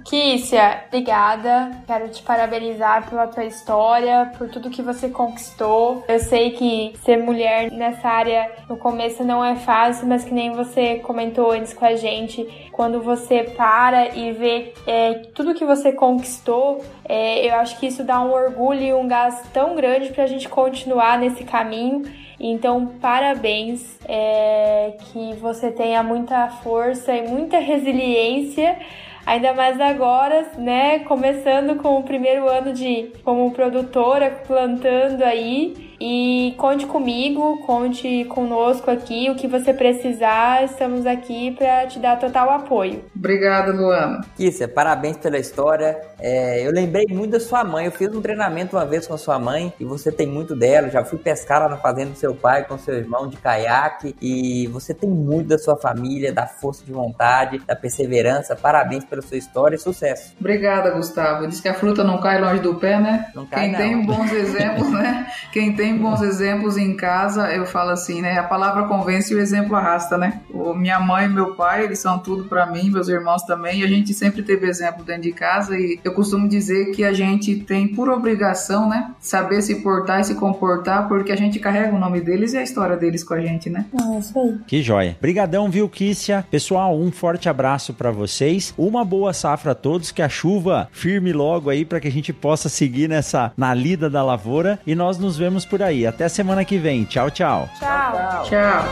Kícia, 0.05 0.85
obrigada. 0.89 1.71
Quero 1.87 2.09
te 2.09 2.23
parabenizar 2.23 3.09
pela 3.09 3.27
tua 3.27 3.45
história, 3.45 4.31
por 4.37 4.49
tudo 4.49 4.71
que 4.71 4.83
você 4.83 5.09
conquistou. 5.09 6.05
Eu 6.09 6.19
sei 6.19 6.51
que 6.51 6.93
ser 7.05 7.17
mulher 7.17 7.71
nessa 7.71 8.09
área 8.09 8.51
no 8.69 8.77
começo 8.77 9.25
não 9.25 9.45
é 9.45 9.57
fácil, 9.57 10.07
mas 10.07 10.25
que 10.25 10.35
nem 10.35 10.53
você 10.53 10.97
comentou 10.97 11.53
antes 11.53 11.73
com 11.73 11.85
a 11.85 11.95
gente, 11.95 12.71
quando 12.73 13.01
você 13.01 13.45
para 13.57 14.15
e 14.17 14.33
vê 14.33 14.75
é, 14.87 15.15
tudo 15.35 15.55
que 15.55 15.65
você 15.65 15.93
conquistou, 15.93 16.85
é, 17.09 17.49
eu 17.49 17.55
acho 17.55 17.79
que 17.79 17.87
isso 17.87 18.05
dá 18.05 18.21
um 18.21 18.33
orgulho 18.33 18.83
e 18.83 18.93
um 18.93 19.07
gás 19.07 19.43
tão 19.53 19.75
grande 19.77 20.13
pra 20.13 20.27
gente 20.27 20.49
continuar 20.49 21.19
nesse 21.19 21.45
caminho. 21.45 22.03
Então, 22.39 22.87
parabéns, 23.01 23.99
é, 24.09 24.97
que 24.99 25.33
você 25.35 25.71
tenha 25.71 26.03
muita 26.03 26.49
força 26.49 27.15
e 27.15 27.29
muita 27.29 27.59
resiliência 27.59 28.77
Ainda 29.25 29.55
mais 29.55 29.81
agora, 29.81 30.51
né? 30.59 31.01
Começando 31.01 31.77
com 31.77 31.99
o 31.99 32.03
primeiro 32.03 32.49
ano 32.49 32.73
de 32.73 33.13
como 33.23 33.51
produtora, 33.53 34.31
plantando 34.47 35.23
aí. 35.23 35.92
E 36.05 36.53
conte 36.59 36.85
comigo, 36.85 37.59
conte 37.59 38.25
conosco 38.25 38.91
aqui. 38.91 39.31
O 39.31 39.37
que 39.37 39.47
você 39.47 39.73
precisar, 39.73 40.65
estamos 40.65 41.07
aqui 41.07 41.53
para 41.53 41.87
te 41.87 42.01
dar 42.01 42.19
total 42.19 42.51
apoio. 42.51 43.05
Obrigada, 43.15 43.71
Luana. 43.71 44.21
Kícia, 44.37 44.67
parabéns 44.67 45.17
pela 45.17 45.39
história. 45.39 46.01
É, 46.19 46.67
eu 46.67 46.73
lembrei 46.73 47.07
muito 47.09 47.31
da 47.31 47.39
sua 47.39 47.63
mãe. 47.63 47.87
Eu 47.87 47.93
fiz 47.93 48.09
um 48.13 48.21
treinamento 48.21 48.75
uma 48.75 48.85
vez 48.85 49.07
com 49.07 49.15
a 49.15 49.19
sua 49.19 49.39
mãe 49.39 49.73
e 49.79 49.85
você 49.85 50.11
tem 50.11 50.27
muito 50.27 50.57
dela. 50.57 50.91
Já 50.91 51.05
fui 51.05 51.21
pescar 51.21 51.61
lá 51.63 51.69
na 51.69 51.77
fazenda 51.77 52.11
do 52.11 52.17
seu 52.17 52.35
pai 52.35 52.65
com 52.65 52.77
seu 52.77 52.95
irmão 52.97 53.29
de 53.29 53.37
caiaque. 53.37 54.17
E 54.21 54.67
você 54.73 54.93
tem 54.93 55.09
muito 55.09 55.51
da 55.51 55.59
sua 55.59 55.77
família, 55.77 56.33
da 56.33 56.49
força 56.49 56.85
de 56.85 56.91
vontade, 56.93 57.61
da 57.65 57.77
perseverança. 57.77 58.57
Parabéns 58.57 59.05
pela 59.05 59.23
sua 59.23 59.37
história 59.37 59.77
e 59.77 59.79
sucesso. 59.79 60.35
Obrigada, 60.41 60.91
Gustavo. 60.91 61.47
Diz 61.47 61.61
que 61.61 61.69
a 61.69 61.75
fruta 61.75 62.03
não 62.03 62.21
cai 62.21 62.41
longe 62.41 62.61
do 62.61 62.75
pé, 62.75 62.99
né? 62.99 63.31
Não 63.37 63.47
cai, 63.47 63.71
Quem 63.71 63.73
não. 63.73 63.79
tem 63.79 64.05
bons 64.05 64.33
exemplos, 64.35 64.91
né? 64.91 65.29
Quem 65.53 65.77
tem 65.77 65.92
bons 65.97 66.23
exemplos 66.23 66.77
em 66.77 66.97
casa, 66.97 67.53
eu 67.53 67.67
falo 67.67 67.91
assim, 67.91 68.21
né? 68.21 68.39
A 68.39 68.43
palavra 68.43 68.85
convence 68.85 69.33
e 69.33 69.37
o 69.37 69.41
exemplo 69.41 69.77
arrasta, 69.77 70.17
né? 70.19 70.41
O, 70.51 70.75
minha 70.75 71.01
mãe 71.01 71.27
e 71.27 71.29
meu 71.29 71.55
pai, 71.55 71.85
eles 71.85 71.99
são 71.99 72.19
tudo 72.19 72.45
para 72.45 72.67
mim, 72.67 72.91
meus 72.91 73.09
irmãos 73.09 73.43
também. 73.43 73.81
E 73.81 73.85
a 73.85 73.89
gente 73.89 74.13
sempre 74.15 74.43
teve 74.43 74.67
exemplo 74.67 75.05
dentro 75.05 75.23
de 75.23 75.33
casa 75.33 75.79
e 75.79 75.99
eu 76.05 76.13
costumo 76.13 76.49
dizer 76.49 76.93
que 76.93 77.05
a 77.05 77.13
gente 77.13 77.57
tem 77.57 77.89
por 77.89 78.09
obrigação, 78.09 78.89
né? 78.89 79.13
Saber 79.21 79.63
se 79.63 79.77
portar 79.77 80.21
e 80.21 80.25
se 80.25 80.35
comportar, 80.35 81.09
porque 81.09 81.33
a 81.33 81.37
gente 81.37 81.59
carrega 81.59 81.95
o 81.95 81.99
nome 81.99 82.21
deles 82.21 82.53
e 82.53 82.59
a 82.59 82.63
história 82.63 82.97
deles 82.97 83.25
com 83.25 83.35
a 83.35 83.41
gente, 83.41 83.69
né? 83.71 83.87
É 83.93 84.19
isso 84.19 84.39
aí. 84.39 84.59
Que 84.67 84.83
joia. 84.83 85.17
Brigadão, 85.21 85.71
viu, 85.71 85.89
Kícia? 85.89 86.45
Pessoal, 86.51 86.99
um 86.99 87.11
forte 87.11 87.49
abraço 87.49 87.93
para 87.93 88.11
vocês. 88.11 88.75
Uma 88.77 89.05
boa 89.05 89.33
safra 89.33 89.73
a 89.73 89.75
todos, 89.75 90.11
que 90.11 90.23
a 90.23 90.29
chuva 90.29 90.89
firme 90.93 91.33
logo 91.33 91.71
aí 91.71 91.85
para 91.85 92.01
que 92.01 92.09
a 92.09 92.13
gente 92.13 92.33
possa 92.33 92.69
seguir 92.69 93.09
nessa 93.09 93.53
na 93.57 93.75
lida 93.75 94.09
da 94.09 94.23
lavoura 94.23 94.79
e 94.87 94.95
nós 94.95 95.19
nos 95.19 95.37
vemos 95.37 95.65
por 95.65 95.82
aí. 95.83 96.07
Até 96.07 96.29
semana 96.29 96.65
que 96.65 96.79
vem. 96.79 97.05
Tchau, 97.05 97.31
tchau. 97.31 97.69
Tchau. 97.79 98.45
Tchau. 98.45 98.85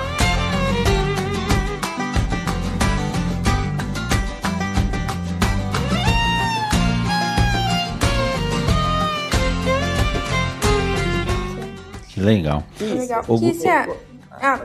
Que 12.08 12.20
legal. 12.20 12.62
Legal. 12.80 13.24
Ô, 13.26 13.38
Gu- 13.38 13.52
Kícia, 13.52 13.88
ah, 14.30 14.60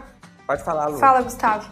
Pode 0.47 0.63
falar, 0.63 0.87
Lu. 0.87 0.97
fala, 0.97 1.21
Gustavo. 1.21 1.67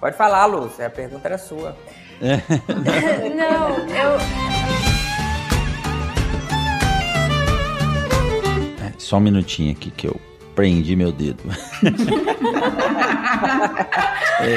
Pode 0.00 0.16
falar, 0.16 0.46
Lu. 0.46 0.70
A 0.84 0.90
pergunta 0.90 1.28
era 1.28 1.38
sua. 1.38 1.76
Não, 2.20 3.68
eu. 3.88 4.53
Só 8.98 9.16
um 9.18 9.20
minutinho 9.20 9.72
aqui 9.72 9.90
que 9.90 10.06
eu 10.06 10.20
prendi 10.54 10.94
meu 10.96 11.10
dedo. 11.12 11.42
é, 14.40 14.56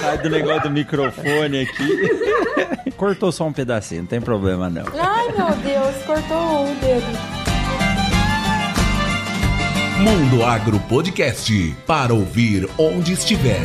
sai 0.00 0.18
do 0.18 0.30
negócio 0.30 0.62
do 0.62 0.70
microfone 0.70 1.60
aqui. 1.60 2.92
Cortou 2.96 3.30
só 3.30 3.46
um 3.46 3.52
pedacinho, 3.52 4.02
não 4.02 4.08
tem 4.08 4.20
problema 4.20 4.70
não. 4.70 4.84
Ai, 4.98 5.26
meu 5.36 5.50
Deus, 5.56 5.96
cortou 6.04 6.64
o 6.64 6.74
dedo. 6.76 7.42
Mundo 10.02 10.44
Agro 10.44 10.80
Podcast 10.80 11.76
para 11.86 12.12
ouvir 12.12 12.68
onde 12.76 13.12
estiver. 13.12 13.62